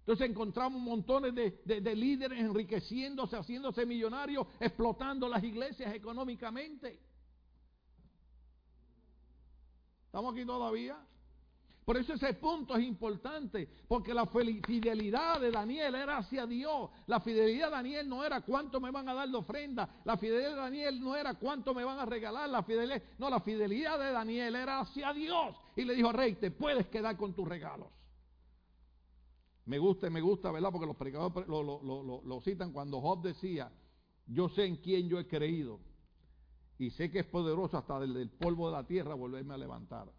Entonces 0.00 0.28
encontramos 0.28 0.78
montones 0.82 1.34
de, 1.34 1.96
líderes 1.96 2.38
enriqueciéndose, 2.38 3.34
haciéndose 3.34 3.86
millonarios, 3.86 4.46
explotando 4.60 5.26
las 5.26 5.42
iglesias 5.42 5.94
económicamente. 5.94 7.00
¿Estamos 10.04 10.34
aquí 10.34 10.44
todavía? 10.44 10.98
Por 11.84 11.98
eso 11.98 12.14
ese 12.14 12.32
punto 12.34 12.76
es 12.76 12.84
importante, 12.84 13.68
porque 13.86 14.14
la 14.14 14.26
fidelidad 14.26 15.38
de 15.38 15.50
Daniel 15.50 15.94
era 15.94 16.16
hacia 16.18 16.46
Dios. 16.46 16.88
La 17.06 17.20
fidelidad 17.20 17.66
de 17.66 17.76
Daniel 17.76 18.08
no 18.08 18.24
era 18.24 18.40
cuánto 18.40 18.80
me 18.80 18.90
van 18.90 19.06
a 19.08 19.14
dar 19.14 19.28
de 19.28 19.36
ofrenda. 19.36 20.00
La 20.04 20.16
fidelidad 20.16 20.50
de 20.50 20.56
Daniel 20.56 21.00
no 21.00 21.14
era 21.14 21.34
cuánto 21.34 21.74
me 21.74 21.84
van 21.84 21.98
a 21.98 22.06
regalar. 22.06 22.48
La 22.48 22.62
fidelidad, 22.62 23.02
no, 23.18 23.28
la 23.28 23.40
fidelidad 23.40 23.98
de 23.98 24.12
Daniel 24.12 24.56
era 24.56 24.80
hacia 24.80 25.12
Dios. 25.12 25.54
Y 25.76 25.84
le 25.84 25.94
dijo, 25.94 26.10
rey, 26.10 26.36
te 26.36 26.50
puedes 26.50 26.86
quedar 26.86 27.18
con 27.18 27.34
tus 27.34 27.46
regalos. 27.46 27.88
Me 29.66 29.78
gusta, 29.78 30.08
me 30.08 30.22
gusta, 30.22 30.50
¿verdad? 30.50 30.70
Porque 30.72 30.86
los 30.86 30.96
predicadores 30.96 31.46
lo, 31.46 32.40
citan 32.40 32.72
cuando 32.72 33.02
Job 33.02 33.22
decía, 33.22 33.70
yo 34.26 34.48
sé 34.48 34.64
en 34.64 34.76
quién 34.76 35.08
yo 35.08 35.18
he 35.18 35.26
creído. 35.26 35.80
Y 36.78 36.90
sé 36.90 37.10
que 37.10 37.20
es 37.20 37.26
poderoso 37.26 37.76
hasta 37.76 38.00
del 38.00 38.30
polvo 38.30 38.70
de 38.70 38.76
la 38.76 38.86
tierra 38.86 39.14
volverme 39.14 39.52
a 39.52 39.58
levantar. 39.58 40.10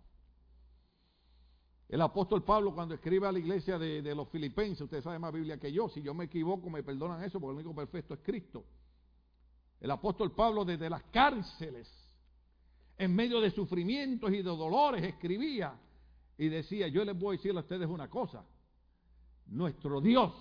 El 1.87 2.01
apóstol 2.01 2.43
Pablo 2.43 2.73
cuando 2.73 2.95
escribe 2.95 3.27
a 3.27 3.31
la 3.31 3.39
iglesia 3.39 3.77
de, 3.77 4.15
los 4.15 4.27
filipenses, 4.29 4.81
usted 4.81 5.03
sabe 5.03 5.19
más 5.19 5.31
Biblia 5.31 5.59
que 5.59 5.71
yo, 5.71 5.87
si 5.87 6.01
yo 6.01 6.13
me 6.13 6.25
equivoco 6.25 6.69
me 6.69 6.81
perdonan 6.81 7.23
eso 7.23 7.39
porque 7.39 7.59
el 7.59 7.65
único 7.65 7.75
perfecto 7.75 8.15
es 8.15 8.21
Cristo. 8.21 8.65
El 9.79 9.91
apóstol 9.91 10.31
Pablo 10.31 10.65
desde 10.65 10.89
las 10.89 11.03
cárceles, 11.03 11.87
en 12.97 13.13
medio 13.13 13.39
de 13.39 13.51
sufrimientos 13.51 14.31
y 14.31 14.37
de 14.37 14.43
dolores, 14.43 15.03
escribía 15.03 15.79
y 16.37 16.47
decía, 16.47 16.87
yo 16.87 17.05
les 17.05 17.17
voy 17.17 17.35
a 17.35 17.37
decir 17.37 17.55
a 17.55 17.59
ustedes 17.59 17.87
una 17.87 18.09
cosa, 18.09 18.43
nuestro 19.47 20.01
Dios 20.01 20.33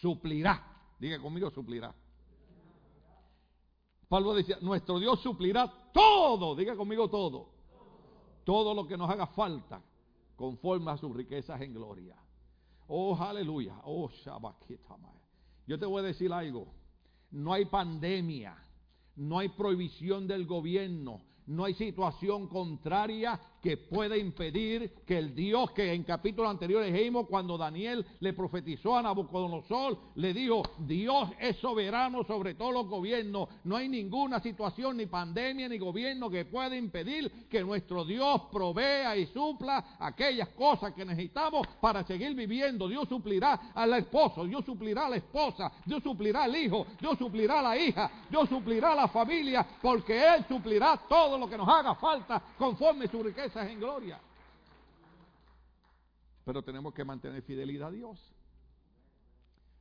suplirá, 0.00 0.62
diga 0.98 1.18
conmigo 1.22 1.50
suplirá. 1.50 1.94
Pablo 4.08 4.34
decía, 4.34 4.58
nuestro 4.60 4.98
Dios 4.98 5.20
suplirá 5.22 5.90
todo, 5.94 6.54
diga 6.54 6.76
conmigo 6.76 7.08
todo 7.08 7.53
todo 8.44 8.74
lo 8.74 8.86
que 8.86 8.96
nos 8.96 9.10
haga 9.10 9.26
falta 9.26 9.82
conforme 10.36 10.90
a 10.90 10.96
sus 10.96 11.14
riquezas 11.14 11.60
en 11.60 11.74
gloria. 11.74 12.16
Oh, 12.86 13.16
aleluya. 13.16 13.80
Oh, 13.84 14.10
Yo 15.66 15.78
te 15.78 15.86
voy 15.86 16.00
a 16.00 16.06
decir 16.06 16.32
algo. 16.32 16.68
No 17.30 17.52
hay 17.52 17.64
pandemia, 17.64 18.56
no 19.16 19.38
hay 19.38 19.48
prohibición 19.48 20.28
del 20.28 20.46
gobierno, 20.46 21.22
no 21.46 21.64
hay 21.64 21.74
situación 21.74 22.46
contraria 22.46 23.40
que 23.64 23.78
pueda 23.78 24.14
impedir 24.14 24.92
que 25.06 25.16
el 25.16 25.34
Dios 25.34 25.70
que 25.70 25.94
en 25.94 26.02
capítulos 26.02 26.50
anteriores 26.50 26.92
leímos 26.92 27.26
cuando 27.26 27.56
Daniel 27.56 28.04
le 28.20 28.34
profetizó 28.34 28.94
a 28.94 29.00
Nabucodonosor, 29.00 29.96
le 30.16 30.34
dijo, 30.34 30.62
Dios 30.80 31.30
es 31.40 31.56
soberano 31.56 32.24
sobre 32.24 32.52
todos 32.52 32.74
los 32.74 32.86
gobiernos, 32.86 33.48
no 33.64 33.76
hay 33.76 33.88
ninguna 33.88 34.38
situación, 34.40 34.98
ni 34.98 35.06
pandemia, 35.06 35.66
ni 35.66 35.78
gobierno 35.78 36.28
que 36.28 36.44
pueda 36.44 36.76
impedir 36.76 37.48
que 37.48 37.62
nuestro 37.62 38.04
Dios 38.04 38.42
provea 38.52 39.16
y 39.16 39.24
supla 39.28 39.96
aquellas 39.98 40.50
cosas 40.50 40.92
que 40.92 41.06
necesitamos 41.06 41.66
para 41.80 42.04
seguir 42.04 42.34
viviendo. 42.34 42.86
Dios 42.86 43.08
suplirá 43.08 43.72
al 43.74 43.94
esposo, 43.94 44.44
Dios 44.44 44.62
suplirá 44.66 45.06
a 45.06 45.08
la 45.08 45.16
esposa, 45.16 45.72
Dios 45.86 46.02
suplirá 46.02 46.42
al 46.42 46.54
hijo, 46.54 46.86
Dios 47.00 47.16
suplirá 47.16 47.60
a 47.60 47.62
la 47.62 47.78
hija, 47.78 48.10
Dios 48.28 48.46
suplirá 48.46 48.92
a 48.92 48.94
la 48.96 49.08
familia, 49.08 49.66
porque 49.80 50.22
Él 50.34 50.44
suplirá 50.46 51.00
todo 51.08 51.38
lo 51.38 51.48
que 51.48 51.56
nos 51.56 51.66
haga 51.66 51.94
falta 51.94 52.42
conforme 52.58 53.08
su 53.08 53.22
riqueza 53.22 53.53
en 53.62 53.78
gloria. 53.78 54.20
Pero 56.44 56.62
tenemos 56.62 56.92
que 56.92 57.04
mantener 57.04 57.42
fidelidad 57.42 57.88
a 57.88 57.92
Dios. 57.92 58.34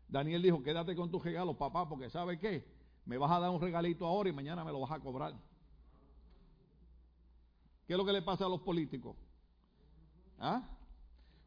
Daniel 0.07 0.41
dijo, 0.41 0.61
quédate 0.61 0.95
con 0.95 1.09
tus 1.09 1.23
regalos, 1.23 1.57
papá, 1.57 1.87
porque 1.89 2.09
¿sabe 2.09 2.39
qué? 2.39 2.65
Me 3.05 3.17
vas 3.17 3.31
a 3.31 3.39
dar 3.39 3.49
un 3.49 3.59
regalito 3.59 4.05
ahora 4.05 4.29
y 4.29 4.33
mañana 4.33 4.63
me 4.63 4.71
lo 4.71 4.79
vas 4.79 4.91
a 4.91 4.99
cobrar. 4.99 5.33
¿Qué 7.87 7.93
es 7.93 7.97
lo 7.97 8.05
que 8.05 8.13
le 8.13 8.21
pasa 8.21 8.45
a 8.45 8.49
los 8.49 8.61
políticos? 8.61 9.17
¿Ah? 10.39 10.61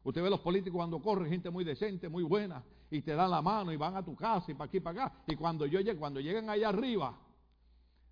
Usted 0.03 0.21
ve 0.21 0.29
los 0.29 0.41
políticos 0.41 0.77
cuando 0.77 1.01
corren, 1.01 1.29
gente 1.29 1.49
muy 1.49 1.63
decente, 1.63 2.09
muy 2.09 2.23
buena, 2.23 2.63
y 2.91 3.01
te 3.01 3.15
dan 3.15 3.31
la 3.31 3.41
mano 3.41 3.71
y 3.71 3.77
van 3.77 3.95
a 3.95 4.03
tu 4.03 4.15
casa 4.15 4.51
y 4.51 4.53
para 4.53 4.67
aquí 4.67 4.77
y 4.77 4.81
para 4.81 5.05
acá. 5.05 5.15
Y 5.27 5.35
cuando, 5.35 5.65
yo, 5.65 5.79
cuando 5.97 6.19
llegan 6.19 6.49
allá 6.49 6.69
arriba, 6.69 7.17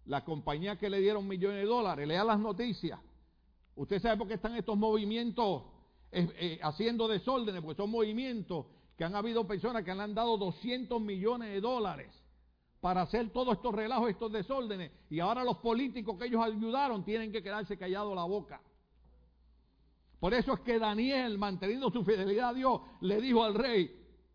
la 0.05 0.23
compañía 0.23 0.77
que 0.77 0.89
le 0.89 0.99
dieron 0.99 1.27
millones 1.27 1.57
de 1.57 1.65
dólares, 1.65 2.07
lea 2.07 2.23
las 2.23 2.39
noticias. 2.39 2.99
Usted 3.75 4.01
sabe 4.01 4.17
por 4.17 4.27
qué 4.27 4.35
están 4.35 4.55
estos 4.55 4.77
movimientos 4.77 5.63
eh, 6.11 6.27
eh, 6.37 6.59
haciendo 6.63 7.07
desórdenes, 7.07 7.61
porque 7.61 7.77
son 7.77 7.91
movimientos 7.91 8.67
que 8.97 9.03
han 9.03 9.15
habido 9.15 9.45
personas 9.45 9.83
que 9.83 9.93
le 9.93 10.01
han 10.01 10.15
dado 10.15 10.37
200 10.37 11.01
millones 11.01 11.49
de 11.49 11.59
dólares 11.59 12.13
para 12.79 13.01
hacer 13.01 13.31
todos 13.31 13.55
estos 13.55 13.73
relajos, 13.73 14.09
estos 14.09 14.31
desórdenes. 14.31 14.91
Y 15.09 15.19
ahora 15.19 15.43
los 15.43 15.57
políticos 15.57 16.17
que 16.17 16.27
ellos 16.27 16.41
ayudaron 16.41 17.03
tienen 17.03 17.31
que 17.31 17.43
quedarse 17.43 17.77
callados 17.77 18.15
la 18.15 18.23
boca. 18.23 18.61
Por 20.19 20.33
eso 20.33 20.53
es 20.53 20.59
que 20.61 20.79
Daniel, 20.79 21.37
manteniendo 21.37 21.89
su 21.91 22.03
fidelidad 22.05 22.49
a 22.49 22.53
Dios, 22.53 22.81
le 23.01 23.19
dijo 23.19 23.43
al 23.43 23.55
rey, 23.55 23.91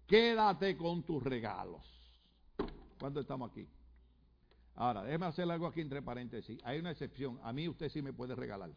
quédate 0.07 0.77
con 0.77 1.03
tus 1.05 1.23
regalos. 1.23 1.83
¿Cuánto 2.99 3.21
estamos 3.21 3.51
aquí? 3.51 3.67
Ahora, 4.75 5.03
déjeme 5.03 5.27
hacer 5.27 5.51
algo 5.51 5.67
aquí 5.67 5.81
entre 5.81 6.03
paréntesis. 6.03 6.61
Hay 6.65 6.79
una 6.79 6.91
excepción. 6.91 7.41
A 7.43 7.53
mí 7.53 7.69
usted 7.69 7.89
sí 7.89 8.03
me 8.03 8.13
puede 8.13 8.35
regalar. 8.35 8.71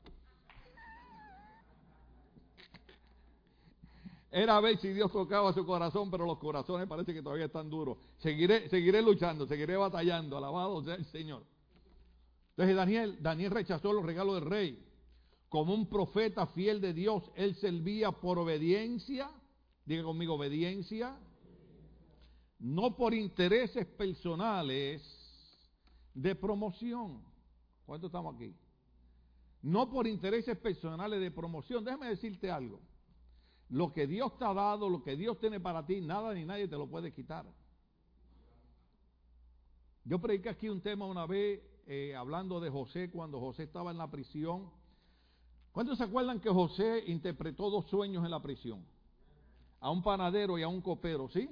Era 4.36 4.58
a 4.58 4.62
ver 4.62 4.80
si 4.80 4.88
Dios 4.88 5.12
tocaba 5.12 5.54
su 5.54 5.64
corazón, 5.64 6.10
pero 6.10 6.26
los 6.26 6.40
corazones 6.40 6.88
parece 6.88 7.14
que 7.14 7.22
todavía 7.22 7.46
están 7.46 7.70
duros. 7.70 8.00
Seguiré, 8.18 8.68
seguiré 8.68 9.00
luchando, 9.00 9.46
seguiré 9.46 9.78
batallando. 9.78 10.36
Alabado 10.36 10.84
sea 10.84 10.96
el 10.96 11.06
Señor. 11.06 11.44
Entonces 12.50 12.76
Daniel, 12.76 13.22
Daniel 13.22 13.52
rechazó 13.52 13.94
los 13.94 14.04
regalos 14.04 14.34
del 14.34 14.50
rey. 14.50 14.84
Como 15.50 15.76
un 15.76 15.88
profeta 15.88 16.48
fiel 16.48 16.82
de 16.82 16.94
Dios, 16.94 17.30
él 17.36 17.54
servía 17.54 18.12
por 18.12 18.40
obediencia. 18.40 19.30
Diga 19.86 20.02
conmigo, 20.02 20.34
obediencia. 20.34 21.16
No 22.58 22.98
por 22.98 23.14
intereses 23.14 23.86
personales 23.86 25.04
de 26.16 26.34
promoción. 26.34 27.22
¿Cuánto 27.86 28.08
estamos 28.08 28.34
aquí? 28.34 28.56
No 29.62 29.92
por 29.92 30.08
intereses 30.08 30.58
personales 30.58 31.22
de 31.22 31.30
promoción. 31.30 31.86
Déjame 31.86 32.08
decirte 32.08 32.50
algo. 32.50 32.82
Lo 33.74 33.92
que 33.92 34.06
Dios 34.06 34.38
te 34.38 34.46
ha 34.46 34.54
dado, 34.54 34.88
lo 34.88 35.02
que 35.02 35.16
Dios 35.16 35.40
tiene 35.40 35.60
para 35.60 35.84
ti, 35.84 36.00
nada 36.00 36.32
ni 36.36 36.46
nadie 36.46 36.68
te 36.68 36.78
lo 36.78 36.88
puede 36.88 37.12
quitar. 37.12 37.44
Yo 40.06 40.20
prediqué 40.20 40.50
aquí 40.50 40.70
un 40.70 40.80
tema 40.80 41.08
una 41.08 41.26
vez 41.26 41.60
eh, 41.88 42.16
hablando 42.16 42.60
de 42.60 42.70
José 42.70 43.10
cuando 43.10 43.40
José 43.40 43.64
estaba 43.64 43.90
en 43.90 43.98
la 43.98 44.12
prisión. 44.12 44.70
¿Cuántos 45.72 45.98
se 45.98 46.04
acuerdan 46.04 46.40
que 46.40 46.52
José 46.52 47.04
interpretó 47.08 47.72
dos 47.72 47.88
sueños 47.88 48.24
en 48.24 48.30
la 48.30 48.44
prisión? 48.44 48.86
A 49.80 49.90
un 49.90 50.04
panadero 50.04 50.60
y 50.60 50.62
a 50.62 50.68
un 50.68 50.80
copero, 50.80 51.28
¿sí? 51.30 51.50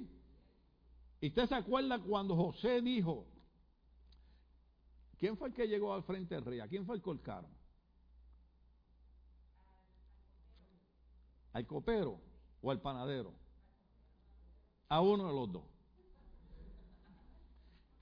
¿Y 1.20 1.26
usted 1.26 1.48
se 1.48 1.56
acuerda 1.56 1.98
cuando 1.98 2.36
José 2.36 2.80
dijo, 2.82 3.26
¿quién 5.18 5.36
fue 5.36 5.48
el 5.48 5.54
que 5.54 5.66
llegó 5.66 5.92
al 5.92 6.04
frente 6.04 6.36
del 6.36 6.44
rey? 6.44 6.60
¿A 6.60 6.68
quién 6.68 6.86
fue 6.86 6.94
el 6.94 7.02
colcaron? 7.02 7.50
¿Al 11.52 11.66
copero 11.66 12.20
o 12.60 12.70
al 12.70 12.80
panadero? 12.80 13.32
A 14.88 15.00
uno 15.00 15.26
de 15.26 15.32
los 15.34 15.52
dos. 15.52 15.64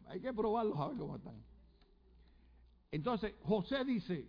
Hay 0.06 0.20
que 0.20 0.32
probarlos 0.32 0.78
a 0.78 0.88
ver 0.88 0.98
cómo 0.98 1.16
están. 1.16 1.40
Entonces, 2.90 3.34
José 3.44 3.84
dice, 3.84 4.28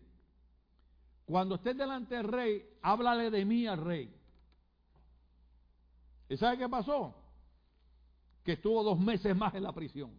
cuando 1.26 1.56
estés 1.56 1.78
delante 1.78 2.16
del 2.16 2.28
rey, 2.28 2.64
háblale 2.82 3.32
de 3.32 3.46
mí 3.46 3.66
al 3.66 3.84
rey. 3.84 4.14
¿Y 6.30 6.38
sabe 6.38 6.58
qué 6.58 6.70
pasó? 6.70 7.16
Que 8.44 8.54
estuvo 8.54 8.84
dos 8.84 9.00
meses 9.00 9.36
más 9.36 9.54
en 9.56 9.64
la 9.64 9.74
prisión. 9.74 10.12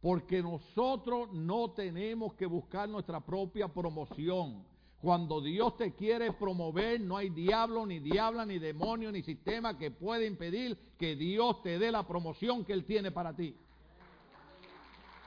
Porque 0.00 0.42
nosotros 0.42 1.30
no 1.32 1.72
tenemos 1.72 2.34
que 2.34 2.46
buscar 2.46 2.88
nuestra 2.88 3.20
propia 3.20 3.68
promoción. 3.68 4.64
Cuando 5.00 5.40
Dios 5.40 5.76
te 5.78 5.94
quiere 5.94 6.32
promover, 6.32 7.00
no 7.00 7.16
hay 7.16 7.30
diablo, 7.30 7.86
ni 7.86 8.00
diabla, 8.00 8.44
ni 8.44 8.58
demonio, 8.58 9.10
ni 9.10 9.22
sistema 9.22 9.78
que 9.78 9.90
pueda 9.90 10.24
impedir 10.26 10.76
que 10.98 11.16
Dios 11.16 11.62
te 11.62 11.78
dé 11.78 11.90
la 11.90 12.06
promoción 12.06 12.64
que 12.66 12.74
Él 12.74 12.84
tiene 12.84 13.10
para 13.10 13.34
ti. 13.34 13.56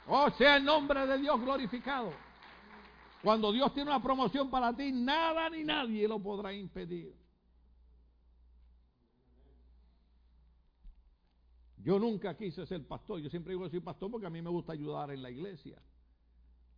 Oh, 0.08 0.30
sea 0.32 0.58
el 0.58 0.66
nombre 0.66 1.08
de 1.08 1.18
Dios 1.18 1.42
glorificado. 1.42 2.12
Cuando 3.24 3.52
Dios 3.52 3.74
tiene 3.74 3.90
una 3.90 4.04
promoción 4.04 4.52
para 4.52 4.76
ti, 4.76 4.92
nada 4.92 5.50
ni 5.50 5.64
nadie 5.64 6.08
lo 6.08 6.20
podrá 6.20 6.54
impedir. 6.54 7.16
Yo 11.78 11.98
nunca 11.98 12.38
quise 12.38 12.66
ser 12.68 12.86
pastor, 12.88 13.20
yo 13.22 13.30
siempre 13.30 13.54
digo 13.54 13.64
que 13.64 13.72
soy 13.72 13.80
pastor 13.80 14.12
porque 14.12 14.28
a 14.28 14.30
mí 14.30 14.42
me 14.42 14.50
gusta 14.50 14.74
ayudar 14.74 15.10
en 15.12 15.24
la 15.24 15.32
iglesia. 15.32 15.82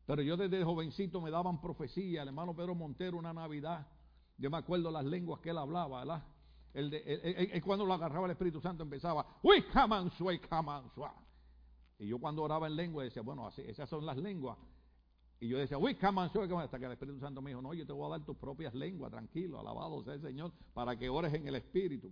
Pero 0.05 0.21
yo 0.21 0.37
desde 0.37 0.63
jovencito 0.63 1.19
me 1.19 1.31
daban 1.31 1.59
profecía, 1.59 2.21
el 2.21 2.27
hermano 2.27 2.55
Pedro 2.55 2.75
Montero 2.75 3.17
una 3.17 3.33
Navidad, 3.33 3.87
yo 4.37 4.49
me 4.51 4.57
acuerdo 4.57 4.91
las 4.91 5.05
lenguas 5.05 5.39
que 5.39 5.49
él 5.49 5.57
hablaba, 5.57 5.99
¿verdad? 5.99 6.23
Cuando 7.63 7.85
lo 7.85 7.93
agarraba 7.93 8.25
el 8.25 8.31
Espíritu 8.31 8.61
Santo 8.61 8.83
empezaba, 8.83 9.25
Y 11.97 12.07
yo 12.07 12.19
cuando 12.19 12.43
oraba 12.43 12.67
en 12.67 12.75
lengua 12.75 13.03
decía, 13.03 13.21
bueno, 13.21 13.47
así, 13.47 13.61
esas 13.61 13.89
son 13.89 14.05
las 14.05 14.17
lenguas. 14.17 14.57
Y 15.39 15.47
yo 15.47 15.57
decía, 15.57 15.77
uy, 15.77 15.97
hasta 15.99 16.79
que 16.79 16.85
el 16.85 16.91
Espíritu 16.91 17.19
Santo 17.19 17.41
me 17.41 17.51
dijo, 17.51 17.61
no, 17.61 17.73
yo 17.73 17.85
te 17.85 17.93
voy 17.93 18.05
a 18.07 18.17
dar 18.17 18.25
tus 18.25 18.37
propias 18.37 18.73
lenguas, 18.73 19.11
tranquilo, 19.11 19.59
alabado 19.59 20.03
sea 20.03 20.13
el 20.13 20.21
Señor, 20.21 20.51
para 20.73 20.97
que 20.97 21.09
ores 21.09 21.33
en 21.33 21.47
el 21.47 21.55
Espíritu. 21.55 22.11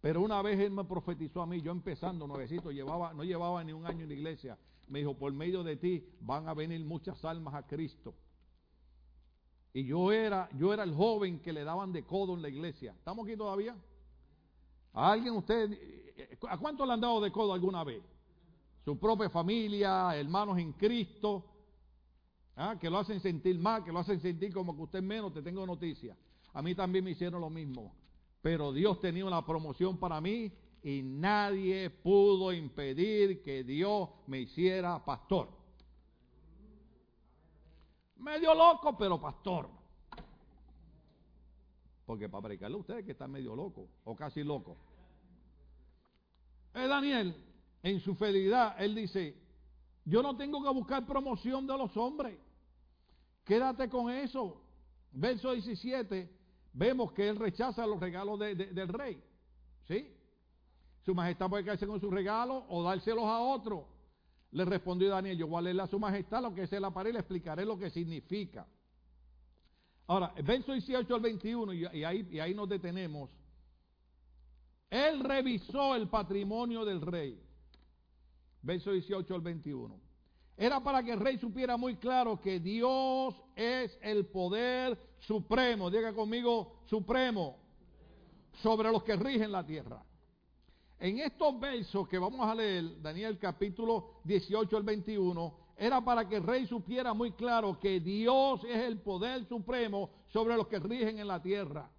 Pero 0.00 0.20
una 0.20 0.40
vez 0.42 0.58
él 0.60 0.70
me 0.70 0.84
profetizó 0.84 1.42
a 1.42 1.46
mí, 1.46 1.60
yo 1.62 1.72
empezando 1.72 2.26
nuevecito, 2.26 2.70
llevaba, 2.70 3.12
no 3.12 3.24
llevaba 3.24 3.62
ni 3.64 3.72
un 3.72 3.86
año 3.86 4.02
en 4.02 4.08
la 4.08 4.14
iglesia, 4.14 4.58
me 4.88 5.00
dijo, 5.00 5.14
por 5.14 5.32
medio 5.32 5.62
de 5.62 5.76
ti 5.76 6.06
van 6.20 6.48
a 6.48 6.54
venir 6.54 6.84
muchas 6.84 7.24
almas 7.24 7.54
a 7.54 7.66
Cristo. 7.66 8.14
Y 9.72 9.84
yo 9.84 10.12
era, 10.12 10.48
yo 10.58 10.72
era 10.72 10.82
el 10.82 10.94
joven 10.94 11.40
que 11.40 11.52
le 11.52 11.64
daban 11.64 11.92
de 11.92 12.04
codo 12.04 12.34
en 12.34 12.42
la 12.42 12.48
iglesia. 12.48 12.92
¿Estamos 12.92 13.26
aquí 13.26 13.36
todavía? 13.36 13.74
¿A 14.92 15.12
alguien 15.12 15.34
usted, 15.34 15.70
a 16.48 16.58
cuánto 16.58 16.84
le 16.84 16.92
han 16.92 17.00
dado 17.00 17.20
de 17.20 17.32
codo 17.32 17.54
alguna 17.54 17.82
vez? 17.82 18.02
Su 18.84 18.98
propia 18.98 19.30
familia, 19.30 20.14
hermanos 20.14 20.58
en 20.58 20.72
Cristo, 20.72 21.44
¿ah? 22.56 22.76
que 22.78 22.90
lo 22.90 22.98
hacen 22.98 23.20
sentir 23.20 23.58
mal, 23.58 23.82
que 23.84 23.92
lo 23.92 24.00
hacen 24.00 24.20
sentir 24.20 24.52
como 24.52 24.76
que 24.76 24.82
usted 24.82 25.02
menos, 25.02 25.32
te 25.32 25.40
tengo 25.40 25.64
noticia. 25.66 26.16
A 26.52 26.60
mí 26.60 26.74
también 26.74 27.04
me 27.04 27.12
hicieron 27.12 27.40
lo 27.40 27.48
mismo. 27.48 27.94
Pero 28.42 28.72
Dios 28.72 29.00
tenía 29.00 29.24
una 29.24 29.46
promoción 29.46 29.96
para 29.98 30.20
mí 30.20 30.52
y 30.82 31.02
nadie 31.02 31.90
pudo 31.90 32.52
impedir 32.52 33.42
que 33.42 33.62
Dios 33.62 34.08
me 34.26 34.40
hiciera 34.40 35.04
pastor. 35.04 35.48
Medio 38.16 38.54
loco, 38.54 38.96
pero 38.96 39.20
pastor. 39.20 39.68
Porque 42.04 42.28
para 42.28 42.42
predicarle 42.42 42.76
a 42.76 42.80
ustedes 42.80 43.04
que 43.04 43.12
está 43.12 43.28
medio 43.28 43.54
loco 43.54 43.88
o 44.04 44.16
casi 44.16 44.42
loco. 44.42 44.76
Es 46.74 46.88
Daniel, 46.88 47.34
en 47.82 48.00
su 48.00 48.14
fidelidad, 48.14 48.80
él 48.82 48.94
dice, 48.94 49.36
yo 50.04 50.22
no 50.22 50.36
tengo 50.36 50.62
que 50.62 50.70
buscar 50.70 51.06
promoción 51.06 51.66
de 51.66 51.78
los 51.78 51.96
hombres. 51.96 52.38
Quédate 53.44 53.88
con 53.88 54.10
eso. 54.10 54.60
Verso 55.12 55.52
17, 55.52 56.30
vemos 56.72 57.12
que 57.12 57.28
él 57.28 57.36
rechaza 57.36 57.86
los 57.86 58.00
regalos 58.00 58.38
del 58.38 58.88
rey. 58.88 59.22
¿Sí? 59.86 60.08
Su 61.04 61.14
majestad 61.14 61.48
puede 61.48 61.64
quedarse 61.64 61.86
con 61.86 62.00
sus 62.00 62.12
regalos 62.12 62.64
o 62.68 62.82
dárselos 62.82 63.24
a 63.24 63.40
otro. 63.40 63.88
Le 64.52 64.64
respondió 64.64 65.08
Daniel, 65.08 65.36
yo 65.36 65.46
voy 65.46 65.58
a 65.58 65.62
leerle 65.62 65.82
a 65.82 65.86
su 65.86 65.98
majestad 65.98 66.42
lo 66.42 66.54
que 66.54 66.62
es 66.62 66.72
la 66.72 66.90
pared 66.90 67.10
y 67.10 67.14
le 67.14 67.18
explicaré 67.20 67.64
lo 67.64 67.78
que 67.78 67.90
significa. 67.90 68.66
Ahora, 70.06 70.32
verso 70.44 70.72
18 70.72 71.14
al 71.14 71.20
21, 71.20 71.72
y 71.72 72.04
ahí, 72.04 72.28
y 72.30 72.38
ahí 72.38 72.54
nos 72.54 72.68
detenemos. 72.68 73.30
Él 74.90 75.20
revisó 75.20 75.94
el 75.96 76.08
patrimonio 76.08 76.84
del 76.84 77.00
rey. 77.00 77.40
Verso 78.60 78.92
18 78.92 79.34
al 79.34 79.40
21. 79.40 79.98
Era 80.56 80.80
para 80.80 81.02
que 81.02 81.12
el 81.12 81.20
rey 81.20 81.38
supiera 81.38 81.76
muy 81.76 81.96
claro 81.96 82.38
que 82.40 82.60
Dios 82.60 83.34
es 83.56 83.98
el 84.02 84.26
poder 84.26 84.98
supremo. 85.20 85.90
Diga 85.90 86.12
conmigo, 86.12 86.82
supremo. 86.86 87.58
Sobre 88.62 88.92
los 88.92 89.02
que 89.02 89.16
rigen 89.16 89.50
la 89.50 89.64
tierra. 89.64 90.04
En 91.02 91.18
estos 91.18 91.58
versos 91.58 92.06
que 92.06 92.16
vamos 92.16 92.48
a 92.48 92.54
leer, 92.54 93.02
Daniel 93.02 93.36
capítulo 93.36 94.20
18 94.22 94.76
al 94.76 94.84
21, 94.84 95.52
era 95.76 96.00
para 96.00 96.28
que 96.28 96.36
el 96.36 96.44
rey 96.44 96.64
supiera 96.64 97.12
muy 97.12 97.32
claro 97.32 97.76
que 97.80 97.98
Dios 97.98 98.62
es 98.62 98.84
el 98.84 99.00
poder 99.00 99.44
supremo 99.48 100.10
sobre 100.28 100.54
los 100.54 100.68
que 100.68 100.78
rigen 100.78 101.18
en 101.18 101.26
la 101.26 101.42
tierra. 101.42 101.90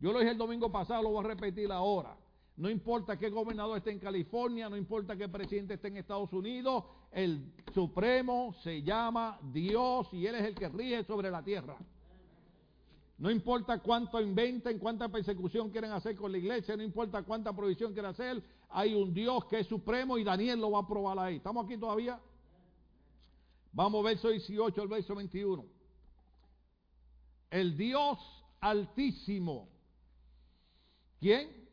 Yo 0.00 0.10
lo 0.10 0.20
dije 0.20 0.30
el 0.30 0.38
domingo 0.38 0.72
pasado, 0.72 1.02
lo 1.02 1.10
voy 1.10 1.22
a 1.22 1.28
repetir 1.28 1.70
ahora. 1.70 2.16
No 2.56 2.70
importa 2.70 3.18
qué 3.18 3.28
gobernador 3.28 3.76
esté 3.76 3.90
en 3.90 3.98
California, 3.98 4.70
no 4.70 4.78
importa 4.78 5.16
qué 5.16 5.28
presidente 5.28 5.74
esté 5.74 5.88
en 5.88 5.98
Estados 5.98 6.32
Unidos, 6.32 6.84
el 7.12 7.52
supremo 7.74 8.54
se 8.62 8.82
llama 8.82 9.38
Dios 9.52 10.08
y 10.14 10.26
Él 10.26 10.34
es 10.34 10.44
el 10.44 10.54
que 10.54 10.70
rige 10.70 11.04
sobre 11.04 11.30
la 11.30 11.44
tierra. 11.44 11.76
No 13.18 13.30
importa 13.30 13.78
cuánto 13.78 14.20
inventen, 14.20 14.78
cuánta 14.78 15.08
persecución 15.08 15.70
quieren 15.70 15.92
hacer 15.92 16.16
con 16.16 16.30
la 16.30 16.38
iglesia, 16.38 16.76
no 16.76 16.82
importa 16.82 17.22
cuánta 17.22 17.54
provisión 17.54 17.92
quieren 17.92 18.10
hacer, 18.10 18.42
hay 18.68 18.94
un 18.94 19.14
Dios 19.14 19.46
que 19.46 19.60
es 19.60 19.66
supremo 19.66 20.18
y 20.18 20.24
Daniel 20.24 20.60
lo 20.60 20.72
va 20.72 20.80
a 20.80 20.86
probar 20.86 21.18
ahí. 21.18 21.36
¿Estamos 21.36 21.64
aquí 21.64 21.78
todavía? 21.78 22.20
Vamos, 23.72 24.04
verso 24.04 24.28
18 24.28 24.82
al 24.82 24.88
verso 24.88 25.14
21. 25.14 25.64
El 27.50 27.76
Dios 27.76 28.18
altísimo. 28.60 29.68
¿Quién? 31.18 31.66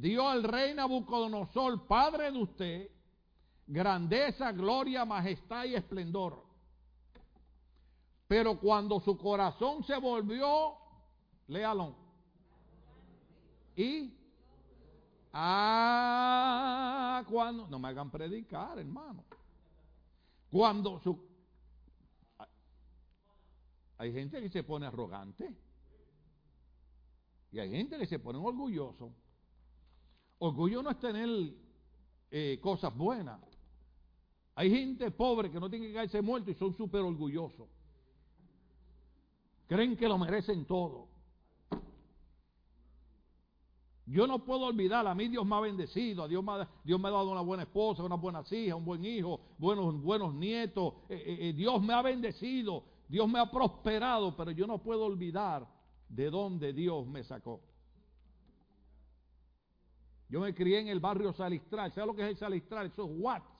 dio 0.00 0.28
al 0.28 0.42
rey 0.42 0.74
Nabucodonosor, 0.74 1.86
padre 1.86 2.32
de 2.32 2.38
usted, 2.38 2.90
grandeza, 3.66 4.52
gloria, 4.52 5.04
majestad 5.04 5.64
y 5.64 5.74
esplendor. 5.74 6.43
Pero 8.34 8.58
cuando 8.58 8.98
su 8.98 9.16
corazón 9.16 9.84
se 9.84 9.96
volvió, 9.96 10.74
léalo, 11.46 11.94
y 13.76 14.12
ah, 15.32 17.22
cuando 17.30 17.68
no 17.68 17.78
me 17.78 17.86
hagan 17.86 18.10
predicar, 18.10 18.76
hermano. 18.76 19.22
Cuando 20.50 20.98
su 20.98 21.16
hay 23.98 24.12
gente 24.12 24.40
que 24.40 24.48
se 24.48 24.64
pone 24.64 24.86
arrogante 24.86 25.56
y 27.52 27.60
hay 27.60 27.70
gente 27.70 27.96
que 27.96 28.06
se 28.06 28.18
pone 28.18 28.40
orgulloso. 28.40 29.14
Orgullo 30.38 30.82
no 30.82 30.90
es 30.90 30.98
tener 30.98 31.54
eh, 32.32 32.58
cosas 32.60 32.96
buenas. 32.96 33.40
Hay 34.56 34.70
gente 34.70 35.12
pobre 35.12 35.52
que 35.52 35.60
no 35.60 35.70
tiene 35.70 35.86
que 35.86 35.94
caerse 35.94 36.20
muerto 36.20 36.50
y 36.50 36.54
son 36.54 36.74
súper 36.74 37.02
orgullosos. 37.02 37.68
Creen 39.74 39.96
que 39.96 40.06
lo 40.06 40.16
merecen 40.16 40.64
todo. 40.66 41.08
Yo 44.06 44.24
no 44.28 44.44
puedo 44.44 44.66
olvidar, 44.66 45.04
a 45.04 45.16
mí 45.16 45.26
Dios 45.26 45.44
me 45.44 45.56
ha 45.56 45.60
bendecido, 45.60 46.22
a 46.22 46.28
Dios 46.28 46.44
me 46.44 46.52
ha, 46.52 46.68
Dios 46.84 47.00
me 47.00 47.08
ha 47.08 47.10
dado 47.10 47.28
una 47.32 47.40
buena 47.40 47.64
esposa, 47.64 48.04
una 48.04 48.14
buena 48.14 48.44
hija, 48.48 48.76
un 48.76 48.84
buen 48.84 49.04
hijo, 49.04 49.40
buenos, 49.58 50.00
buenos 50.00 50.32
nietos. 50.32 50.94
Eh, 51.08 51.16
eh, 51.16 51.48
eh, 51.48 51.52
Dios 51.54 51.82
me 51.82 51.92
ha 51.92 52.02
bendecido, 52.02 52.84
Dios 53.08 53.28
me 53.28 53.40
ha 53.40 53.50
prosperado, 53.50 54.36
pero 54.36 54.52
yo 54.52 54.68
no 54.68 54.78
puedo 54.80 55.06
olvidar 55.06 55.66
de 56.08 56.30
dónde 56.30 56.72
Dios 56.72 57.04
me 57.08 57.24
sacó. 57.24 57.60
Yo 60.28 60.38
me 60.38 60.54
crié 60.54 60.78
en 60.78 60.86
el 60.86 61.00
barrio 61.00 61.32
Salistral. 61.32 61.90
¿Sabes 61.92 62.06
lo 62.06 62.14
que 62.14 62.22
es 62.22 62.28
el 62.28 62.36
Salistral? 62.36 62.86
Eso 62.86 63.06
es 63.06 63.10
Watts. 63.12 63.53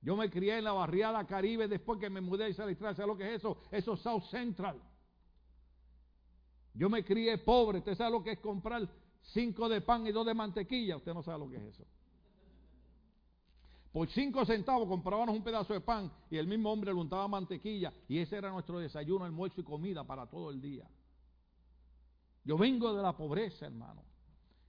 Yo 0.00 0.16
me 0.16 0.30
crié 0.30 0.58
en 0.58 0.64
la 0.64 0.72
barriada 0.72 1.26
Caribe 1.26 1.66
después 1.66 1.98
que 1.98 2.08
me 2.08 2.20
mudé 2.20 2.46
a 2.46 2.54
Salistral. 2.54 2.94
¿Sabes 2.94 3.08
lo 3.08 3.16
que 3.16 3.28
es 3.28 3.40
eso? 3.40 3.60
Eso 3.70 3.94
es 3.94 4.00
South 4.00 4.24
Central. 4.30 4.80
Yo 6.74 6.88
me 6.88 7.04
crié 7.04 7.38
pobre. 7.38 7.78
¿Usted 7.78 7.96
sabe 7.96 8.12
lo 8.12 8.22
que 8.22 8.32
es 8.32 8.38
comprar 8.38 8.88
cinco 9.22 9.68
de 9.68 9.80
pan 9.80 10.06
y 10.06 10.12
dos 10.12 10.24
de 10.24 10.34
mantequilla? 10.34 10.96
Usted 10.96 11.12
no 11.12 11.22
sabe 11.22 11.40
lo 11.40 11.48
que 11.50 11.56
es 11.56 11.62
eso. 11.74 11.84
Por 13.92 14.08
cinco 14.10 14.44
centavos 14.44 14.86
comprábamos 14.86 15.34
un 15.34 15.42
pedazo 15.42 15.72
de 15.72 15.80
pan 15.80 16.12
y 16.30 16.36
el 16.36 16.46
mismo 16.46 16.70
hombre 16.70 16.92
le 16.92 17.00
untaba 17.00 17.26
mantequilla 17.26 17.92
y 18.06 18.18
ese 18.18 18.36
era 18.36 18.50
nuestro 18.50 18.78
desayuno, 18.78 19.24
almuerzo 19.24 19.60
y 19.60 19.64
comida 19.64 20.04
para 20.04 20.26
todo 20.26 20.50
el 20.50 20.60
día. 20.60 20.88
Yo 22.44 22.56
vengo 22.56 22.94
de 22.94 23.02
la 23.02 23.16
pobreza, 23.16 23.66
hermano. 23.66 24.07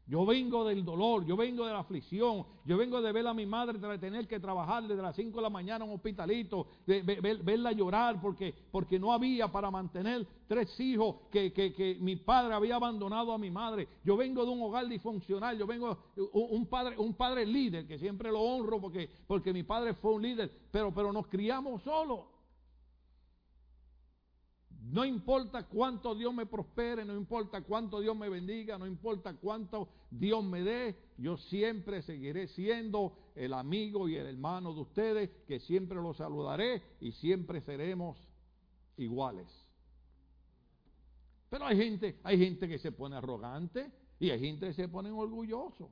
Yo 0.10 0.26
vengo 0.26 0.66
del 0.66 0.84
dolor, 0.84 1.24
yo 1.24 1.38
vengo 1.38 1.68
de 1.68 1.72
la 1.72 1.82
aflicción, 1.82 2.44
yo 2.66 2.78
vengo 2.78 3.00
de 3.00 3.12
ver 3.12 3.28
a 3.28 3.34
mi 3.36 3.46
madre 3.46 3.78
tener 4.00 4.28
que 4.28 4.40
trabajar 4.40 4.88
desde 4.88 5.04
las 5.04 5.16
5 5.16 5.36
de 5.36 5.42
la 5.44 5.52
mañana 5.52 5.86
en 5.86 5.92
un 5.92 5.98
hospitalito, 5.98 6.66
de 6.88 7.04
verla 7.44 7.72
llorar 7.74 8.20
porque, 8.20 8.52
porque 8.72 8.98
no 8.98 9.14
había 9.14 9.52
para 9.52 9.70
mantener 9.70 10.26
tres 10.48 10.80
hijos 10.80 11.18
que, 11.32 11.54
que, 11.54 11.98
mi 12.02 12.16
padre 12.16 12.56
había 12.56 12.78
abandonado 12.78 13.32
a 13.32 13.38
mi 13.38 13.52
madre. 13.52 13.88
Yo 14.04 14.18
vengo 14.18 14.44
de 14.46 14.52
un 14.52 14.64
hogar 14.64 14.88
disfuncional, 14.88 15.60
yo 15.60 15.68
vengo 15.68 15.96
un 16.34 16.66
padre, 16.66 16.98
un 16.98 17.14
padre 17.14 17.46
líder, 17.46 17.86
que 17.86 18.00
siempre 18.00 18.32
lo 18.32 18.42
honro 18.42 18.82
porque, 18.82 19.08
porque 19.28 19.54
mi 19.54 19.62
padre 19.62 19.94
fue 19.94 20.14
un 20.14 20.24
líder, 20.24 20.52
pero, 20.72 20.92
pero 20.92 21.14
nos 21.14 21.28
criamos 21.28 21.84
solos. 21.84 22.22
No 24.92 25.06
importa 25.06 25.68
cuánto 25.68 26.16
Dios 26.16 26.34
me 26.34 26.48
prospere, 26.48 27.06
no 27.06 27.16
importa 27.16 27.62
cuánto 27.62 28.00
Dios 28.00 28.18
me 28.18 28.28
bendiga, 28.28 28.76
no 28.80 28.88
importa 28.88 29.36
cuánto 29.36 29.88
Dios 30.10 30.44
me 30.44 30.64
dé, 30.64 30.96
yo 31.18 31.38
siempre 31.38 32.02
seguiré 32.02 32.48
siendo 32.48 33.14
el 33.36 33.54
amigo 33.54 34.10
y 34.10 34.16
el 34.16 34.26
hermano 34.26 34.74
de 34.74 34.82
ustedes, 34.82 35.30
que 35.48 35.60
siempre 35.60 36.02
los 36.02 36.18
saludaré 36.18 36.82
y 37.02 37.12
siempre 37.12 37.62
seremos 37.62 38.18
iguales. 38.98 39.48
Pero 41.52 41.68
hay 41.68 41.78
gente, 41.78 42.20
hay 42.24 42.40
gente 42.40 42.68
que 42.68 42.80
se 42.80 42.92
pone 42.92 43.16
arrogante 43.16 43.92
y 44.20 44.32
hay 44.32 44.40
gente 44.40 44.68
que 44.68 44.74
se 44.74 44.88
pone 44.88 45.12
orgulloso. 45.12 45.92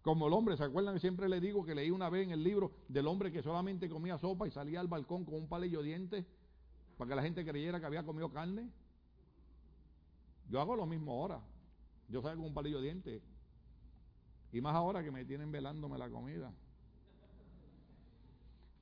Como 0.00 0.26
el 0.26 0.32
hombre, 0.32 0.56
¿se 0.56 0.64
acuerdan 0.64 0.94
que 0.94 1.00
siempre 1.00 1.28
le 1.28 1.38
digo 1.38 1.66
que 1.66 1.74
leí 1.74 1.90
una 1.90 2.08
vez 2.08 2.24
en 2.24 2.32
el 2.32 2.42
libro 2.42 2.72
del 2.88 3.06
hombre 3.06 3.30
que 3.30 3.42
solamente 3.42 3.90
comía 3.90 4.16
sopa 4.16 4.48
y 4.48 4.50
salía 4.50 4.80
al 4.80 4.88
balcón 4.88 5.26
con 5.26 5.34
un 5.34 5.48
palillo 5.48 5.80
de 5.80 5.88
dientes? 5.88 6.24
Para 7.00 7.08
que 7.08 7.14
la 7.14 7.22
gente 7.22 7.46
creyera 7.46 7.80
que 7.80 7.86
había 7.86 8.04
comido 8.04 8.30
carne. 8.30 8.68
Yo 10.50 10.60
hago 10.60 10.76
lo 10.76 10.84
mismo 10.84 11.12
ahora. 11.12 11.40
Yo 12.10 12.20
salgo 12.20 12.42
con 12.42 12.48
un 12.48 12.54
palillo 12.54 12.76
de 12.76 12.82
dientes. 12.82 13.22
Y 14.52 14.60
más 14.60 14.74
ahora 14.74 15.02
que 15.02 15.10
me 15.10 15.24
tienen 15.24 15.50
velándome 15.50 15.96
la 15.96 16.10
comida. 16.10 16.52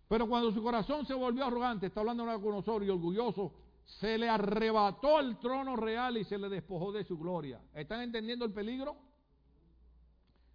Pero 0.09 0.29
cuando 0.29 0.51
su 0.51 0.61
corazón 0.61 1.07
se 1.07 1.15
volvió 1.15 1.45
arrogante, 1.45 1.87
está 1.87 2.01
hablando 2.01 2.25
con 2.43 2.57
nosotros 2.57 2.83
y 2.83 2.91
orgulloso, 2.91 3.53
se 4.01 4.19
le 4.19 4.29
arrebató 4.29 5.21
el 5.21 5.39
trono 5.39 5.77
real 5.77 6.17
y 6.17 6.25
se 6.25 6.39
le 6.39 6.49
despojó 6.49 6.91
de 6.91 7.05
su 7.05 7.17
gloria. 7.17 7.61
¿Están 7.73 8.01
entendiendo 8.01 8.45
el 8.45 8.53
peligro? 8.53 8.97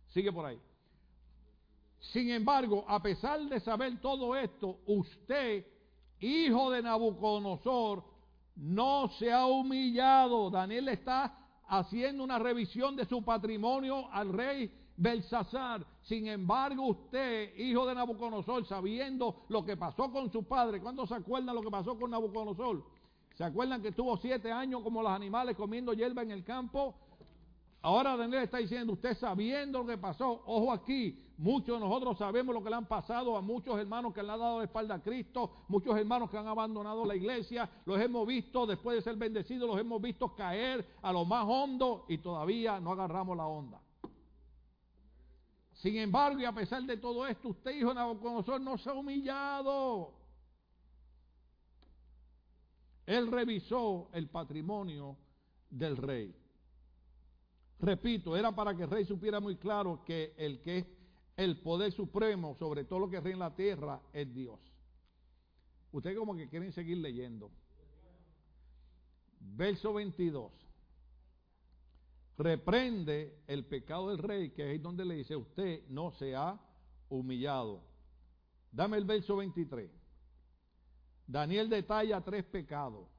Sigue 0.09 0.33
por 0.33 0.47
ahí. 0.47 0.59
Sin 2.11 2.29
embargo, 2.29 2.83
a 2.89 3.01
pesar 3.01 3.39
de 3.47 3.61
saber 3.61 4.01
todo 4.01 4.35
esto, 4.35 4.81
usted 4.85 5.65
hijo 6.23 6.71
de 6.71 6.81
Nabucodonosor, 6.81 8.03
no 8.55 9.09
se 9.19 9.31
ha 9.31 9.45
humillado. 9.45 10.49
Daniel 10.49 10.89
está 10.89 11.37
haciendo 11.67 12.23
una 12.23 12.39
revisión 12.39 12.95
de 12.95 13.05
su 13.05 13.23
patrimonio 13.23 14.09
al 14.11 14.31
rey 14.31 14.71
Belsasar. 14.95 15.85
Sin 16.03 16.27
embargo, 16.27 16.85
usted, 16.87 17.55
hijo 17.57 17.85
de 17.85 17.95
Nabucodonosor, 17.95 18.65
sabiendo 18.65 19.43
lo 19.49 19.65
que 19.65 19.75
pasó 19.77 20.11
con 20.11 20.31
su 20.31 20.43
padre, 20.43 20.81
¿cuándo 20.81 21.05
se 21.05 21.15
acuerdan 21.15 21.55
lo 21.55 21.61
que 21.61 21.71
pasó 21.71 21.97
con 21.97 22.11
Nabucodonosor? 22.11 22.83
¿Se 23.35 23.43
acuerdan 23.43 23.81
que 23.81 23.87
estuvo 23.89 24.15
siete 24.17 24.51
años 24.51 24.81
como 24.83 25.01
los 25.01 25.11
animales 25.11 25.55
comiendo 25.55 25.93
hierba 25.93 26.21
en 26.21 26.31
el 26.31 26.43
campo? 26.43 26.95
Ahora 27.85 28.15
Daniel 28.15 28.43
está 28.43 28.59
diciendo, 28.59 28.93
usted 28.93 29.13
sabiendo 29.17 29.79
lo 29.79 29.85
que 29.85 29.97
pasó, 29.97 30.41
ojo 30.45 30.71
aquí, 30.71 31.21
muchos 31.37 31.77
de 31.77 31.85
nosotros 31.85 32.17
sabemos 32.17 32.55
lo 32.55 32.63
que 32.63 32.69
le 32.69 32.77
han 32.77 32.85
pasado 32.85 33.35
a 33.35 33.41
muchos 33.41 33.77
hermanos 33.77 34.13
que 34.13 34.23
le 34.23 34.31
han 34.31 34.39
dado 34.39 34.59
la 34.59 34.63
espalda 34.63 34.95
a 34.95 35.01
Cristo, 35.01 35.65
muchos 35.67 35.97
hermanos 35.97 36.29
que 36.29 36.37
han 36.37 36.47
abandonado 36.47 37.03
la 37.03 37.13
iglesia, 37.13 37.69
los 37.83 37.99
hemos 37.99 38.25
visto 38.25 38.65
después 38.65 38.95
de 38.95 39.01
ser 39.01 39.17
bendecidos, 39.17 39.67
los 39.67 39.77
hemos 39.77 40.01
visto 40.01 40.33
caer 40.33 40.95
a 41.01 41.11
lo 41.11 41.25
más 41.25 41.45
hondo 41.45 42.05
y 42.07 42.19
todavía 42.19 42.79
no 42.79 42.93
agarramos 42.93 43.35
la 43.35 43.47
onda. 43.47 43.81
Sin 45.73 45.97
embargo, 45.97 46.39
y 46.39 46.45
a 46.45 46.53
pesar 46.53 46.83
de 46.83 46.95
todo 46.95 47.27
esto, 47.27 47.49
usted, 47.49 47.71
hijo 47.71 47.89
de 47.89 47.95
Nabucodonosor, 47.95 48.61
no 48.61 48.77
se 48.77 48.89
ha 48.89 48.93
humillado. 48.93 50.13
Él 53.05 53.29
revisó 53.29 54.07
el 54.13 54.29
patrimonio 54.29 55.17
del 55.69 55.97
rey. 55.97 56.42
Repito, 57.83 58.37
era 58.37 58.55
para 58.55 58.73
que 58.73 58.83
el 58.83 58.89
rey 58.89 59.03
supiera 59.03 59.41
muy 59.41 59.57
claro 59.57 60.05
que 60.05 60.33
el 60.37 60.61
que 60.61 60.77
es 60.77 60.85
el 61.35 61.59
poder 61.59 61.91
supremo 61.91 62.55
sobre 62.55 62.85
todo 62.85 62.99
lo 62.99 63.09
que 63.09 63.19
reina 63.19 63.33
en 63.33 63.39
la 63.39 63.55
tierra 63.55 64.01
es 64.13 64.33
Dios. 64.33 64.57
Ustedes 65.91 66.17
como 66.17 66.33
que 66.33 66.47
quieren 66.47 66.71
seguir 66.71 66.99
leyendo. 66.99 67.51
Verso 69.37 69.93
22. 69.95 70.53
Reprende 72.37 73.43
el 73.47 73.65
pecado 73.65 74.11
del 74.11 74.19
rey, 74.19 74.51
que 74.51 74.73
es 74.73 74.81
donde 74.81 75.03
le 75.03 75.15
dice, 75.15 75.35
usted 75.35 75.85
no 75.89 76.11
se 76.11 76.37
ha 76.37 76.57
humillado. 77.09 77.83
Dame 78.71 78.95
el 78.95 79.03
verso 79.03 79.35
23. 79.35 79.91
Daniel 81.27 81.67
detalla 81.67 82.21
tres 82.21 82.45
pecados. 82.45 83.09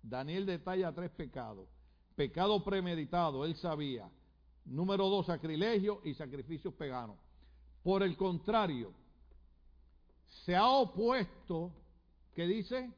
Daniel 0.00 0.46
detalla 0.46 0.94
tres 0.94 1.10
pecados. 1.10 1.73
Pecado 2.14 2.62
premeditado, 2.62 3.44
él 3.44 3.56
sabía. 3.56 4.08
Número 4.64 5.08
dos, 5.08 5.26
sacrilegio 5.26 6.00
y 6.04 6.14
sacrificios 6.14 6.72
peganos. 6.74 7.16
Por 7.82 8.02
el 8.02 8.16
contrario, 8.16 8.92
se 10.44 10.54
ha 10.54 10.68
opuesto, 10.68 11.72
¿qué 12.34 12.46
dice? 12.46 12.90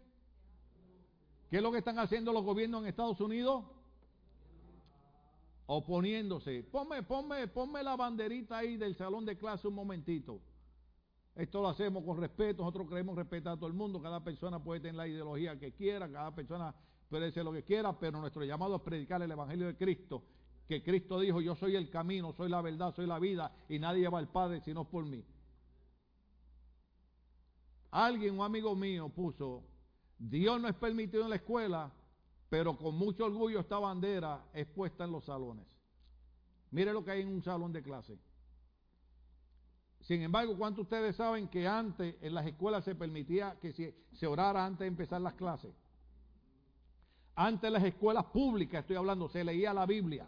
¿Qué 1.50 1.56
es 1.56 1.62
lo 1.62 1.72
que 1.72 1.78
están 1.78 1.98
haciendo 1.98 2.32
los 2.32 2.44
gobiernos 2.44 2.82
en 2.82 2.88
Estados 2.88 3.20
Unidos? 3.20 3.64
Oponiéndose. 5.66 6.62
Ponme, 6.64 7.02
ponme, 7.02 7.48
ponme 7.48 7.82
la 7.82 7.96
banderita 7.96 8.58
ahí 8.58 8.76
del 8.76 8.96
salón 8.96 9.24
de 9.24 9.36
clase 9.36 9.66
un 9.66 9.74
momentito. 9.74 10.40
Esto 11.34 11.60
lo 11.60 11.68
hacemos 11.68 12.02
con 12.04 12.18
respeto, 12.18 12.62
nosotros 12.62 12.88
creemos 12.88 13.14
respetar 13.14 13.54
a 13.54 13.56
todo 13.56 13.66
el 13.66 13.74
mundo, 13.74 14.00
cada 14.00 14.24
persona 14.24 14.62
puede 14.62 14.80
tener 14.80 14.94
la 14.94 15.06
ideología 15.06 15.58
que 15.58 15.72
quiera, 15.72 16.10
cada 16.10 16.34
persona 16.34 16.74
puede 17.08 17.26
decir 17.26 17.44
lo 17.44 17.52
que 17.52 17.62
quiera, 17.62 17.98
pero 17.98 18.20
nuestro 18.20 18.44
llamado 18.44 18.76
es 18.76 18.82
predicar 18.82 19.22
el 19.22 19.30
Evangelio 19.30 19.66
de 19.66 19.76
Cristo, 19.76 20.22
que 20.66 20.82
Cristo 20.82 21.20
dijo, 21.20 21.40
yo 21.40 21.54
soy 21.54 21.76
el 21.76 21.88
camino, 21.90 22.32
soy 22.32 22.48
la 22.48 22.60
verdad, 22.60 22.94
soy 22.94 23.06
la 23.06 23.18
vida, 23.18 23.52
y 23.68 23.78
nadie 23.78 24.08
va 24.08 24.18
al 24.18 24.28
Padre 24.28 24.60
sino 24.60 24.84
por 24.84 25.04
mí. 25.04 25.24
Alguien, 27.92 28.34
un 28.38 28.44
amigo 28.44 28.74
mío, 28.74 29.08
puso, 29.08 29.62
Dios 30.18 30.60
no 30.60 30.68
es 30.68 30.74
permitido 30.74 31.24
en 31.24 31.30
la 31.30 31.36
escuela, 31.36 31.92
pero 32.48 32.76
con 32.76 32.96
mucho 32.96 33.24
orgullo 33.24 33.60
esta 33.60 33.78
bandera 33.78 34.44
es 34.52 34.66
puesta 34.66 35.04
en 35.04 35.12
los 35.12 35.24
salones. 35.24 35.66
Mire 36.70 36.92
lo 36.92 37.04
que 37.04 37.12
hay 37.12 37.22
en 37.22 37.28
un 37.28 37.42
salón 37.42 37.72
de 37.72 37.82
clase. 37.82 38.18
Sin 40.00 40.22
embargo, 40.22 40.56
¿cuántos 40.56 40.84
ustedes 40.84 41.16
saben 41.16 41.48
que 41.48 41.66
antes 41.66 42.16
en 42.20 42.34
las 42.34 42.46
escuelas 42.46 42.84
se 42.84 42.94
permitía 42.94 43.58
que 43.60 43.72
se, 43.72 43.96
se 44.12 44.26
orara 44.26 44.64
antes 44.64 44.80
de 44.80 44.86
empezar 44.86 45.20
las 45.20 45.34
clases? 45.34 45.74
Antes 47.36 47.70
las 47.70 47.84
escuelas 47.84 48.24
públicas, 48.24 48.80
estoy 48.80 48.96
hablando, 48.96 49.28
se 49.28 49.44
leía 49.44 49.74
la 49.74 49.84
Biblia. 49.84 50.26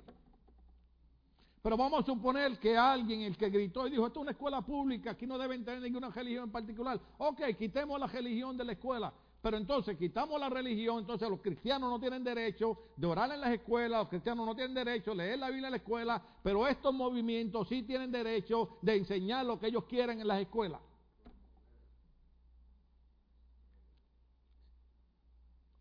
Pero 1.63 1.77
vamos 1.77 2.03
a 2.03 2.07
suponer 2.07 2.59
que 2.59 2.77
alguien, 2.77 3.23
el 3.23 3.37
que 3.37 3.49
gritó 3.49 3.87
y 3.87 3.91
dijo, 3.91 4.07
esto 4.07 4.21
es 4.21 4.23
una 4.23 4.31
escuela 4.31 4.61
pública, 4.61 5.13
aquí 5.13 5.27
no 5.27 5.39
deben 5.39 5.65
tener 5.65 5.81
ninguna 5.81 6.11
religión 6.11 6.45
en 6.45 6.53
particular. 6.53 7.01
Ok, 7.19 7.41
quitemos 7.59 7.99
la 7.99 8.07
religión 8.07 8.57
de 8.57 8.65
la 8.65 8.73
escuela. 8.73 9.13
Pero 9.41 9.57
entonces 9.57 9.97
quitamos 9.97 10.39
la 10.41 10.51
religión, 10.51 10.99
entonces 10.99 11.29
los 11.29 11.41
cristianos 11.41 11.89
no 11.89 12.01
tienen 12.01 12.25
derecho 12.25 12.77
de 12.97 13.07
orar 13.07 13.31
en 13.33 13.41
las 13.41 13.53
escuelas, 13.53 14.01
los 14.01 14.09
cristianos 14.09 14.45
no 14.45 14.55
tienen 14.55 14.75
derecho 14.75 15.13
de 15.13 15.17
leer 15.19 15.39
la 15.39 15.49
Biblia 15.49 15.69
en 15.69 15.73
la 15.73 15.77
escuela, 15.77 16.23
pero 16.43 16.67
estos 16.67 16.93
movimientos 16.93 17.69
sí 17.69 17.85
tienen 17.85 18.11
derecho 18.11 18.79
de 18.83 18.97
enseñar 18.97 19.47
lo 19.47 19.59
que 19.59 19.69
ellos 19.69 19.85
quieren 19.85 20.21
en 20.21 20.27
las 20.27 20.41
escuelas. 20.41 20.81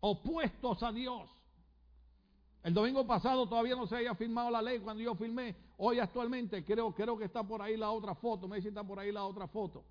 Opuestos 0.00 0.82
a 0.82 0.92
Dios. 0.92 1.28
El 2.62 2.74
domingo 2.74 3.06
pasado 3.06 3.48
todavía 3.48 3.76
no 3.76 3.86
se 3.86 3.96
había 3.96 4.14
firmado 4.14 4.50
la 4.50 4.62
ley 4.62 4.80
cuando 4.80 5.02
yo 5.02 5.14
firmé. 5.14 5.56
Hoy 5.78 5.98
actualmente 6.00 6.64
creo, 6.64 6.94
creo 6.94 7.16
que 7.16 7.24
está 7.24 7.42
por 7.42 7.62
ahí 7.62 7.76
la 7.76 7.90
otra 7.90 8.14
foto. 8.14 8.48
Me 8.48 8.56
dice 8.56 8.68
está 8.68 8.84
por 8.84 8.98
ahí 8.98 9.12
la 9.12 9.24
otra 9.24 9.46
foto. 9.48 9.84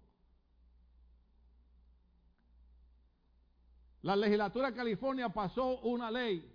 La 4.02 4.16
legislatura 4.16 4.72
de 4.72 4.78
California 4.78 5.30
pasó 5.30 5.80
una 5.80 6.12
ley 6.12 6.54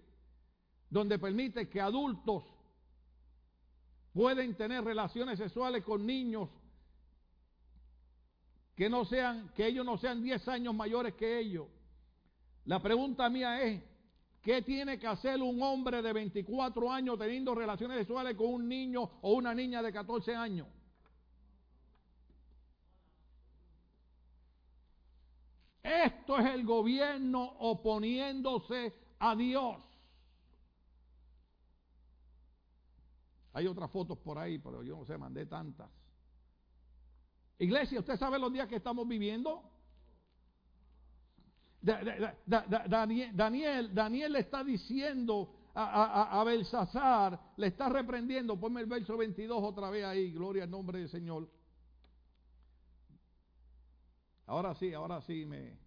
donde 0.89 1.19
permite 1.19 1.69
que 1.69 1.81
adultos 1.81 2.45
pueden 4.13 4.55
tener 4.57 4.85
relaciones 4.85 5.39
sexuales 5.39 5.83
con 5.83 6.07
niños 6.07 6.49
que 8.75 8.89
no 8.89 9.05
sean, 9.05 9.53
que 9.55 9.67
ellos 9.67 9.85
no 9.85 9.99
sean 9.99 10.23
10 10.23 10.49
años 10.49 10.75
mayores 10.75 11.15
que 11.15 11.39
ellos. 11.39 11.67
La 12.65 12.81
pregunta 12.81 13.29
mía 13.29 13.63
es, 13.63 13.83
¿qué 14.41 14.63
tiene 14.63 14.99
que 14.99 15.07
hacer 15.07 15.41
un 15.43 15.61
hombre 15.63 16.01
de 16.01 16.13
24 16.13 16.91
años 16.91 17.19
teniendo 17.19 17.55
relaciones 17.55 17.99
sexuales 17.99 18.37
con 18.37 18.47
un 18.47 18.69
niño 18.69 19.03
o 19.23 19.33
una 19.33 19.55
niña 19.55 19.83
de 19.83 19.93
14 19.93 20.35
años? 20.35 20.69
Esto 25.83 26.39
es 26.39 26.47
el 26.55 26.65
gobierno 26.65 27.43
oponiéndose 27.59 28.95
a 29.19 29.35
Dios. 29.35 29.77
Hay 33.55 33.67
otras 33.67 33.91
fotos 33.91 34.19
por 34.19 34.39
ahí, 34.39 34.59
pero 34.59 34.83
yo 34.83 34.97
no 34.97 35.05
sé, 35.05 35.19
mandé 35.19 35.47
tantas. 35.47 35.91
Iglesia, 37.59 38.01
¿usted 38.01 38.17
sabe 38.17 38.39
los 38.39 38.53
días 38.53 38.67
que 38.69 38.77
estamos 38.77 39.07
viviendo? 39.07 39.72
Daniel, 41.83 43.95
Daniel, 43.95 44.33
le 44.33 44.39
está 44.39 44.62
diciendo 44.62 45.53
a, 45.74 46.41
a, 46.41 46.45
Belsasar, 46.45 47.39
le 47.57 47.66
está 47.66 47.89
reprendiendo, 47.89 48.59
ponme 48.59 48.80
el 48.80 48.87
verso 48.87 49.16
22 49.16 49.62
otra 49.62 49.91
vez 49.91 50.05
ahí, 50.05 50.33
gloria 50.33 50.64
al 50.64 50.70
nombre 50.70 51.01
del 51.01 51.09
Señor. 51.09 51.49
Ahora 54.47 54.74
sí, 54.74 54.93
ahora 54.93 55.20
sí 55.22 55.45
me... 55.45 55.80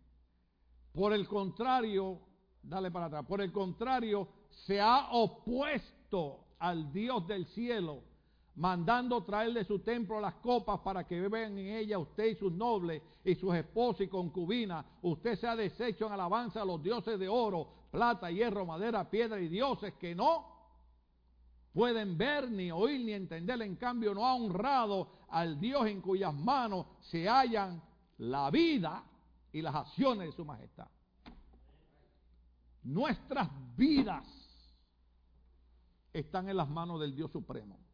Por 0.92 1.14
el 1.14 1.28
contrario, 1.28 2.22
dale 2.64 2.92
para 2.92 3.08
atrás, 3.08 3.26
por 3.26 3.42
el 3.42 3.52
contrario, 3.52 4.28
se 4.66 4.80
ha 4.80 5.10
opuesto 5.12 6.46
al 6.60 6.92
Dios 6.92 7.28
del 7.28 7.46
cielo, 7.48 8.04
mandando 8.56 9.24
traer 9.24 9.54
de 9.54 9.66
su 9.66 9.80
templo 9.80 10.20
las 10.20 10.36
copas 10.36 10.80
para 10.80 11.06
que 11.06 11.20
beban 11.20 11.58
en 11.58 11.76
ella 11.76 12.00
usted 12.00 12.26
y 12.26 12.36
sus 12.36 12.52
nobles 12.52 13.02
y 13.24 13.36
sus 13.36 13.54
esposos 13.54 14.02
y 14.02 14.08
concubinas. 14.08 14.86
Usted 15.02 15.38
se 15.38 15.48
ha 15.48 15.56
deshecho 15.56 16.08
en 16.08 16.14
alabanza 16.14 16.62
a 16.62 16.66
los 16.66 16.82
dioses 16.82 17.20
de 17.20 17.28
oro, 17.28 17.68
plata, 17.92 18.32
hierro, 18.32 18.66
madera, 18.66 19.10
piedra 19.10 19.40
y 19.40 19.48
dioses 19.48 19.94
que 19.96 20.16
no 20.16 20.56
pueden 21.74 22.18
ver, 22.18 22.50
ni 22.50 22.72
oír, 22.72 23.02
ni 23.02 23.12
entender. 23.12 23.62
En 23.62 23.76
cambio, 23.76 24.14
no 24.14 24.26
ha 24.26 24.36
honrado 24.36 25.10
al 25.30 25.60
Dios 25.60 25.86
en 25.88 26.00
cuyas 26.00 26.34
manos 26.34 26.86
se 27.02 27.28
hallan 27.28 27.82
la 28.20 28.50
vida 28.50 29.04
y 29.52 29.62
las 29.62 29.76
acciones 29.76 30.28
de 30.28 30.32
su 30.34 30.46
majestad. 30.46 30.88
Nuestras 32.84 33.50
vidas 33.76 34.26
están 36.14 36.48
en 36.48 36.56
las 36.56 36.70
manos 36.70 37.02
del 37.02 37.14
Dios 37.14 37.32
Supremo. 37.32 37.85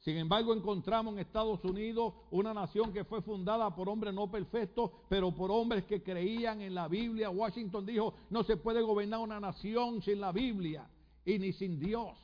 Sin 0.00 0.16
embargo, 0.16 0.54
encontramos 0.54 1.12
en 1.12 1.20
Estados 1.20 1.62
Unidos 1.62 2.14
una 2.30 2.54
nación 2.54 2.90
que 2.90 3.04
fue 3.04 3.20
fundada 3.20 3.74
por 3.74 3.88
hombres 3.88 4.14
no 4.14 4.30
perfectos, 4.30 4.90
pero 5.10 5.30
por 5.34 5.50
hombres 5.50 5.84
que 5.84 6.02
creían 6.02 6.62
en 6.62 6.74
la 6.74 6.88
Biblia. 6.88 7.28
Washington 7.28 7.84
dijo, 7.84 8.14
no 8.30 8.42
se 8.42 8.56
puede 8.56 8.80
gobernar 8.80 9.20
una 9.20 9.38
nación 9.38 10.00
sin 10.00 10.20
la 10.20 10.32
Biblia 10.32 10.88
y 11.26 11.38
ni 11.38 11.52
sin 11.52 11.78
Dios. 11.78 12.18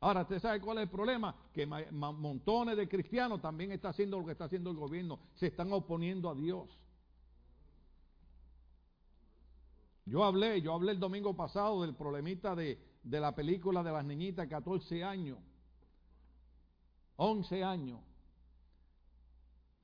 Ahora, 0.00 0.22
¿usted 0.22 0.40
sabe 0.40 0.60
cuál 0.60 0.78
es 0.78 0.82
el 0.82 0.90
problema? 0.90 1.34
Que 1.52 1.66
montones 1.66 2.76
de 2.76 2.88
cristianos 2.88 3.40
también 3.40 3.70
están 3.70 3.92
haciendo 3.92 4.18
lo 4.18 4.26
que 4.26 4.32
está 4.32 4.46
haciendo 4.46 4.70
el 4.70 4.76
gobierno. 4.76 5.20
Se 5.34 5.46
están 5.46 5.72
oponiendo 5.72 6.30
a 6.30 6.34
Dios. 6.34 6.68
Yo 10.04 10.24
hablé, 10.24 10.60
yo 10.62 10.72
hablé 10.72 10.92
el 10.92 11.00
domingo 11.00 11.36
pasado 11.36 11.82
del 11.82 11.94
problemita 11.94 12.56
de, 12.56 12.87
de 13.02 13.20
la 13.20 13.34
película 13.34 13.82
de 13.82 13.92
las 13.92 14.04
niñitas 14.04 14.46
de 14.46 14.50
14 14.50 15.04
años, 15.04 15.38
11 17.16 17.64
años. 17.64 18.00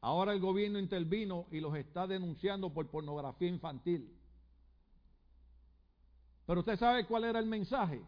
Ahora 0.00 0.32
el 0.32 0.40
gobierno 0.40 0.78
intervino 0.78 1.46
y 1.50 1.60
los 1.60 1.74
está 1.76 2.06
denunciando 2.06 2.72
por 2.72 2.88
pornografía 2.90 3.48
infantil. 3.48 4.14
Pero 6.46 6.60
usted 6.60 6.76
sabe 6.78 7.06
cuál 7.06 7.24
era 7.24 7.38
el 7.38 7.46
mensaje. 7.46 8.02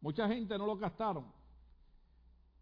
Mucha 0.00 0.28
gente 0.28 0.56
no 0.56 0.66
lo 0.66 0.76
gastaron. 0.76 1.26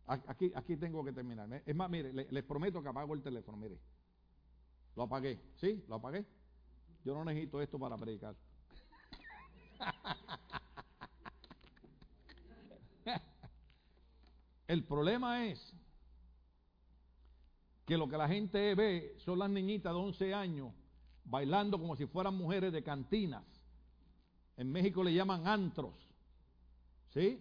Aquí, 0.07 0.53
aquí 0.55 0.77
tengo 0.77 1.05
que 1.05 1.13
terminar. 1.13 1.63
Es 1.67 1.75
más, 1.75 1.91
mire, 1.91 2.13
les, 2.13 2.45
prometo 2.45 2.83
que 2.83 2.89
apago 2.89 3.13
el 3.15 3.23
teléfono, 3.23 3.59
mire. 3.59 3.79
Lo 4.95 5.03
apagué, 5.03 5.39
¿sí? 5.57 5.85
Lo 5.89 5.97
apagué. 5.97 6.25
Yo 7.05 7.15
no 7.15 7.25
necesito 7.25 7.61
esto 7.61 7.79
para 7.79 7.97
predicar. 7.99 8.35
El 14.67 14.85
problema 14.85 15.47
es 15.47 15.75
que 17.85 17.97
lo 17.97 18.09
que 18.09 18.17
la 18.17 18.29
gente 18.29 18.75
ve 18.75 19.15
son 19.19 19.39
las 19.39 19.49
niñitas 19.49 19.93
de 19.93 19.99
11 19.99 20.35
años 20.35 20.73
bailando 21.25 21.79
como 21.79 21.97
si 21.97 22.07
fueran 22.07 22.37
mujeres 22.37 22.73
de 22.73 22.83
cantinas. 22.83 23.45
En 24.57 24.71
México 24.73 25.05
le 25.05 25.15
llaman 25.15 25.47
antros. 25.47 25.95
¿Sí? 27.11 27.41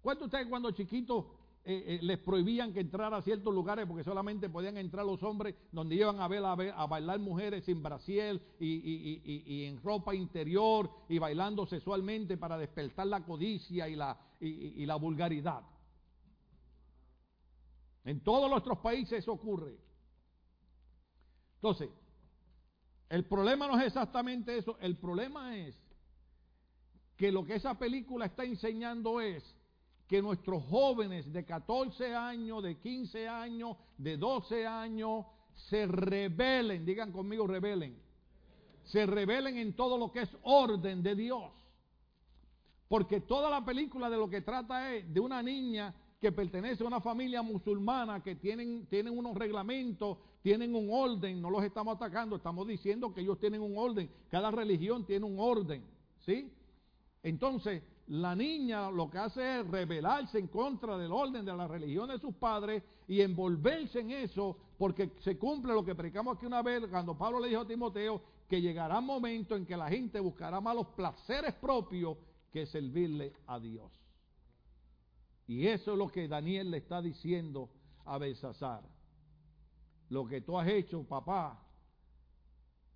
¿Cuántos 0.00 0.26
ustedes 0.26 0.46
cuando 0.48 0.70
chiquitos 0.72 1.24
eh, 1.64 1.84
eh, 1.86 1.98
les 2.02 2.18
prohibían 2.18 2.72
que 2.72 2.80
entrara 2.80 3.18
a 3.18 3.22
ciertos 3.22 3.54
lugares 3.54 3.86
porque 3.86 4.02
solamente 4.02 4.48
podían 4.48 4.76
entrar 4.76 5.04
los 5.04 5.22
hombres 5.22 5.54
donde 5.70 5.96
iban 5.96 6.20
a 6.20 6.28
ver 6.28 6.42
a, 6.44 6.86
bailar 6.86 7.18
mujeres 7.18 7.64
sin 7.64 7.82
brasiel 7.82 8.40
y, 8.58 9.64
en 9.64 9.82
ropa 9.82 10.14
interior 10.14 10.90
y 11.08 11.18
bailando 11.18 11.66
sexualmente 11.66 12.36
para 12.36 12.56
despertar 12.56 13.06
la 13.06 13.24
codicia 13.24 13.88
y 13.88 13.96
la, 13.96 14.18
y 14.40 14.84
la 14.86 14.96
vulgaridad? 14.96 15.62
En 18.08 18.20
todos 18.20 18.50
nuestros 18.50 18.78
países 18.78 19.18
eso 19.18 19.32
ocurre. 19.32 19.76
Entonces, 21.56 21.90
el 23.10 23.26
problema 23.26 23.66
no 23.66 23.78
es 23.78 23.88
exactamente 23.88 24.56
eso, 24.56 24.78
el 24.80 24.96
problema 24.96 25.58
es 25.58 25.78
que 27.18 27.30
lo 27.30 27.44
que 27.44 27.56
esa 27.56 27.78
película 27.78 28.24
está 28.24 28.44
enseñando 28.44 29.20
es 29.20 29.44
que 30.06 30.22
nuestros 30.22 30.64
jóvenes 30.70 31.30
de 31.30 31.44
14 31.44 32.14
años, 32.14 32.62
de 32.62 32.78
15 32.78 33.28
años, 33.28 33.76
de 33.98 34.16
12 34.16 34.66
años, 34.66 35.26
se 35.68 35.86
rebelen, 35.86 36.86
digan 36.86 37.12
conmigo 37.12 37.46
rebelen, 37.46 37.94
se 38.84 39.04
rebelen 39.04 39.58
en 39.58 39.74
todo 39.76 39.98
lo 39.98 40.10
que 40.10 40.22
es 40.22 40.34
orden 40.44 41.02
de 41.02 41.14
Dios. 41.14 41.52
Porque 42.88 43.20
toda 43.20 43.50
la 43.50 43.62
película 43.66 44.08
de 44.08 44.16
lo 44.16 44.30
que 44.30 44.40
trata 44.40 44.94
es 44.94 45.12
de 45.12 45.20
una 45.20 45.42
niña 45.42 45.94
que 46.20 46.32
pertenece 46.32 46.82
a 46.82 46.86
una 46.86 47.00
familia 47.00 47.42
musulmana 47.42 48.22
que 48.22 48.34
tienen, 48.34 48.86
tienen 48.86 49.16
unos 49.16 49.36
reglamentos, 49.36 50.18
tienen 50.42 50.74
un 50.74 50.88
orden, 50.90 51.40
no 51.40 51.50
los 51.50 51.62
estamos 51.62 51.94
atacando, 51.96 52.36
estamos 52.36 52.66
diciendo 52.66 53.14
que 53.14 53.20
ellos 53.20 53.38
tienen 53.38 53.62
un 53.62 53.78
orden, 53.78 54.10
cada 54.28 54.50
religión 54.50 55.04
tiene 55.04 55.24
un 55.24 55.38
orden, 55.38 55.84
¿sí? 56.18 56.50
Entonces, 57.22 57.82
la 58.08 58.34
niña 58.34 58.90
lo 58.90 59.10
que 59.10 59.18
hace 59.18 59.60
es 59.60 59.66
rebelarse 59.68 60.38
en 60.38 60.48
contra 60.48 60.96
del 60.96 61.12
orden 61.12 61.44
de 61.44 61.54
la 61.54 61.68
religión 61.68 62.08
de 62.08 62.18
sus 62.18 62.34
padres 62.34 62.82
y 63.06 63.20
envolverse 63.20 64.00
en 64.00 64.10
eso 64.10 64.56
porque 64.78 65.12
se 65.20 65.38
cumple 65.38 65.72
lo 65.72 65.84
que 65.84 65.94
predicamos 65.94 66.36
aquí 66.36 66.46
una 66.46 66.62
vez 66.62 66.86
cuando 66.88 67.16
Pablo 67.16 67.40
le 67.40 67.48
dijo 67.48 67.62
a 67.62 67.66
Timoteo 67.66 68.22
que 68.48 68.60
llegará 68.60 68.98
un 68.98 69.06
momento 69.06 69.56
en 69.56 69.66
que 69.66 69.76
la 69.76 69.88
gente 69.88 70.20
buscará 70.20 70.60
más 70.60 70.74
los 70.74 70.86
placeres 70.88 71.54
propios 71.54 72.16
que 72.50 72.64
servirle 72.64 73.34
a 73.46 73.60
Dios. 73.60 73.97
Y 75.48 75.66
eso 75.66 75.92
es 75.92 75.98
lo 75.98 76.08
que 76.08 76.28
Daniel 76.28 76.70
le 76.70 76.76
está 76.76 77.00
diciendo 77.00 77.70
a 78.04 78.18
Belsasar. 78.18 78.82
Lo 80.10 80.26
que 80.26 80.42
tú 80.42 80.58
has 80.58 80.68
hecho, 80.68 81.02
papá, 81.04 81.66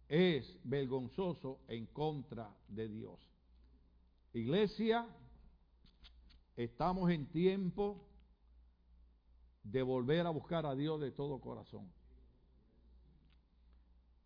es 0.06 0.58
vergonzoso 0.62 1.60
en 1.66 1.86
contra 1.86 2.54
de 2.68 2.88
Dios. 2.88 3.18
Iglesia, 4.34 5.08
estamos 6.54 7.10
en 7.10 7.26
tiempo 7.30 8.06
de 9.62 9.82
volver 9.82 10.26
a 10.26 10.30
buscar 10.30 10.66
a 10.66 10.74
Dios 10.74 11.00
de 11.00 11.10
todo 11.10 11.40
corazón. 11.40 11.90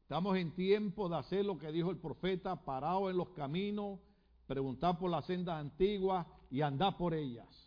Estamos 0.03 0.37
en 0.37 0.53
tiempo 0.53 1.09
de 1.09 1.17
hacer 1.17 1.45
lo 1.45 1.59
que 1.59 1.71
dijo 1.71 1.93
el 1.93 1.99
profeta, 1.99 2.65
parado 2.65 3.09
en 3.09 3.17
los 3.17 3.29
caminos, 3.31 4.01
preguntar 4.49 4.99
por 4.99 5.11
las 5.11 5.27
sendas 5.27 5.61
antiguas 5.61 6.27
y 6.51 6.63
andar 6.63 6.97
por 6.97 7.15
ellas. 7.15 7.66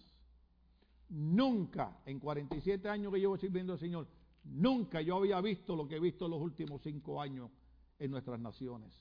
Nunca, 1.10 2.02
en 2.06 2.20
47 2.20 2.88
años 2.88 3.12
que 3.12 3.20
llevo 3.20 3.38
sirviendo 3.38 3.74
al 3.74 3.80
Señor, 3.80 4.08
nunca 4.44 5.02
yo 5.02 5.18
había 5.18 5.42
visto 5.42 5.76
lo 5.76 5.88
que 5.88 5.96
he 5.96 6.00
visto 6.00 6.26
en 6.26 6.32
los 6.32 6.42
últimos 6.42 6.82
cinco 6.82 7.20
años 7.22 7.50
en 7.98 8.12
nuestras 8.12 8.40
naciones. 8.40 8.94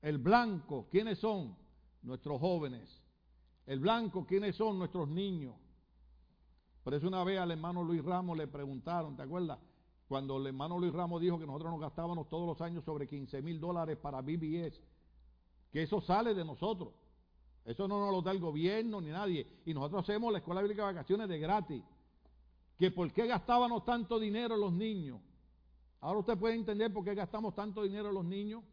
El 0.00 0.18
blanco, 0.18 0.88
¿quiénes 0.90 1.18
son? 1.18 1.56
Nuestros 2.02 2.40
jóvenes. 2.40 3.02
El 3.66 3.80
blanco, 3.80 4.26
¿quiénes 4.26 4.56
son? 4.56 4.78
Nuestros 4.78 5.08
niños. 5.08 5.54
Por 6.82 6.94
eso 6.94 7.06
una 7.06 7.22
vez 7.22 7.38
al 7.38 7.52
hermano 7.52 7.84
Luis 7.84 8.04
Ramos 8.04 8.36
le 8.36 8.48
preguntaron, 8.48 9.16
¿te 9.16 9.22
acuerdas? 9.22 9.58
Cuando 10.08 10.36
el 10.36 10.48
hermano 10.48 10.78
Luis 10.78 10.92
Ramos 10.92 11.20
dijo 11.20 11.38
que 11.38 11.46
nosotros 11.46 11.72
nos 11.72 11.80
gastábamos 11.80 12.28
todos 12.28 12.46
los 12.46 12.60
años 12.60 12.84
sobre 12.84 13.06
15 13.06 13.40
mil 13.42 13.60
dólares 13.60 13.96
para 13.96 14.20
BBS, 14.20 14.80
que 15.70 15.82
eso 15.82 16.00
sale 16.00 16.34
de 16.34 16.44
nosotros. 16.44 16.92
Eso 17.64 17.86
no 17.86 18.00
nos 18.00 18.12
lo 18.12 18.22
da 18.22 18.32
el 18.32 18.40
gobierno 18.40 19.00
ni 19.00 19.08
nadie. 19.08 19.46
Y 19.64 19.74
nosotros 19.74 20.02
hacemos 20.02 20.32
la 20.32 20.38
escuela 20.38 20.60
bíblica 20.62 20.86
de 20.86 20.92
vacaciones 20.92 21.28
de 21.28 21.38
gratis. 21.38 21.82
Que 22.78 22.90
por 22.90 23.12
qué 23.12 23.26
gastábamos 23.26 23.84
tanto 23.84 24.18
dinero 24.18 24.56
los 24.56 24.72
niños. 24.72 25.20
Ahora 26.00 26.18
usted 26.18 26.36
puede 26.36 26.56
entender 26.56 26.92
por 26.92 27.04
qué 27.04 27.14
gastamos 27.14 27.54
tanto 27.54 27.82
dinero 27.82 28.10
los 28.10 28.24
niños. 28.24 28.64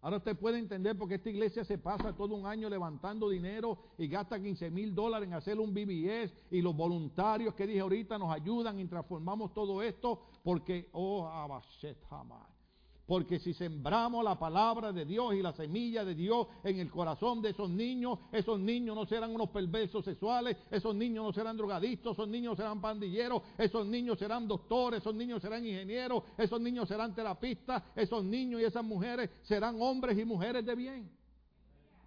Ahora 0.00 0.18
usted 0.18 0.36
puede 0.36 0.58
entender 0.58 0.96
por 0.96 1.08
qué 1.08 1.16
esta 1.16 1.30
iglesia 1.30 1.64
se 1.64 1.78
pasa 1.78 2.14
todo 2.14 2.34
un 2.34 2.46
año 2.46 2.68
levantando 2.68 3.28
dinero 3.28 3.78
y 3.98 4.06
gasta 4.06 4.40
15 4.40 4.70
mil 4.70 4.94
dólares 4.94 5.28
en 5.28 5.34
hacer 5.34 5.58
un 5.58 5.74
BBS 5.74 6.32
y 6.52 6.62
los 6.62 6.74
voluntarios 6.76 7.54
que 7.54 7.66
dije 7.66 7.80
ahorita 7.80 8.16
nos 8.16 8.32
ayudan 8.32 8.78
y 8.78 8.86
transformamos 8.86 9.52
todo 9.52 9.82
esto 9.82 10.22
porque, 10.44 10.88
oh, 10.92 11.26
Abashet 11.26 11.98
jamás. 12.08 12.57
Porque 13.08 13.38
si 13.38 13.54
sembramos 13.54 14.22
la 14.22 14.38
palabra 14.38 14.92
de 14.92 15.06
Dios 15.06 15.32
y 15.32 15.40
la 15.40 15.54
semilla 15.54 16.04
de 16.04 16.14
Dios 16.14 16.46
en 16.62 16.78
el 16.78 16.90
corazón 16.90 17.40
de 17.40 17.48
esos 17.48 17.70
niños, 17.70 18.18
esos 18.30 18.60
niños 18.60 18.94
no 18.94 19.06
serán 19.06 19.34
unos 19.34 19.48
perversos 19.48 20.04
sexuales, 20.04 20.58
esos 20.70 20.94
niños 20.94 21.24
no 21.24 21.32
serán 21.32 21.56
drogadictos, 21.56 22.12
esos 22.12 22.28
niños 22.28 22.58
serán 22.58 22.82
pandilleros, 22.82 23.44
esos 23.56 23.86
niños 23.86 24.18
serán 24.18 24.46
doctores, 24.46 25.00
esos 25.00 25.14
niños 25.14 25.40
serán 25.40 25.64
ingenieros, 25.64 26.22
esos 26.36 26.60
niños 26.60 26.86
serán 26.86 27.14
terapistas, 27.14 27.82
esos 27.96 28.22
niños 28.22 28.60
y 28.60 28.64
esas 28.64 28.84
mujeres 28.84 29.30
serán 29.40 29.80
hombres 29.80 30.18
y 30.18 30.26
mujeres 30.26 30.66
de 30.66 30.74
bien. 30.74 31.10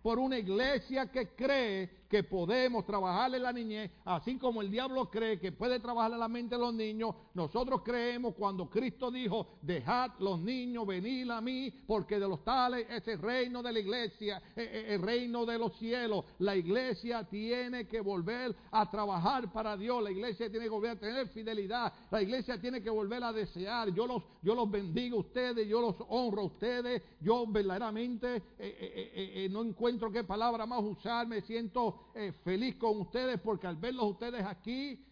Por 0.03 0.19
una 0.19 0.37
iglesia 0.37 1.11
que 1.11 1.29
cree 1.29 2.00
que 2.11 2.23
podemos 2.25 2.85
trabajarle 2.85 3.39
la 3.39 3.53
niñez, 3.53 3.89
así 4.03 4.37
como 4.37 4.61
el 4.61 4.69
diablo 4.69 5.09
cree 5.09 5.39
que 5.39 5.53
puede 5.53 5.79
trabajarle 5.79 6.17
la 6.17 6.27
mente 6.27 6.55
de 6.55 6.61
los 6.61 6.73
niños, 6.73 7.15
nosotros 7.33 7.83
creemos 7.85 8.35
cuando 8.35 8.69
Cristo 8.69 9.09
dijo, 9.09 9.47
dejad 9.61 10.11
los 10.19 10.41
niños 10.41 10.85
venir 10.85 11.31
a 11.31 11.39
mí, 11.39 11.73
porque 11.87 12.19
de 12.19 12.27
los 12.27 12.43
tales 12.43 12.85
es 12.89 13.07
el 13.07 13.19
reino 13.19 13.63
de 13.63 13.71
la 13.71 13.79
iglesia, 13.79 14.43
eh, 14.57 14.69
eh, 14.73 14.85
el 14.95 15.01
reino 15.01 15.45
de 15.45 15.57
los 15.57 15.77
cielos. 15.77 16.25
La 16.39 16.53
iglesia 16.53 17.23
tiene 17.23 17.87
que 17.87 18.01
volver 18.01 18.53
a 18.71 18.91
trabajar 18.91 19.49
para 19.53 19.77
Dios, 19.77 20.03
la 20.03 20.11
iglesia 20.11 20.49
tiene 20.49 20.65
que 20.65 20.69
volver 20.69 20.91
a 20.91 20.99
tener 20.99 21.29
fidelidad, 21.29 21.93
la 22.11 22.21
iglesia 22.21 22.59
tiene 22.59 22.83
que 22.83 22.89
volver 22.89 23.23
a 23.23 23.31
desear. 23.31 23.93
Yo 23.93 24.05
los, 24.05 24.21
yo 24.41 24.53
los 24.53 24.69
bendigo 24.69 25.15
a 25.15 25.19
ustedes, 25.21 25.65
yo 25.65 25.79
los 25.79 25.95
honro 26.09 26.41
a 26.41 26.45
ustedes, 26.45 27.01
yo 27.21 27.47
verdaderamente 27.47 28.43
eh, 28.59 29.47
no 29.49 29.61
encuentro 29.61 30.11
qué 30.11 30.25
palabra 30.25 30.65
más 30.65 30.83
usar, 30.83 31.25
me 31.25 31.39
siento 31.39 32.00
eh, 32.15 32.31
feliz 32.43 32.75
con 32.75 32.99
ustedes 32.99 33.39
porque 33.39 33.67
al 33.67 33.75
verlos 33.75 34.11
ustedes 34.11 34.45
aquí 34.45 35.05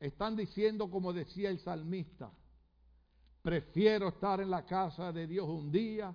están 0.00 0.36
diciendo 0.36 0.90
como 0.90 1.12
decía 1.12 1.50
el 1.50 1.58
salmista, 1.58 2.30
prefiero 3.42 4.08
estar 4.08 4.40
en 4.40 4.50
la 4.50 4.64
casa 4.64 5.12
de 5.12 5.26
Dios 5.26 5.48
un 5.48 5.70
día 5.70 6.14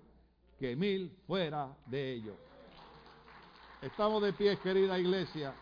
que 0.57 0.75
mil 0.75 1.17
fuera 1.25 1.75
de 1.85 2.13
ellos. 2.13 2.35
Estamos 3.81 4.21
de 4.21 4.33
pie, 4.33 4.57
querida 4.57 4.99
iglesia. 4.99 5.53